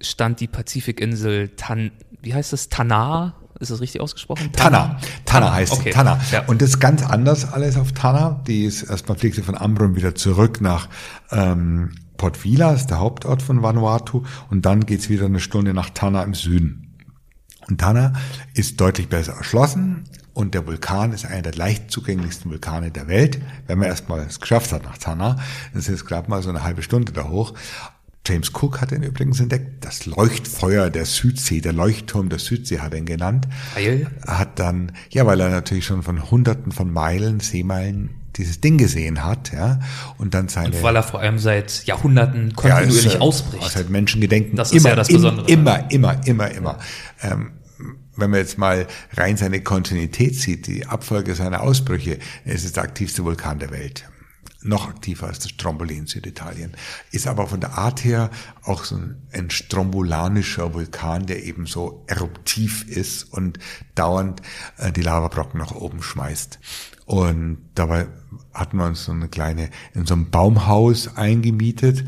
stand 0.00 0.40
die 0.40 0.48
Pazifikinsel 0.48 1.50
Tan, 1.56 1.92
wie 2.20 2.34
heißt 2.34 2.52
es, 2.52 2.68
Tana? 2.68 3.34
Ist 3.60 3.70
das 3.70 3.80
richtig 3.80 4.00
ausgesprochen? 4.00 4.50
Tana. 4.52 4.98
Tana 5.24 5.52
heißt 5.52 5.72
okay. 5.72 5.90
Tana. 5.90 6.20
Ja. 6.32 6.44
Und 6.46 6.62
das 6.62 6.70
ist 6.70 6.80
ganz 6.80 7.04
anders 7.04 7.52
alles 7.52 7.76
auf 7.76 7.92
Tana. 7.92 8.42
Die 8.46 8.64
ist 8.64 8.82
erstmal 8.82 9.16
fliegt 9.16 9.36
sie 9.36 9.42
von 9.42 9.56
Ambrym 9.56 9.94
wieder 9.94 10.16
zurück 10.16 10.60
nach 10.60 10.88
ähm, 11.30 11.94
Port 12.22 12.44
Vila, 12.44 12.72
ist 12.72 12.86
der 12.86 13.00
Hauptort 13.00 13.42
von 13.42 13.64
Vanuatu. 13.64 14.22
Und 14.48 14.64
dann 14.64 14.86
geht's 14.86 15.08
wieder 15.08 15.26
eine 15.26 15.40
Stunde 15.40 15.74
nach 15.74 15.90
Tana 15.90 16.22
im 16.22 16.34
Süden. 16.34 16.94
Und 17.66 17.80
Tana 17.80 18.12
ist 18.54 18.80
deutlich 18.80 19.08
besser 19.08 19.32
erschlossen 19.32 20.04
und 20.32 20.54
der 20.54 20.64
Vulkan 20.64 21.12
ist 21.12 21.26
einer 21.26 21.42
der 21.42 21.54
leicht 21.54 21.90
zugänglichsten 21.90 22.48
Vulkane 22.48 22.92
der 22.92 23.08
Welt, 23.08 23.42
wenn 23.66 23.80
man 23.80 23.88
erstmal 23.88 24.20
es 24.20 24.38
geschafft 24.38 24.70
hat 24.70 24.84
nach 24.84 24.98
Tana. 24.98 25.40
Das 25.74 25.88
ist 25.88 26.04
gerade 26.04 26.30
mal 26.30 26.44
so 26.44 26.50
eine 26.50 26.62
halbe 26.62 26.82
Stunde 26.84 27.10
da 27.10 27.28
hoch. 27.28 27.54
James 28.24 28.52
Cook 28.54 28.80
hat 28.80 28.92
ihn 28.92 29.02
übrigens 29.02 29.40
entdeckt. 29.40 29.84
Das 29.84 30.06
Leuchtfeuer 30.06 30.90
der 30.90 31.06
Südsee, 31.06 31.60
der 31.60 31.72
Leuchtturm 31.72 32.28
der 32.28 32.38
Südsee 32.38 32.78
hat 32.78 32.92
er 32.92 33.00
ihn 33.00 33.04
genannt. 33.04 33.48
Weil? 33.74 34.06
Hat 34.24 34.60
dann, 34.60 34.92
ja, 35.10 35.26
weil 35.26 35.40
er 35.40 35.48
natürlich 35.48 35.86
schon 35.86 36.04
von 36.04 36.30
hunderten 36.30 36.70
von 36.70 36.92
Meilen, 36.92 37.40
Seemeilen 37.40 38.21
dieses 38.36 38.60
Ding 38.60 38.78
gesehen 38.78 39.24
hat, 39.24 39.52
ja, 39.52 39.80
und 40.18 40.34
dann 40.34 40.48
seine. 40.48 40.76
Und 40.76 40.82
weil 40.82 40.96
er 40.96 41.02
vor 41.02 41.20
allem 41.20 41.38
seit 41.38 41.84
Jahrhunderten 41.84 42.54
kontinuierlich 42.54 43.04
ja, 43.04 43.10
ist, 43.12 43.20
ausbricht. 43.20 43.70
Seit 43.70 43.90
Menschengedenken. 43.90 44.56
Das 44.56 44.72
ist 44.72 44.80
immer, 44.80 44.90
ja 44.90 44.96
das 44.96 45.08
Besondere. 45.08 45.46
Immer, 45.48 45.90
immer, 45.90 46.20
immer, 46.26 46.50
immer. 46.50 46.78
Ähm, 47.22 47.52
wenn 48.16 48.30
man 48.30 48.40
jetzt 48.40 48.58
mal 48.58 48.86
rein 49.16 49.36
seine 49.36 49.62
Kontinuität 49.62 50.36
sieht, 50.36 50.66
die 50.66 50.86
Abfolge 50.86 51.34
seiner 51.34 51.62
Ausbrüche, 51.62 52.18
es 52.44 52.64
ist 52.64 52.76
der 52.76 52.84
aktivste 52.84 53.24
Vulkan 53.24 53.58
der 53.58 53.70
Welt 53.70 54.04
noch 54.64 54.88
aktiver 54.88 55.26
als 55.26 55.40
das 55.40 55.50
Stromboli 55.50 55.96
in 55.96 56.06
Süditalien. 56.06 56.72
Ist 57.10 57.26
aber 57.26 57.46
von 57.46 57.60
der 57.60 57.78
Art 57.78 58.04
her 58.04 58.30
auch 58.62 58.84
so 58.84 58.98
ein 59.32 59.50
strombolanischer 59.50 60.74
Vulkan, 60.74 61.26
der 61.26 61.44
eben 61.44 61.66
so 61.66 62.04
eruptiv 62.06 62.86
ist 62.88 63.24
und 63.32 63.58
dauernd 63.94 64.42
äh, 64.78 64.92
die 64.92 65.02
Lavabrocken 65.02 65.58
nach 65.58 65.72
oben 65.72 66.02
schmeißt. 66.02 66.58
Und 67.06 67.58
dabei 67.74 68.06
hatten 68.54 68.76
wir 68.76 68.86
uns 68.86 69.04
so 69.04 69.12
eine 69.12 69.28
kleine, 69.28 69.70
in 69.94 70.06
so 70.06 70.14
einem 70.14 70.30
Baumhaus 70.30 71.16
eingemietet, 71.16 72.04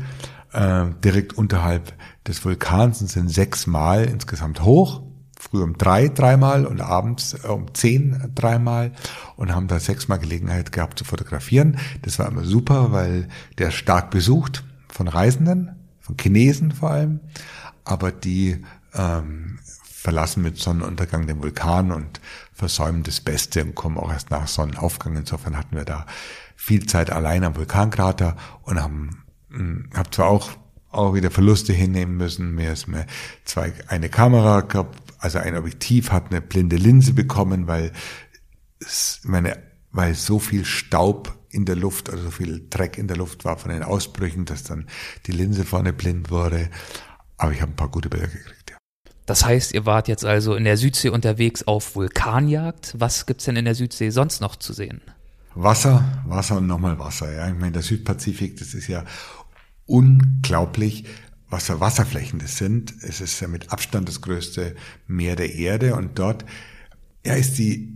äh, 0.53 0.85
direkt 1.03 1.33
unterhalb 1.33 1.93
des 2.27 2.43
Vulkans 2.43 3.01
und 3.01 3.09
sind 3.09 3.29
sechsmal 3.29 4.05
insgesamt 4.05 4.61
hoch 4.61 5.03
früh 5.49 5.61
um 5.61 5.77
drei 5.77 6.07
dreimal 6.07 6.65
und 6.65 6.81
abends 6.81 7.33
äh, 7.43 7.47
um 7.47 7.73
zehn 7.73 8.31
dreimal 8.35 8.91
und 9.35 9.53
haben 9.53 9.67
da 9.67 9.79
sechsmal 9.79 10.19
Gelegenheit 10.19 10.71
gehabt 10.71 10.97
zu 10.99 11.05
fotografieren. 11.05 11.77
Das 12.01 12.19
war 12.19 12.27
immer 12.27 12.43
super, 12.43 12.91
weil 12.91 13.27
der 13.57 13.71
stark 13.71 14.11
besucht 14.11 14.63
von 14.89 15.07
Reisenden, 15.07 15.75
von 15.99 16.17
Chinesen 16.17 16.71
vor 16.71 16.91
allem, 16.91 17.19
aber 17.83 18.11
die 18.11 18.63
ähm, 18.93 19.59
verlassen 19.83 20.43
mit 20.43 20.57
Sonnenuntergang 20.57 21.27
den 21.27 21.41
Vulkan 21.41 21.91
und 21.91 22.21
versäumen 22.53 23.03
das 23.03 23.21
Beste 23.21 23.63
und 23.63 23.75
kommen 23.75 23.97
auch 23.97 24.11
erst 24.11 24.31
nach 24.31 24.47
Sonnenaufgang. 24.47 25.15
Insofern 25.15 25.57
hatten 25.57 25.75
wir 25.75 25.85
da 25.85 26.05
viel 26.55 26.85
Zeit 26.85 27.09
allein 27.09 27.43
am 27.43 27.55
Vulkankrater 27.55 28.37
und 28.61 28.81
haben, 28.81 29.23
hab 29.93 30.13
zwar 30.13 30.27
auch 30.27 30.51
auch 30.95 31.13
wieder 31.13 31.31
Verluste 31.31 31.73
hinnehmen 31.73 32.17
müssen. 32.17 32.55
Mir 32.55 32.73
ist 32.73 32.87
mir 32.87 33.05
zwei, 33.43 33.73
eine 33.87 34.09
Kamera 34.09 34.61
gehabt, 34.61 34.99
also 35.19 35.39
ein 35.39 35.55
Objektiv 35.55 36.11
hat 36.11 36.31
eine 36.31 36.41
blinde 36.41 36.75
Linse 36.75 37.13
bekommen, 37.13 37.67
weil 37.67 37.91
es 38.79 39.21
meine, 39.23 39.57
weil 39.91 40.13
so 40.13 40.39
viel 40.39 40.65
Staub 40.65 41.35
in 41.49 41.65
der 41.65 41.75
Luft, 41.75 42.09
also 42.09 42.23
so 42.25 42.31
viel 42.31 42.67
Dreck 42.69 42.97
in 42.97 43.07
der 43.07 43.17
Luft 43.17 43.45
war 43.45 43.57
von 43.57 43.71
den 43.71 43.81
Ausbrüchen, 43.81 44.45
dass 44.45 44.63
dann 44.63 44.87
die 45.25 45.31
Linse 45.31 45.63
vorne 45.65 45.93
blind 45.93 46.29
wurde. 46.29 46.69
Aber 47.37 47.51
ich 47.51 47.61
habe 47.61 47.71
ein 47.71 47.75
paar 47.75 47.89
gute 47.89 48.09
Bilder 48.09 48.27
gekriegt, 48.27 48.71
ja. 48.71 48.77
Das 49.25 49.43
heißt, 49.43 49.73
ihr 49.73 49.85
wart 49.85 50.07
jetzt 50.07 50.23
also 50.25 50.53
in 50.55 50.65
der 50.65 50.77
Südsee 50.77 51.09
unterwegs 51.09 51.63
auf 51.63 51.95
Vulkanjagd. 51.95 52.93
Was 52.97 53.25
gibt's 53.25 53.45
denn 53.45 53.55
in 53.55 53.65
der 53.65 53.73
Südsee 53.73 54.11
sonst 54.11 54.41
noch 54.41 54.55
zu 54.55 54.73
sehen? 54.73 55.01
Wasser, 55.55 56.03
Wasser 56.27 56.57
und 56.57 56.67
nochmal 56.67 56.99
Wasser. 56.99 57.33
Ja, 57.33 57.47
ich 57.47 57.55
meine, 57.55 57.71
der 57.71 57.81
Südpazifik, 57.81 58.57
das 58.57 58.73
ist 58.73 58.87
ja 58.87 59.03
unglaublich, 59.85 61.05
was 61.49 61.65
für 61.65 61.79
Wasserflächen 61.79 62.39
das 62.39 62.57
sind. 62.57 62.93
Es 63.01 63.21
ist 63.21 63.39
ja 63.39 63.47
mit 63.47 63.71
Abstand 63.71 64.07
das 64.07 64.21
größte 64.21 64.75
Meer 65.07 65.35
der 65.35 65.53
Erde 65.53 65.95
und 65.95 66.17
dort 66.19 66.45
ja, 67.25 67.33
ist 67.33 67.57
die 67.57 67.95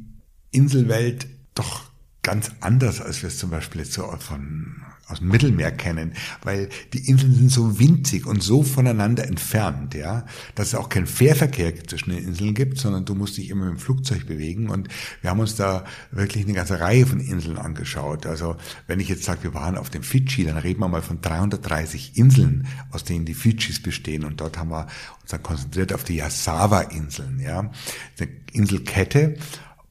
Inselwelt 0.52 1.28
doch 1.56 1.84
ganz 2.22 2.52
anders, 2.60 3.02
als 3.02 3.22
wir 3.22 3.28
es 3.28 3.38
zum 3.38 3.50
Beispiel 3.50 3.82
jetzt 3.82 3.94
so 3.94 4.04
von 4.20 4.84
aus 5.10 5.20
dem 5.20 5.30
Mittelmeer 5.30 5.72
kennen, 5.72 6.14
weil 6.44 6.70
die 6.94 7.10
Inseln 7.10 7.34
sind 7.34 7.52
so 7.52 7.80
winzig 7.80 8.26
und 8.26 8.44
so 8.44 8.64
voneinander 8.64 9.28
entfernt, 9.28 9.96
ja, 9.96 10.26
dass 10.56 10.68
es 10.70 10.76
auch 10.76 10.90
keinen 10.90 11.08
Fährverkehr 11.08 11.84
zwischen 11.86 12.12
den 12.12 12.24
Inseln 12.24 12.54
gibt, 12.54 12.78
sondern 12.78 13.06
du 13.06 13.16
musst 13.16 13.38
dich 13.38 13.50
immer 13.50 13.66
mit 13.66 13.76
dem 13.76 13.80
Flugzeug 13.80 14.28
bewegen. 14.28 14.70
Und 14.70 14.88
wir 15.22 15.32
haben 15.32 15.40
uns 15.40 15.56
da 15.56 15.84
wirklich 16.12 16.46
eine 16.46 16.54
ganze 16.54 16.80
Reihe 16.80 17.06
von 17.06 17.20
Inseln 17.20 17.58
angeschaut. 17.58 18.26
Also 18.26 18.56
wenn 18.88 19.00
ich 19.00 19.10
jetzt 19.10 19.24
sage, 19.24 19.44
wir 19.44 19.54
waren 19.54 19.78
auf 19.78 19.90
dem 19.90 20.04
Fidschi, 20.04 20.46
dann 20.46 20.58
reden 20.58 20.80
wir 20.80 20.88
mal 20.88 21.02
von 21.02 21.22
330 21.22 22.18
Inseln, 22.18 22.68
aus 22.92 23.04
denen 23.04 23.26
die 23.26 23.34
Fidschis 23.34 23.82
bestehen. 23.82 24.24
Und 24.24 24.42
dort 24.42 24.58
haben 24.58 24.70
wir 24.70 24.88
uns 25.22 25.32
dann 25.32 25.44
konzentriert 25.44 25.94
auf 25.94 26.04
die 26.04 26.16
Yasawa-Inseln, 26.18 27.40
ja, 27.40 27.72
eine 28.20 28.30
Inselkette, 28.52 29.38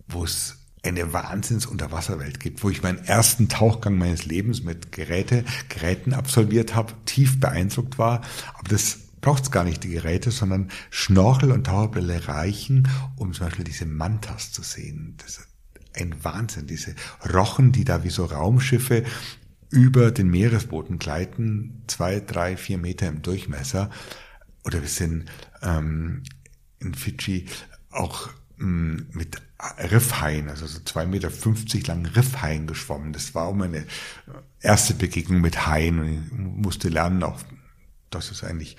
wo 0.08 0.24
es 0.24 0.57
eine 0.82 1.12
Wahnsinns-Unterwasserwelt 1.12 2.40
gibt, 2.40 2.62
wo 2.62 2.70
ich 2.70 2.82
meinen 2.82 3.04
ersten 3.04 3.48
Tauchgang 3.48 3.98
meines 3.98 4.26
Lebens 4.26 4.62
mit 4.62 4.92
Geräte, 4.92 5.44
Geräten 5.68 6.12
absolviert 6.12 6.74
habe, 6.74 6.92
tief 7.04 7.40
beeindruckt 7.40 7.98
war. 7.98 8.22
Aber 8.54 8.68
das 8.68 8.98
braucht 9.20 9.44
es 9.44 9.50
gar 9.50 9.64
nicht, 9.64 9.82
die 9.84 9.90
Geräte, 9.90 10.30
sondern 10.30 10.70
Schnorchel 10.90 11.50
und 11.50 11.64
Taucherbrille 11.64 12.28
reichen, 12.28 12.88
um 13.16 13.32
zum 13.32 13.46
Beispiel 13.46 13.64
diese 13.64 13.86
Mantas 13.86 14.52
zu 14.52 14.62
sehen. 14.62 15.14
Das 15.18 15.38
ist 15.38 15.48
ein 15.94 16.14
Wahnsinn, 16.22 16.66
diese 16.66 16.94
Rochen, 17.32 17.72
die 17.72 17.84
da 17.84 18.04
wie 18.04 18.10
so 18.10 18.24
Raumschiffe 18.24 19.04
über 19.70 20.10
den 20.10 20.30
Meeresboden 20.30 20.98
gleiten, 20.98 21.82
zwei, 21.88 22.20
drei, 22.20 22.56
vier 22.56 22.78
Meter 22.78 23.08
im 23.08 23.22
Durchmesser. 23.22 23.90
Oder 24.64 24.80
wir 24.80 24.88
sind 24.88 25.26
ähm, 25.62 26.22
in 26.78 26.94
Fidschi 26.94 27.46
auch 27.90 28.30
mh, 28.56 29.02
mit 29.12 29.42
Riffhaien, 29.78 30.48
also 30.48 30.66
so 30.66 30.78
zwei 30.80 31.04
Meter 31.04 31.30
fünfzig 31.30 31.86
langen 31.88 32.06
Riffhaien 32.06 32.68
geschwommen. 32.68 33.12
Das 33.12 33.34
war 33.34 33.46
auch 33.46 33.54
meine 33.54 33.86
erste 34.60 34.94
Begegnung 34.94 35.40
mit 35.40 35.66
Haien 35.66 35.98
und 35.98 36.12
ich 36.12 36.32
musste 36.32 36.88
lernen 36.88 37.24
auch, 37.24 37.40
dass 38.10 38.30
es 38.30 38.44
eigentlich 38.44 38.76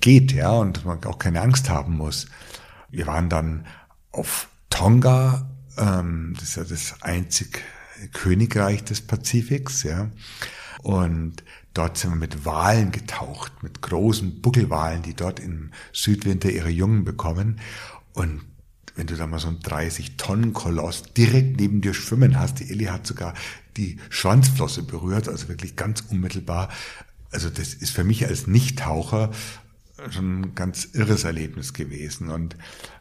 geht, 0.00 0.32
ja, 0.32 0.50
und 0.50 0.76
dass 0.76 0.84
man 0.84 1.02
auch 1.04 1.18
keine 1.18 1.40
Angst 1.40 1.70
haben 1.70 1.96
muss. 1.96 2.26
Wir 2.90 3.06
waren 3.06 3.30
dann 3.30 3.66
auf 4.12 4.48
Tonga, 4.68 5.50
ähm, 5.78 6.34
das 6.34 6.50
ist 6.50 6.56
ja 6.56 6.64
das 6.64 7.02
einzig 7.02 7.62
Königreich 8.12 8.84
des 8.84 9.00
Pazifiks, 9.00 9.82
ja, 9.82 10.10
und 10.82 11.42
dort 11.72 11.96
sind 11.96 12.10
wir 12.10 12.16
mit 12.16 12.44
Walen 12.44 12.92
getaucht, 12.92 13.62
mit 13.62 13.80
großen 13.80 14.42
Buckelwalen, 14.42 15.00
die 15.00 15.14
dort 15.14 15.40
im 15.40 15.70
Südwinter 15.94 16.50
ihre 16.50 16.68
Jungen 16.68 17.04
bekommen 17.04 17.60
und 18.12 18.42
wenn 18.96 19.06
du 19.06 19.14
da 19.14 19.26
mal 19.26 19.38
so 19.38 19.48
einen 19.48 19.60
30-Tonnen-Koloss 19.60 21.14
direkt 21.14 21.60
neben 21.60 21.82
dir 21.82 21.94
schwimmen 21.94 22.38
hast. 22.38 22.60
Die 22.60 22.70
Ellie 22.70 22.90
hat 22.90 23.06
sogar 23.06 23.34
die 23.76 23.98
Schwanzflosse 24.08 24.82
berührt, 24.82 25.28
also 25.28 25.48
wirklich 25.48 25.76
ganz 25.76 26.02
unmittelbar. 26.08 26.70
Also 27.30 27.50
das 27.50 27.74
ist 27.74 27.90
für 27.90 28.04
mich 28.04 28.26
als 28.26 28.46
Nichttaucher 28.46 29.30
schon 30.10 30.40
ein 30.40 30.54
ganz 30.54 30.88
irres 30.92 31.24
Erlebnis 31.24 31.74
gewesen. 31.74 32.30
Und 32.30 32.56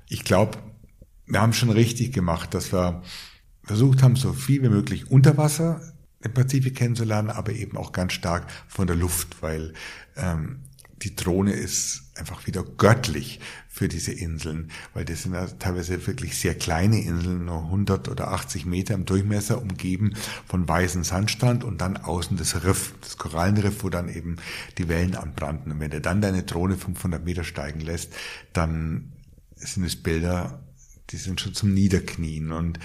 ich 0.09 0.23
glaube, 0.23 0.57
wir 1.25 1.41
haben 1.41 1.53
schon 1.53 1.69
richtig 1.69 2.13
gemacht, 2.13 2.53
dass 2.53 2.71
wir 2.71 3.01
versucht 3.63 4.03
haben, 4.03 4.15
so 4.15 4.33
viel 4.33 4.61
wie 4.63 4.69
möglich 4.69 5.09
unter 5.09 5.37
Wasser 5.37 5.81
den 6.23 6.33
Pazifik 6.33 6.75
kennenzulernen, 6.75 7.29
aber 7.29 7.53
eben 7.53 7.77
auch 7.77 7.91
ganz 7.91 8.13
stark 8.13 8.47
von 8.67 8.87
der 8.87 8.95
Luft, 8.95 9.41
weil 9.41 9.73
ähm, 10.15 10.59
die 11.01 11.15
Drohne 11.15 11.53
ist 11.53 12.04
einfach 12.15 12.47
wieder 12.47 12.63
göttlich 12.63 13.39
für 13.67 13.87
diese 13.87 14.13
Inseln, 14.13 14.71
weil 14.93 15.05
das 15.05 15.23
sind 15.23 15.33
ja 15.33 15.45
teilweise 15.47 16.07
wirklich 16.07 16.37
sehr 16.37 16.55
kleine 16.55 17.01
Inseln, 17.01 17.45
nur 17.45 17.63
100 17.63 18.07
oder 18.07 18.31
80 18.31 18.65
Meter 18.65 18.93
im 18.93 19.05
Durchmesser, 19.05 19.61
umgeben 19.61 20.13
von 20.47 20.67
weißem 20.67 21.03
Sandstrand 21.03 21.63
und 21.63 21.81
dann 21.81 21.97
außen 21.97 22.37
das 22.37 22.63
Riff, 22.63 22.93
das 23.01 23.17
Korallenriff, 23.17 23.83
wo 23.83 23.89
dann 23.89 24.07
eben 24.07 24.37
die 24.77 24.87
Wellen 24.87 25.15
anbrannten. 25.15 25.73
Und 25.73 25.79
wenn 25.79 25.91
du 25.91 25.99
dann 25.99 26.21
deine 26.21 26.43
Drohne 26.43 26.77
500 26.77 27.23
Meter 27.23 27.43
steigen 27.43 27.81
lässt, 27.81 28.13
dann 28.53 29.11
sind 29.55 29.83
es 29.83 29.95
Bilder, 29.95 30.63
die 31.09 31.17
sind 31.17 31.41
schon 31.41 31.53
zum 31.53 31.73
Niederknien. 31.73 32.51
Und 32.51 32.79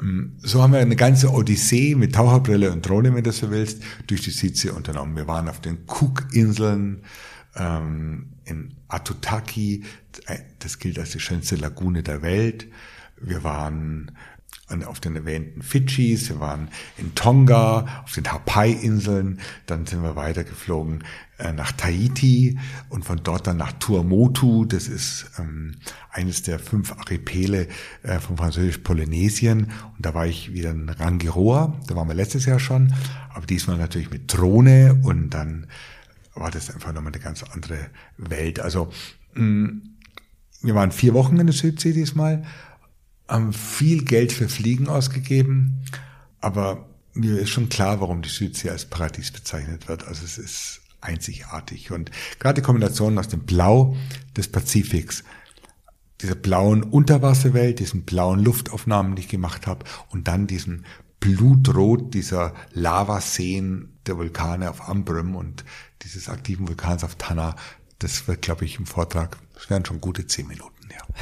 ähm, 0.00 0.36
so 0.38 0.62
haben 0.62 0.72
wir 0.72 0.80
eine 0.80 0.96
ganze 0.96 1.32
Odyssee 1.32 1.94
mit 1.94 2.14
Taucherbrille 2.14 2.70
und 2.70 2.86
Drohne, 2.86 3.14
wenn 3.14 3.24
du 3.24 3.32
so 3.32 3.50
willst, 3.50 3.82
durch 4.06 4.22
die 4.22 4.30
Südsee 4.30 4.70
unternommen. 4.70 5.16
Wir 5.16 5.26
waren 5.26 5.48
auf 5.48 5.60
den 5.60 5.78
Cook-Inseln, 5.86 7.02
ähm, 7.56 8.33
in 8.44 8.74
Atutaki, 8.88 9.84
das 10.58 10.78
gilt 10.78 10.98
als 10.98 11.10
die 11.10 11.20
schönste 11.20 11.56
Lagune 11.56 12.02
der 12.02 12.22
Welt. 12.22 12.68
Wir 13.20 13.44
waren 13.44 14.12
auf 14.86 14.98
den 14.98 15.14
erwähnten 15.14 15.62
Fidschis, 15.62 16.28
wir 16.30 16.40
waren 16.40 16.68
in 16.96 17.14
Tonga, 17.14 18.02
auf 18.02 18.12
den 18.12 18.30
Hapai-Inseln, 18.30 19.40
dann 19.66 19.86
sind 19.86 20.02
wir 20.02 20.16
weitergeflogen 20.16 21.04
äh, 21.38 21.52
nach 21.52 21.72
Tahiti 21.72 22.58
und 22.88 23.04
von 23.04 23.20
dort 23.22 23.46
dann 23.46 23.58
nach 23.58 23.72
Tuamotu, 23.72 24.64
das 24.64 24.88
ist 24.88 25.26
ähm, 25.38 25.76
eines 26.10 26.42
der 26.42 26.58
fünf 26.58 26.92
Archipele 26.92 27.68
äh, 28.02 28.18
von 28.20 28.36
Französisch-Polynesien. 28.36 29.64
Und 29.64 30.06
da 30.06 30.14
war 30.14 30.26
ich 30.26 30.54
wieder 30.54 30.70
in 30.70 30.88
Rangiroa, 30.88 31.78
da 31.86 31.96
waren 31.96 32.08
wir 32.08 32.14
letztes 32.14 32.46
Jahr 32.46 32.58
schon, 32.58 32.94
aber 33.34 33.46
diesmal 33.46 33.76
natürlich 33.76 34.10
mit 34.10 34.32
Drohne 34.32 35.00
und 35.02 35.30
dann 35.30 35.66
war 36.34 36.50
das 36.50 36.70
einfach 36.70 36.92
nochmal 36.92 37.12
eine 37.12 37.22
ganz 37.22 37.42
andere 37.42 37.90
Welt. 38.16 38.60
Also 38.60 38.92
mm, 39.34 39.78
wir 40.62 40.74
waren 40.74 40.92
vier 40.92 41.14
Wochen 41.14 41.38
in 41.38 41.46
der 41.46 41.54
Südsee 41.54 41.92
diesmal, 41.92 42.44
haben 43.28 43.52
viel 43.52 44.04
Geld 44.04 44.32
für 44.32 44.48
Fliegen 44.48 44.88
ausgegeben, 44.88 45.84
aber 46.40 46.88
mir 47.14 47.38
ist 47.38 47.50
schon 47.50 47.68
klar, 47.68 48.00
warum 48.00 48.22
die 48.22 48.28
Südsee 48.28 48.70
als 48.70 48.86
Paradies 48.86 49.30
bezeichnet 49.30 49.88
wird. 49.88 50.06
Also 50.06 50.24
es 50.24 50.36
ist 50.36 50.80
einzigartig. 51.00 51.92
Und 51.92 52.10
gerade 52.38 52.60
die 52.60 52.64
Kombination 52.64 53.18
aus 53.18 53.28
dem 53.28 53.40
Blau 53.40 53.96
des 54.36 54.48
Pazifiks, 54.48 55.22
dieser 56.20 56.34
blauen 56.34 56.82
Unterwasserwelt, 56.82 57.78
diesen 57.78 58.04
blauen 58.04 58.42
Luftaufnahmen, 58.42 59.14
die 59.14 59.22
ich 59.22 59.28
gemacht 59.28 59.66
habe, 59.66 59.84
und 60.10 60.28
dann 60.28 60.46
diesen 60.46 60.86
Blutrot 61.20 62.12
dieser 62.14 62.54
Lavaseen 62.72 63.98
der 64.06 64.18
Vulkane 64.18 64.70
auf 64.70 64.88
Ambrym 64.88 65.36
und 65.36 65.64
dieses 66.02 66.28
aktiven 66.28 66.68
Vulkans 66.68 67.04
auf 67.04 67.16
Tanna, 67.16 67.56
das 67.98 68.26
wird, 68.28 68.42
glaube 68.42 68.64
ich, 68.64 68.78
im 68.78 68.86
Vortrag, 68.86 69.38
das 69.54 69.70
wären 69.70 69.84
schon 69.84 70.00
gute 70.00 70.26
zehn 70.26 70.46
Minuten, 70.46 70.88
ja. 70.90 71.02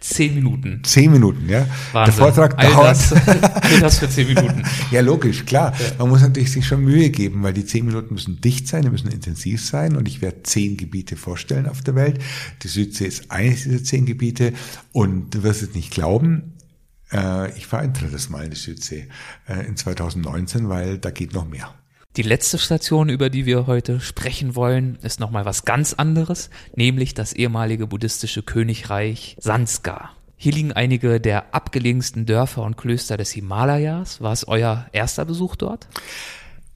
Zehn 0.00 0.34
Minuten. 0.34 0.82
Zehn 0.84 1.10
Minuten, 1.10 1.48
ja. 1.48 1.66
Wahnsinn. 1.92 2.14
Der 2.16 2.24
Vortrag 2.24 2.58
All 2.58 2.70
dauert. 2.70 2.90
das, 2.90 3.12
all 3.36 3.80
das 3.80 3.98
für 3.98 4.08
zehn 4.08 4.28
Minuten. 4.28 4.62
ja, 4.90 5.00
logisch, 5.00 5.44
klar. 5.44 5.74
Man 5.98 6.08
muss 6.08 6.22
natürlich 6.22 6.52
sich 6.52 6.66
schon 6.66 6.84
Mühe 6.84 7.10
geben, 7.10 7.42
weil 7.42 7.52
die 7.52 7.64
zehn 7.64 7.84
Minuten 7.86 8.14
müssen 8.14 8.40
dicht 8.40 8.68
sein, 8.68 8.82
die 8.82 8.90
müssen 8.90 9.10
intensiv 9.10 9.64
sein 9.64 9.96
und 9.96 10.06
ich 10.06 10.22
werde 10.22 10.42
zehn 10.44 10.76
Gebiete 10.76 11.16
vorstellen 11.16 11.66
auf 11.66 11.82
der 11.82 11.94
Welt. 11.96 12.20
Die 12.62 12.68
Südsee 12.68 13.06
ist 13.06 13.30
eines 13.30 13.64
dieser 13.64 13.82
zehn 13.82 14.06
Gebiete 14.06 14.52
und 14.92 15.34
du 15.34 15.42
wirst 15.42 15.62
es 15.62 15.74
nicht 15.74 15.92
glauben, 15.92 16.54
äh, 17.12 17.56
ich 17.56 17.70
war 17.70 17.80
ein 17.80 17.92
drittes 17.92 18.30
Mal 18.30 18.44
in 18.44 18.50
die 18.50 18.56
Südsee 18.56 19.08
äh, 19.48 19.66
in 19.66 19.76
2019, 19.76 20.68
weil 20.68 20.98
da 20.98 21.10
geht 21.10 21.32
noch 21.32 21.48
mehr. 21.48 21.74
Die 22.16 22.22
letzte 22.22 22.58
Station, 22.58 23.08
über 23.08 23.30
die 23.30 23.46
wir 23.46 23.66
heute 23.66 23.98
sprechen 23.98 24.54
wollen, 24.54 24.98
ist 25.00 25.18
nochmal 25.18 25.46
was 25.46 25.64
ganz 25.64 25.94
anderes, 25.94 26.50
nämlich 26.76 27.14
das 27.14 27.32
ehemalige 27.32 27.86
buddhistische 27.86 28.42
Königreich 28.42 29.34
Sanskar. 29.40 30.10
Hier 30.36 30.52
liegen 30.52 30.74
einige 30.74 31.22
der 31.22 31.54
abgelegensten 31.54 32.26
Dörfer 32.26 32.64
und 32.64 32.76
Klöster 32.76 33.16
des 33.16 33.30
Himalayas. 33.30 34.20
War 34.20 34.34
es 34.34 34.46
euer 34.46 34.88
erster 34.92 35.24
Besuch 35.24 35.56
dort? 35.56 35.88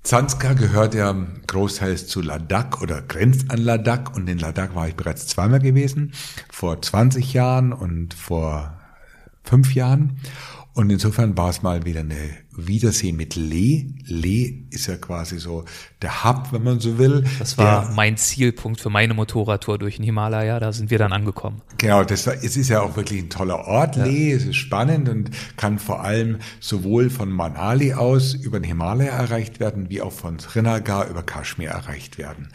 Sanskar 0.03 0.55
gehört 0.55 0.95
ja 0.95 1.15
großteils 1.47 2.07
zu 2.07 2.23
Ladakh 2.23 2.81
oder 2.81 3.03
grenzt 3.03 3.51
an 3.51 3.59
Ladakh 3.59 4.13
und 4.17 4.27
in 4.31 4.39
Ladakh 4.39 4.75
war 4.75 4.89
ich 4.89 4.95
bereits 4.95 5.27
zweimal 5.27 5.61
gewesen, 5.61 6.15
vor 6.51 6.81
20 6.81 7.35
Jahren 7.35 7.75
und 7.75 8.15
vor 8.15 8.79
fünf 9.47 9.75
Jahren. 9.75 10.19
Und 10.77 10.91
insofern 10.91 11.39
war 11.39 11.49
es 11.49 11.63
mal 11.63 11.87
wieder 11.87 12.01
eine 12.01 12.17
Wiedersehen 12.55 13.17
mit 13.17 13.35
Lee. 13.35 13.95
Lee 14.05 14.67
ist 14.69 14.89
ja 14.89 14.97
quasi 14.99 15.39
so 15.39 15.65
der 16.03 16.23
Hub, 16.23 16.53
wenn 16.53 16.65
man 16.65 16.81
so 16.81 16.99
will. 16.99 17.25
Das 17.39 17.57
war 17.57 17.87
der, 17.87 17.95
mein 17.95 18.19
Zielpunkt 18.19 18.83
für 18.83 18.91
meine 18.91 19.15
Motorradtour 19.15 19.79
durch 19.79 19.97
den 19.97 20.05
Himalaya. 20.05 20.61
Da 20.61 20.75
sind 20.75 20.91
wir 20.91 20.99
dann 20.99 21.15
angekommen. 21.15 21.63
Genau, 21.79 22.05
das 22.05 22.27
war, 22.27 22.35
es 22.35 22.59
ist 22.59 22.69
ja 22.69 22.83
auch 22.83 22.95
wirklich 22.95 23.23
ein 23.23 23.31
toller 23.31 23.61
Ort, 23.61 23.97
ja. 23.97 24.05
Lee. 24.05 24.33
Es 24.33 24.45
ist 24.45 24.57
spannend 24.57 25.09
und 25.09 25.31
kann 25.57 25.79
vor 25.79 26.05
allem 26.05 26.41
sowohl 26.61 27.09
von 27.09 27.31
Manali 27.31 27.95
aus 27.95 28.35
über 28.35 28.61
den 28.61 28.65
Himalaya 28.65 29.13
erreicht 29.13 29.61
werden, 29.61 29.89
wie 29.89 30.03
auch 30.03 30.13
von 30.13 30.39
Srinagar 30.39 31.09
über 31.09 31.23
Kaschmir 31.23 31.71
erreicht 31.71 32.19
werden. 32.19 32.49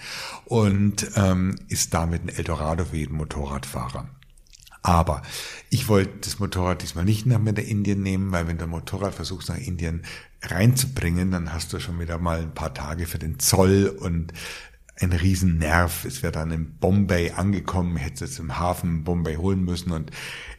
Und 0.45 1.09
ähm, 1.15 1.55
ist 1.69 1.95
damit 1.95 2.23
ein 2.23 2.29
Eldorado 2.29 2.85
für 2.85 2.97
jeden 2.97 3.15
Motorradfahrer. 3.15 4.07
Aber 4.83 5.21
ich 5.69 5.87
wollte 5.87 6.19
das 6.21 6.39
Motorrad 6.39 6.81
diesmal 6.81 7.05
nicht 7.05 7.25
nach 7.25 7.39
mit 7.39 7.57
der 7.57 7.67
Indien 7.67 8.01
nehmen, 8.01 8.31
weil 8.31 8.47
wenn 8.47 8.57
du 8.57 8.65
Motorrad 8.65 9.13
versuchst 9.13 9.49
nach 9.49 9.57
Indien 9.57 10.03
reinzubringen, 10.41 11.31
dann 11.31 11.53
hast 11.53 11.71
du 11.71 11.79
schon 11.79 11.99
wieder 11.99 12.17
mal 12.17 12.41
ein 12.41 12.53
paar 12.53 12.73
Tage 12.73 13.05
für 13.05 13.19
den 13.19 13.37
Zoll 13.37 13.95
und 13.99 14.33
ein 14.99 15.13
Riesennerv. 15.13 16.05
Es 16.05 16.23
wäre 16.23 16.31
dann 16.31 16.51
in 16.51 16.77
Bombay 16.77 17.31
angekommen, 17.31 17.95
hätte 17.97 18.25
es 18.25 18.39
im 18.39 18.57
Hafen 18.57 19.03
Bombay 19.03 19.35
holen 19.35 19.63
müssen 19.63 19.91
und 19.91 20.11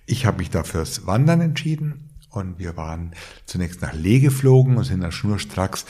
ich 0.06 0.24
habe 0.24 0.38
mich 0.38 0.50
da 0.50 0.62
fürs 0.62 1.06
Wandern 1.06 1.40
entschieden 1.40 2.11
und 2.32 2.58
wir 2.58 2.76
waren 2.76 3.12
zunächst 3.46 3.82
nach 3.82 3.92
Lee 3.92 4.20
geflogen 4.20 4.76
und 4.76 4.84
sind 4.84 5.00
dann 5.00 5.12
schnurstracks 5.12 5.84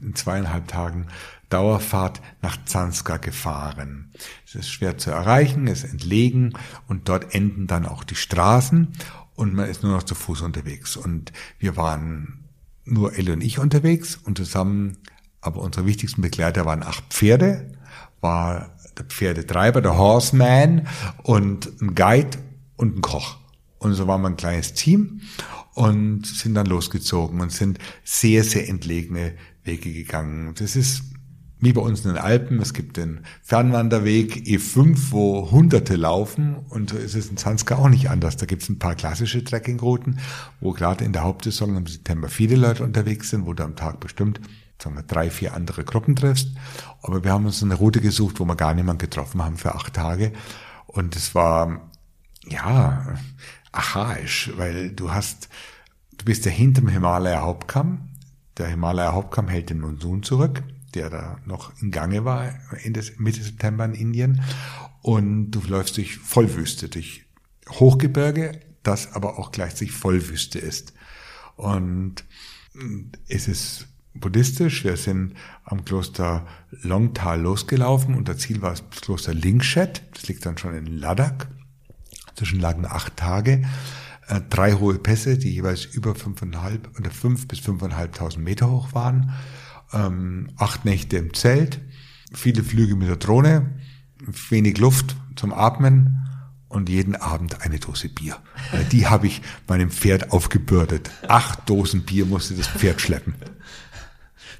in 0.00 0.14
zweieinhalb 0.14 0.68
Tagen 0.68 1.06
Dauerfahrt 1.48 2.20
nach 2.42 2.64
Zanskar 2.64 3.18
gefahren. 3.18 4.10
Es 4.46 4.56
ist 4.56 4.70
schwer 4.70 4.98
zu 4.98 5.10
erreichen, 5.10 5.68
es 5.68 5.84
ist 5.84 5.92
entlegen 5.92 6.54
und 6.88 7.08
dort 7.08 7.34
enden 7.34 7.66
dann 7.66 7.86
auch 7.86 8.02
die 8.02 8.16
Straßen 8.16 8.88
und 9.36 9.54
man 9.54 9.68
ist 9.68 9.82
nur 9.82 9.92
noch 9.92 10.02
zu 10.02 10.14
Fuß 10.14 10.42
unterwegs. 10.42 10.96
Und 10.96 11.32
wir 11.58 11.76
waren 11.76 12.44
nur 12.84 13.16
Ellie 13.16 13.32
und 13.32 13.42
ich 13.42 13.58
unterwegs 13.58 14.16
und 14.16 14.38
zusammen, 14.38 14.98
aber 15.40 15.60
unsere 15.60 15.86
wichtigsten 15.86 16.22
Begleiter 16.22 16.64
waren 16.64 16.82
acht 16.82 17.04
Pferde, 17.10 17.72
war 18.20 18.70
der 18.98 19.04
Pferdetreiber, 19.04 19.80
der 19.80 19.96
Horseman 19.96 20.88
und 21.22 21.80
ein 21.80 21.94
Guide 21.94 22.38
und 22.76 22.96
ein 22.96 23.02
Koch. 23.02 23.36
Und 23.84 23.92
so 23.92 24.06
waren 24.06 24.22
wir 24.22 24.28
ein 24.28 24.36
kleines 24.36 24.72
Team 24.72 25.20
und 25.74 26.26
sind 26.26 26.54
dann 26.54 26.66
losgezogen 26.66 27.40
und 27.42 27.52
sind 27.52 27.78
sehr, 28.02 28.42
sehr 28.42 28.66
entlegene 28.68 29.34
Wege 29.62 29.92
gegangen. 29.92 30.54
Das 30.58 30.74
ist 30.74 31.02
wie 31.60 31.74
bei 31.74 31.82
uns 31.82 32.04
in 32.04 32.14
den 32.14 32.18
Alpen. 32.18 32.60
Es 32.60 32.72
gibt 32.72 32.96
den 32.96 33.20
Fernwanderweg 33.42 34.36
E5, 34.46 35.10
wo 35.10 35.50
Hunderte 35.50 35.96
laufen 35.96 36.56
und 36.70 36.90
so 36.90 36.96
ist 36.96 37.14
es 37.14 37.28
in 37.28 37.36
Zanska 37.36 37.76
auch 37.76 37.90
nicht 37.90 38.08
anders. 38.08 38.38
Da 38.38 38.46
gibt 38.46 38.62
es 38.62 38.70
ein 38.70 38.78
paar 38.78 38.94
klassische 38.94 39.44
Trekkingrouten, 39.44 40.18
wo 40.60 40.72
gerade 40.72 41.04
in 41.04 41.12
der 41.12 41.22
Hauptsaison 41.22 41.76
im 41.76 41.86
September 41.86 42.28
viele 42.28 42.56
Leute 42.56 42.84
unterwegs 42.84 43.30
sind, 43.30 43.44
wo 43.44 43.52
du 43.52 43.64
am 43.64 43.76
Tag 43.76 44.00
bestimmt 44.00 44.40
sagen 44.82 44.96
wir, 44.96 45.02
drei, 45.02 45.30
vier 45.30 45.54
andere 45.54 45.84
Gruppen 45.84 46.16
triffst. 46.16 46.48
Aber 47.02 47.22
wir 47.22 47.32
haben 47.32 47.46
uns 47.46 47.62
eine 47.62 47.74
Route 47.74 48.00
gesucht, 48.00 48.40
wo 48.40 48.44
wir 48.44 48.56
gar 48.56 48.74
niemanden 48.74 48.98
getroffen 48.98 49.42
haben 49.42 49.56
für 49.56 49.74
acht 49.74 49.94
Tage. 49.94 50.32
Und 50.86 51.16
es 51.16 51.34
war, 51.34 51.90
ja, 52.48 53.16
archaisch, 53.74 54.52
weil 54.56 54.90
du 54.90 55.12
hast, 55.12 55.48
du 56.16 56.24
bist 56.24 56.44
ja 56.44 56.50
hinterm 56.50 56.88
Himalaya 56.88 57.42
Hauptkamm. 57.42 58.08
Der 58.56 58.68
Himalaya 58.68 59.12
Hauptkamm 59.12 59.48
hält 59.48 59.70
den 59.70 59.80
Monsun 59.80 60.22
zurück 60.22 60.62
der 60.94 61.10
da 61.10 61.38
noch 61.44 61.72
in 61.80 61.90
Gange 61.90 62.24
war, 62.24 62.54
Ende, 62.82 63.02
Mitte 63.18 63.42
September 63.42 63.84
in 63.84 63.94
Indien. 63.94 64.42
Und 65.02 65.50
du 65.50 65.60
läufst 65.66 65.96
durch 65.96 66.18
Vollwüste, 66.18 66.88
durch 66.88 67.24
Hochgebirge, 67.68 68.60
das 68.82 69.12
aber 69.12 69.38
auch 69.38 69.52
gleichzeitig 69.52 69.92
Vollwüste 69.92 70.58
ist. 70.58 70.94
Und 71.56 72.24
es 73.28 73.48
ist 73.48 73.86
buddhistisch. 74.14 74.84
Wir 74.84 74.96
sind 74.96 75.34
am 75.64 75.84
Kloster 75.84 76.46
Longtal 76.82 77.40
losgelaufen 77.40 78.14
und 78.14 78.28
das 78.28 78.38
Ziel 78.38 78.62
war 78.62 78.70
das 78.70 78.84
Kloster 79.02 79.34
Lingshet. 79.34 80.02
Das 80.12 80.28
liegt 80.28 80.46
dann 80.46 80.58
schon 80.58 80.74
in 80.74 80.86
Ladakh. 80.86 81.48
Zwischen 82.34 82.60
lagen 82.60 82.86
acht 82.86 83.16
Tage. 83.16 83.62
Äh, 84.28 84.40
drei 84.50 84.74
hohe 84.74 84.98
Pässe, 84.98 85.38
die 85.38 85.54
jeweils 85.54 85.84
über 85.84 86.14
fünfeinhalb 86.14 86.98
oder 86.98 87.10
fünf 87.10 87.48
bis 87.48 87.58
fünfeinhalbtausend 87.58 88.44
Meter 88.44 88.70
hoch 88.70 88.92
waren 88.92 89.32
ähm, 89.94 90.48
acht 90.56 90.84
Nächte 90.84 91.16
im 91.16 91.32
Zelt, 91.34 91.80
viele 92.32 92.62
Flüge 92.62 92.96
mit 92.96 93.08
der 93.08 93.16
Drohne, 93.16 93.70
wenig 94.50 94.78
Luft 94.78 95.16
zum 95.36 95.52
Atmen 95.52 96.26
und 96.68 96.88
jeden 96.88 97.16
Abend 97.16 97.62
eine 97.62 97.78
Dose 97.78 98.08
Bier. 98.08 98.36
Die 98.90 99.06
habe 99.08 99.26
ich 99.26 99.42
meinem 99.68 99.90
Pferd 99.90 100.32
aufgebürdet. 100.32 101.10
Acht 101.28 101.68
Dosen 101.68 102.02
Bier 102.02 102.26
musste 102.26 102.54
das 102.54 102.66
Pferd 102.66 103.00
schleppen. 103.00 103.34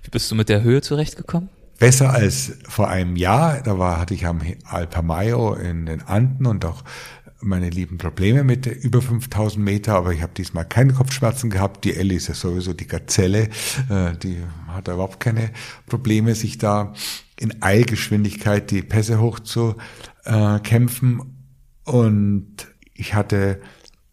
Wie 0.02 0.10
bist 0.10 0.30
du 0.30 0.34
mit 0.34 0.48
der 0.48 0.62
Höhe 0.62 0.82
zurechtgekommen? 0.82 1.48
Besser 1.78 2.12
als 2.12 2.52
vor 2.68 2.88
einem 2.88 3.16
Jahr. 3.16 3.60
Da 3.62 3.78
war, 3.78 3.98
hatte 3.98 4.14
ich 4.14 4.26
am 4.26 4.40
Alpamayo 4.64 5.54
in 5.54 5.86
den 5.86 6.02
Anden 6.02 6.46
und 6.46 6.64
auch 6.64 6.84
meine 7.44 7.70
lieben 7.70 7.98
Probleme 7.98 8.42
mit 8.42 8.66
über 8.66 9.02
5000 9.02 9.62
Meter, 9.64 9.94
aber 9.94 10.12
ich 10.12 10.22
habe 10.22 10.32
diesmal 10.34 10.64
keine 10.64 10.94
Kopfschmerzen 10.94 11.50
gehabt. 11.50 11.84
Die 11.84 11.94
Ellie 11.94 12.16
ist 12.16 12.28
ja 12.28 12.34
sowieso 12.34 12.72
die 12.72 12.86
Gazelle, 12.86 13.48
äh, 13.88 14.16
die 14.22 14.42
hat 14.68 14.88
überhaupt 14.88 15.20
keine 15.20 15.50
Probleme, 15.86 16.34
sich 16.34 16.58
da 16.58 16.94
in 17.38 17.62
Eilgeschwindigkeit 17.62 18.70
die 18.70 18.82
Pässe 18.82 19.20
hoch 19.20 19.40
zu 19.40 19.76
äh, 20.24 20.58
kämpfen. 20.60 21.20
Und 21.84 22.66
ich 22.94 23.14
hatte 23.14 23.60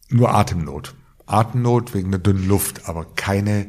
nur 0.09 0.33
Atemnot. 0.33 0.95
Atemnot 1.25 1.93
wegen 1.93 2.11
der 2.11 2.19
dünnen 2.19 2.47
Luft, 2.47 2.89
aber 2.89 3.05
keine, 3.15 3.67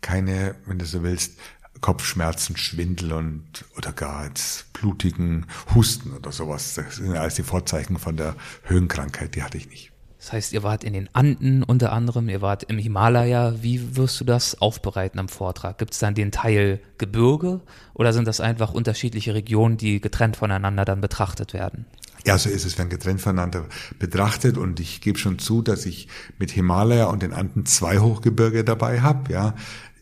keine, 0.00 0.56
wenn 0.66 0.78
du 0.78 0.84
so 0.84 1.02
willst, 1.02 1.38
Kopfschmerzen, 1.84 2.56
Schwindel 2.56 3.12
und 3.12 3.66
oder 3.76 3.92
gar 3.92 4.24
jetzt 4.24 4.72
blutigen 4.72 5.44
Husten 5.74 6.12
oder 6.12 6.32
sowas. 6.32 6.72
Das 6.72 6.96
sind 6.96 7.14
alles 7.14 7.34
die 7.34 7.42
Vorzeichen 7.42 7.98
von 7.98 8.16
der 8.16 8.36
Höhenkrankheit, 8.62 9.34
die 9.34 9.42
hatte 9.42 9.58
ich 9.58 9.68
nicht. 9.68 9.92
Das 10.16 10.32
heißt, 10.32 10.54
ihr 10.54 10.62
wart 10.62 10.82
in 10.82 10.94
den 10.94 11.14
Anden 11.14 11.62
unter 11.62 11.92
anderem, 11.92 12.30
ihr 12.30 12.40
wart 12.40 12.62
im 12.62 12.78
Himalaya. 12.78 13.56
Wie 13.60 13.98
wirst 13.98 14.18
du 14.18 14.24
das 14.24 14.62
aufbereiten 14.62 15.18
am 15.18 15.28
Vortrag? 15.28 15.76
Gibt 15.76 15.92
es 15.92 15.98
dann 15.98 16.14
den 16.14 16.32
Teil 16.32 16.80
Gebirge 16.96 17.60
oder 17.92 18.14
sind 18.14 18.26
das 18.26 18.40
einfach 18.40 18.72
unterschiedliche 18.72 19.34
Regionen, 19.34 19.76
die 19.76 20.00
getrennt 20.00 20.38
voneinander 20.38 20.86
dann 20.86 21.02
betrachtet 21.02 21.52
werden? 21.52 21.84
Ja, 22.24 22.38
so 22.38 22.48
ist 22.48 22.64
es, 22.64 22.78
werden 22.78 22.88
getrennt 22.88 23.20
voneinander 23.20 23.66
betrachtet 23.98 24.56
und 24.56 24.80
ich 24.80 25.02
gebe 25.02 25.18
schon 25.18 25.38
zu, 25.38 25.60
dass 25.60 25.84
ich 25.84 26.08
mit 26.38 26.50
Himalaya 26.50 27.04
und 27.08 27.22
den 27.22 27.34
Anden 27.34 27.66
zwei 27.66 27.98
Hochgebirge 27.98 28.64
dabei 28.64 29.02
habe. 29.02 29.30
Ja, 29.30 29.54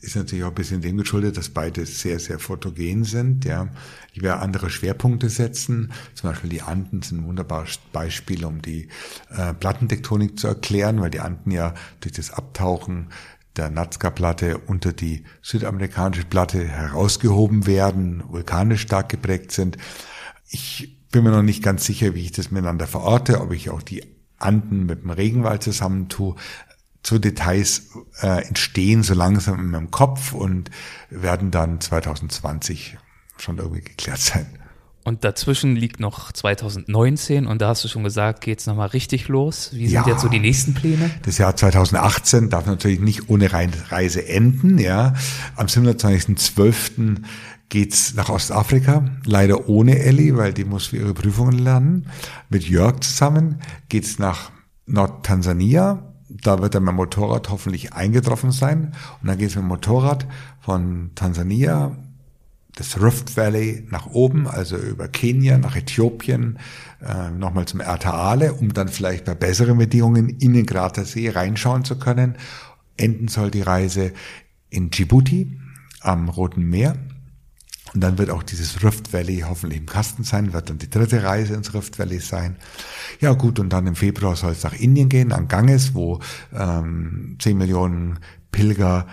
ist 0.03 0.17
natürlich 0.17 0.45
auch 0.45 0.49
ein 0.49 0.55
bisschen 0.55 0.81
dem 0.81 0.97
geschuldet, 0.97 1.37
dass 1.37 1.49
beide 1.49 1.87
sehr, 1.87 2.19
sehr 2.19 2.41
fotogen 2.41 3.05
sind. 3.05 3.45
Ja. 3.45 3.69
Ich 4.13 4.21
werde 4.21 4.41
andere 4.41 4.69
Schwerpunkte 4.69 5.31
setzen. 5.31 5.93
Zum 6.15 6.31
Beispiel 6.31 6.51
die 6.51 6.63
Anden 6.63 7.03
sind 7.03 7.21
ein 7.21 7.27
wunderbares 7.27 7.79
Beispiel, 7.93 8.45
um 8.45 8.61
die 8.61 8.89
äh, 9.31 9.55
Plattentektonik 9.55 10.39
zu 10.39 10.49
erklären, 10.49 11.01
weil 11.01 11.11
die 11.11 11.21
Anden 11.21 11.53
ja 11.53 11.75
durch 12.01 12.13
das 12.13 12.33
Abtauchen 12.33 13.11
der 13.57 13.71
Nazca-Platte 13.71 14.59
unter 14.59 14.93
die 14.93 15.25
südamerikanische 15.41 16.25
Platte 16.25 16.67
herausgehoben 16.67 17.67
werden, 17.67 18.25
vulkanisch 18.27 18.83
stark 18.83 19.09
geprägt 19.09 19.53
sind. 19.53 19.77
Ich 20.49 20.99
bin 21.13 21.23
mir 21.23 21.31
noch 21.31 21.43
nicht 21.43 21.63
ganz 21.63 21.85
sicher, 21.85 22.15
wie 22.15 22.23
ich 22.23 22.33
das 22.33 22.51
miteinander 22.51 22.89
verorte, 22.89 23.41
ob 23.41 23.53
ich 23.53 23.71
auch 23.71 23.83
die 23.83 24.03
Anden 24.39 24.87
mit 24.87 25.03
dem 25.03 25.11
Regenwald 25.11 25.63
zusammentue 25.63 26.35
so 27.13 27.19
Details 27.19 27.91
äh, 28.23 28.47
entstehen 28.47 29.03
so 29.03 29.15
langsam 29.15 29.61
in 29.61 29.71
meinem 29.71 29.91
Kopf 29.91 30.33
und 30.33 30.71
werden 31.11 31.51
dann 31.51 31.81
2020 31.81 32.97
schon 33.37 33.59
irgendwie 33.59 33.83
geklärt 33.83 34.19
sein. 34.19 34.47
Und 35.05 35.25
dazwischen 35.25 35.75
liegt 35.75 35.99
noch 35.99 36.31
2019 36.31 37.47
und 37.47 37.61
da 37.61 37.69
hast 37.69 37.83
du 37.85 37.89
schon 37.89 38.05
gesagt, 38.05 38.41
geht's 38.41 38.67
nochmal 38.67 38.89
richtig 38.89 39.27
los. 39.27 39.71
Wie 39.73 39.89
sind 39.89 39.95
ja, 39.95 40.07
jetzt 40.07 40.23
so 40.23 40.29
die 40.29 40.39
nächsten 40.39 40.75
Pläne? 40.75 41.11
Das 41.25 41.39
Jahr 41.39 41.57
2018 41.57 42.51
darf 42.51 42.67
natürlich 42.67 43.01
nicht 43.01 43.29
ohne 43.29 43.51
Reise 43.53 44.27
enden. 44.27 44.79
Ja, 44.79 45.15
Am 45.57 45.67
27.12. 45.67 47.17
geht's 47.69 48.15
nach 48.15 48.29
Ostafrika, 48.29 49.05
leider 49.25 49.69
ohne 49.69 49.99
Ellie, 49.99 50.37
weil 50.37 50.53
die 50.53 50.65
muss 50.65 50.87
für 50.87 50.99
ihre 50.99 51.15
Prüfungen 51.15 51.59
lernen. 51.59 52.07
Mit 52.49 52.69
Jörg 52.69 53.01
zusammen 53.01 53.61
geht's 53.89 54.21
nach 54.21 54.53
Nordtansania, 54.87 56.12
da 56.41 56.61
wird 56.61 56.75
dann 56.75 56.85
mein 56.85 56.95
Motorrad 56.95 57.51
hoffentlich 57.51 57.93
eingetroffen 57.93 58.53
sein. 58.53 58.93
Und 59.21 59.29
dann 59.29 59.39
geht 59.39 59.51
es 59.51 59.57
mit 59.57 59.65
dem 59.65 59.69
Motorrad 59.69 60.27
von 60.61 61.11
Tansania, 61.15 61.97
das 62.75 63.01
Rift 63.01 63.37
Valley 63.37 63.87
nach 63.91 64.07
oben, 64.07 64.49
also 64.49 64.77
über 64.77 65.09
Kenia 65.09 65.59
nach 65.59 65.77
Äthiopien, 65.77 66.59
äh, 67.07 67.31
nochmal 67.31 67.67
zum 67.67 67.81
Ertaale, 67.81 68.55
um 68.55 68.73
dann 68.73 68.89
vielleicht 68.89 69.27
bei 69.27 69.35
besseren 69.35 69.77
Bedingungen 69.77 70.31
in 70.31 70.55
den 70.55 70.65
Kratersee 70.65 71.29
reinschauen 71.29 71.85
zu 71.85 71.99
können. 71.99 72.37
Enden 72.97 73.29
soll 73.29 73.51
die 73.51 73.63
Reise 73.63 74.13
in 74.71 74.91
Djibouti 74.91 75.59
am 76.01 76.29
Roten 76.29 76.65
Meer. 76.65 76.97
Und 77.95 78.01
dann 78.01 78.19
wird 78.19 78.31
auch 78.31 78.43
dieses 78.43 78.83
Rift 78.83 79.13
Valley 79.13 79.45
hoffentlich 79.47 79.81
im 79.81 79.87
Kasten 79.87 80.25
sein, 80.25 80.53
wird 80.53 80.71
dann 80.71 80.79
die 80.79 80.89
dritte 80.89 81.23
Reise 81.23 81.55
ins 81.55 81.75
Rift 81.75 81.99
Valley 81.99 82.21
sein. 82.21 82.57
Ja 83.21 83.33
gut, 83.35 83.59
und 83.59 83.71
dann 83.71 83.87
im 83.87 83.97
Februar 83.97 84.37
soll 84.37 84.53
es 84.53 84.65
nach 84.65 84.75
Indien 84.75 85.09
gehen, 85.09 85.33
an 85.33 85.49
Ganges, 85.49 85.95
wo 85.95 86.21
ähm, 86.55 87.37
10 87.39 87.59
Millionen 87.59 88.19
Pilger 88.51 89.07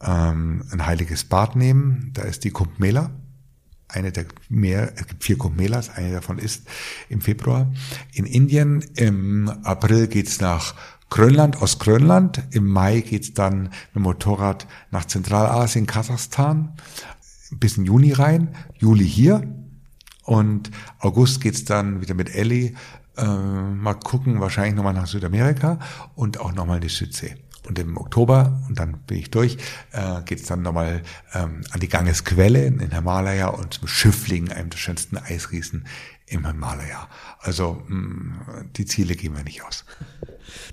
ähm, 0.00 0.64
ein 0.70 0.84
heiliges 0.84 1.24
Bad 1.24 1.56
nehmen. 1.56 2.10
Da 2.14 2.22
ist 2.22 2.44
die 2.44 2.50
Kumbh 2.50 2.74
eine 3.88 4.10
der 4.10 4.26
mehr, 4.48 4.92
es 4.96 5.06
gibt 5.06 5.22
vier 5.22 5.38
Kumbh 5.38 5.62
eine 5.94 6.12
davon 6.12 6.38
ist 6.38 6.66
im 7.08 7.20
Februar. 7.20 7.72
In 8.12 8.26
Indien 8.26 8.84
im 8.96 9.48
April 9.62 10.08
geht's 10.08 10.40
nach 10.40 10.74
Grönland, 11.10 11.62
Ostgrönland. 11.62 12.42
Im 12.50 12.66
Mai 12.66 13.00
geht's 13.00 13.34
dann 13.34 13.64
mit 13.64 13.94
dem 13.94 14.02
Motorrad 14.02 14.66
nach 14.90 15.04
Zentralasien, 15.04 15.86
Kasachstan 15.86 16.72
bis 17.58 17.76
in 17.76 17.84
Juni 17.84 18.12
rein, 18.12 18.54
Juli 18.78 19.08
hier 19.08 19.42
und 20.24 20.70
August 20.98 21.40
geht's 21.40 21.64
dann 21.64 22.00
wieder 22.00 22.14
mit 22.14 22.34
Ellie 22.34 22.74
äh, 23.16 23.24
mal 23.24 23.94
gucken, 23.94 24.40
wahrscheinlich 24.40 24.74
nochmal 24.74 24.94
nach 24.94 25.06
Südamerika 25.06 25.78
und 26.14 26.40
auch 26.40 26.52
nochmal 26.52 26.76
in 26.76 26.82
die 26.82 26.88
Südsee. 26.88 27.36
Und 27.66 27.78
im 27.78 27.96
Oktober, 27.96 28.60
und 28.68 28.78
dann 28.78 28.98
bin 29.06 29.18
ich 29.18 29.30
durch, 29.30 29.56
äh, 29.92 30.20
geht 30.26 30.48
dann 30.50 30.60
nochmal 30.62 31.02
ähm, 31.32 31.62
an 31.70 31.80
die 31.80 31.88
Gangesquelle 31.88 32.66
in 32.66 32.90
Himalaya 32.90 33.48
und 33.48 33.74
zum 33.74 33.88
Schiffling, 33.88 34.52
einem 34.52 34.68
der 34.68 34.76
schönsten 34.76 35.16
Eisriesen 35.16 35.86
im 36.26 36.46
Himalaya. 36.46 37.08
Also 37.38 37.82
mh, 37.86 37.96
mm, 37.96 38.70
die 38.76 38.86
Ziele 38.86 39.14
gehen 39.14 39.36
wir 39.36 39.44
nicht 39.44 39.62
aus. 39.62 39.84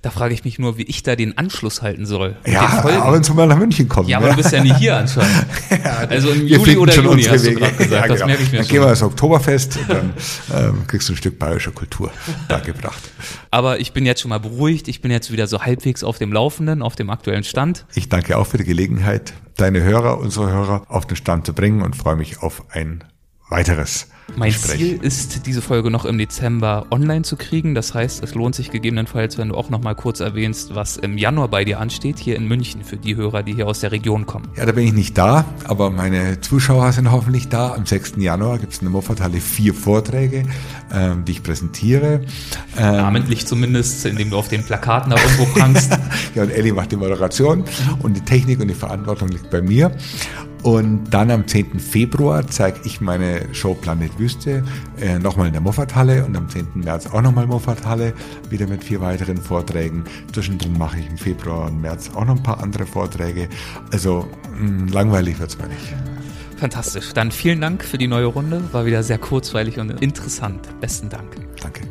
Da 0.01 0.09
frage 0.09 0.33
ich 0.33 0.43
mich 0.43 0.59
nur, 0.59 0.77
wie 0.77 0.83
ich 0.83 1.03
da 1.03 1.15
den 1.15 1.37
Anschluss 1.37 1.81
halten 1.81 2.05
soll. 2.05 2.37
Ja, 2.45 2.61
aber 2.83 3.13
wenn 3.13 3.35
mal 3.35 3.47
nach 3.47 3.57
München 3.57 3.87
kommen. 3.89 4.07
Ja, 4.07 4.17
aber 4.17 4.27
ja. 4.27 4.33
du 4.33 4.41
bist 4.41 4.53
ja 4.53 4.63
nicht 4.63 4.77
hier 4.77 4.97
anscheinend. 4.97 5.45
ja, 5.69 5.97
also 6.09 6.29
im 6.31 6.47
Juli 6.47 6.77
oder 6.77 6.93
Juni 6.95 7.23
hast 7.23 7.45
du 7.45 7.53
gerade 7.53 7.75
gesagt, 7.75 7.91
ja, 7.91 8.01
genau. 8.01 8.13
das 8.15 8.25
merke 8.25 8.43
ich 8.43 8.51
mir 8.51 8.57
Dann 8.59 8.65
schon. 8.65 8.71
gehen 8.73 8.81
wir 8.83 8.89
das 8.89 9.03
Oktoberfest 9.03 9.77
und 9.77 9.89
dann 9.89 10.13
ähm, 10.53 10.87
kriegst 10.87 11.09
du 11.09 11.13
ein 11.13 11.17
Stück 11.17 11.37
bayerischer 11.37 11.71
Kultur 11.71 12.11
da 12.47 12.59
gebracht. 12.59 13.01
Aber 13.49 13.79
ich 13.79 13.91
bin 13.91 14.05
jetzt 14.05 14.21
schon 14.21 14.29
mal 14.29 14.39
beruhigt, 14.39 14.87
ich 14.87 15.01
bin 15.01 15.11
jetzt 15.11 15.31
wieder 15.31 15.47
so 15.47 15.61
halbwegs 15.61 16.03
auf 16.03 16.17
dem 16.17 16.31
Laufenden, 16.31 16.81
auf 16.81 16.95
dem 16.95 17.09
aktuellen 17.09 17.43
Stand. 17.43 17.85
Ich 17.93 18.09
danke 18.09 18.37
auch 18.37 18.47
für 18.47 18.57
die 18.57 18.63
Gelegenheit, 18.63 19.33
deine 19.57 19.81
Hörer, 19.81 20.19
unsere 20.19 20.51
Hörer 20.51 20.85
auf 20.87 21.05
den 21.05 21.17
Stand 21.17 21.45
zu 21.45 21.53
bringen 21.53 21.81
und 21.81 21.95
freue 21.95 22.15
mich 22.15 22.41
auf 22.41 22.63
ein 22.69 23.03
weiteres 23.49 24.07
mein 24.35 24.51
Gespräch. 24.51 24.77
Ziel 24.77 24.99
ist, 25.01 25.45
diese 25.45 25.61
Folge 25.61 25.91
noch 25.91 26.05
im 26.05 26.17
Dezember 26.17 26.85
online 26.91 27.23
zu 27.23 27.35
kriegen. 27.35 27.75
Das 27.75 27.93
heißt, 27.93 28.23
es 28.23 28.35
lohnt 28.35 28.55
sich 28.55 28.71
gegebenenfalls, 28.71 29.37
wenn 29.37 29.49
du 29.49 29.55
auch 29.55 29.69
noch 29.69 29.81
mal 29.81 29.95
kurz 29.95 30.19
erwähnst, 30.19 30.75
was 30.75 30.97
im 30.97 31.17
Januar 31.17 31.47
bei 31.47 31.65
dir 31.65 31.79
ansteht, 31.79 32.19
hier 32.19 32.35
in 32.35 32.47
München, 32.47 32.83
für 32.83 32.97
die 32.97 33.15
Hörer, 33.15 33.43
die 33.43 33.53
hier 33.53 33.67
aus 33.67 33.79
der 33.79 33.91
Region 33.91 34.25
kommen. 34.25 34.47
Ja, 34.55 34.65
da 34.65 34.71
bin 34.71 34.85
ich 34.85 34.93
nicht 34.93 35.17
da, 35.17 35.45
aber 35.65 35.89
meine 35.89 36.41
Zuschauer 36.41 36.91
sind 36.91 37.11
hoffentlich 37.11 37.49
da. 37.49 37.73
Am 37.73 37.85
6. 37.85 38.13
Januar 38.17 38.59
gibt 38.59 38.73
es 38.73 38.79
in 38.79 38.85
der 38.85 38.91
Moffathalle 38.91 39.39
vier 39.39 39.73
Vorträge, 39.73 40.43
ähm, 40.93 41.25
die 41.25 41.33
ich 41.33 41.43
präsentiere. 41.43 42.21
Ähm, 42.77 42.95
Namentlich 42.95 43.45
zumindest, 43.45 44.05
indem 44.05 44.29
du 44.29 44.37
auf 44.37 44.47
den 44.47 44.63
Plakaten 44.63 45.11
da 45.11 45.17
irgendwo 45.17 45.45
prangst. 45.59 45.91
ja, 46.35 46.43
und 46.43 46.51
Ellie 46.51 46.73
macht 46.73 46.91
die 46.91 46.97
Moderation 46.97 47.63
und 48.01 48.15
die 48.15 48.21
Technik 48.21 48.59
und 48.59 48.67
die 48.67 48.75
Verantwortung 48.75 49.29
liegt 49.29 49.49
bei 49.49 49.61
mir. 49.61 49.91
Und 50.63 51.09
dann 51.09 51.31
am 51.31 51.47
10. 51.47 51.79
Februar 51.79 52.45
zeige 52.47 52.81
ich 52.83 53.01
meine 53.01 53.53
Show 53.53 53.73
Planet 53.73 54.17
Wüste 54.19 54.63
äh, 54.99 55.17
nochmal 55.17 55.47
in 55.47 55.53
der 55.53 55.61
Moffathalle 55.61 56.23
und 56.25 56.35
am 56.37 56.49
10. 56.49 56.67
März 56.75 57.07
auch 57.07 57.21
nochmal 57.21 57.47
Moffathalle, 57.47 58.13
wieder 58.49 58.67
mit 58.67 58.83
vier 58.83 59.01
weiteren 59.01 59.37
Vorträgen. 59.37 60.03
Zwischendrin 60.33 60.77
mache 60.77 60.99
ich 60.99 61.09
im 61.09 61.17
Februar 61.17 61.67
und 61.67 61.81
März 61.81 62.11
auch 62.13 62.25
noch 62.25 62.35
ein 62.35 62.43
paar 62.43 62.61
andere 62.61 62.85
Vorträge. 62.85 63.49
Also 63.91 64.27
mh, 64.59 64.67
mm, 64.67 64.87
langweilig 64.89 65.39
wird's 65.39 65.57
mir 65.57 65.67
nicht. 65.67 65.93
Fantastisch. 66.57 67.13
Dann 67.13 67.31
vielen 67.31 67.59
Dank 67.59 67.83
für 67.83 67.97
die 67.97 68.07
neue 68.07 68.25
Runde. 68.25 68.61
War 68.71 68.85
wieder 68.85 69.01
sehr 69.01 69.17
kurzweilig 69.17 69.79
und 69.79 69.89
interessant. 70.01 70.69
Besten 70.79 71.09
Dank. 71.09 71.35
Danke. 71.59 71.90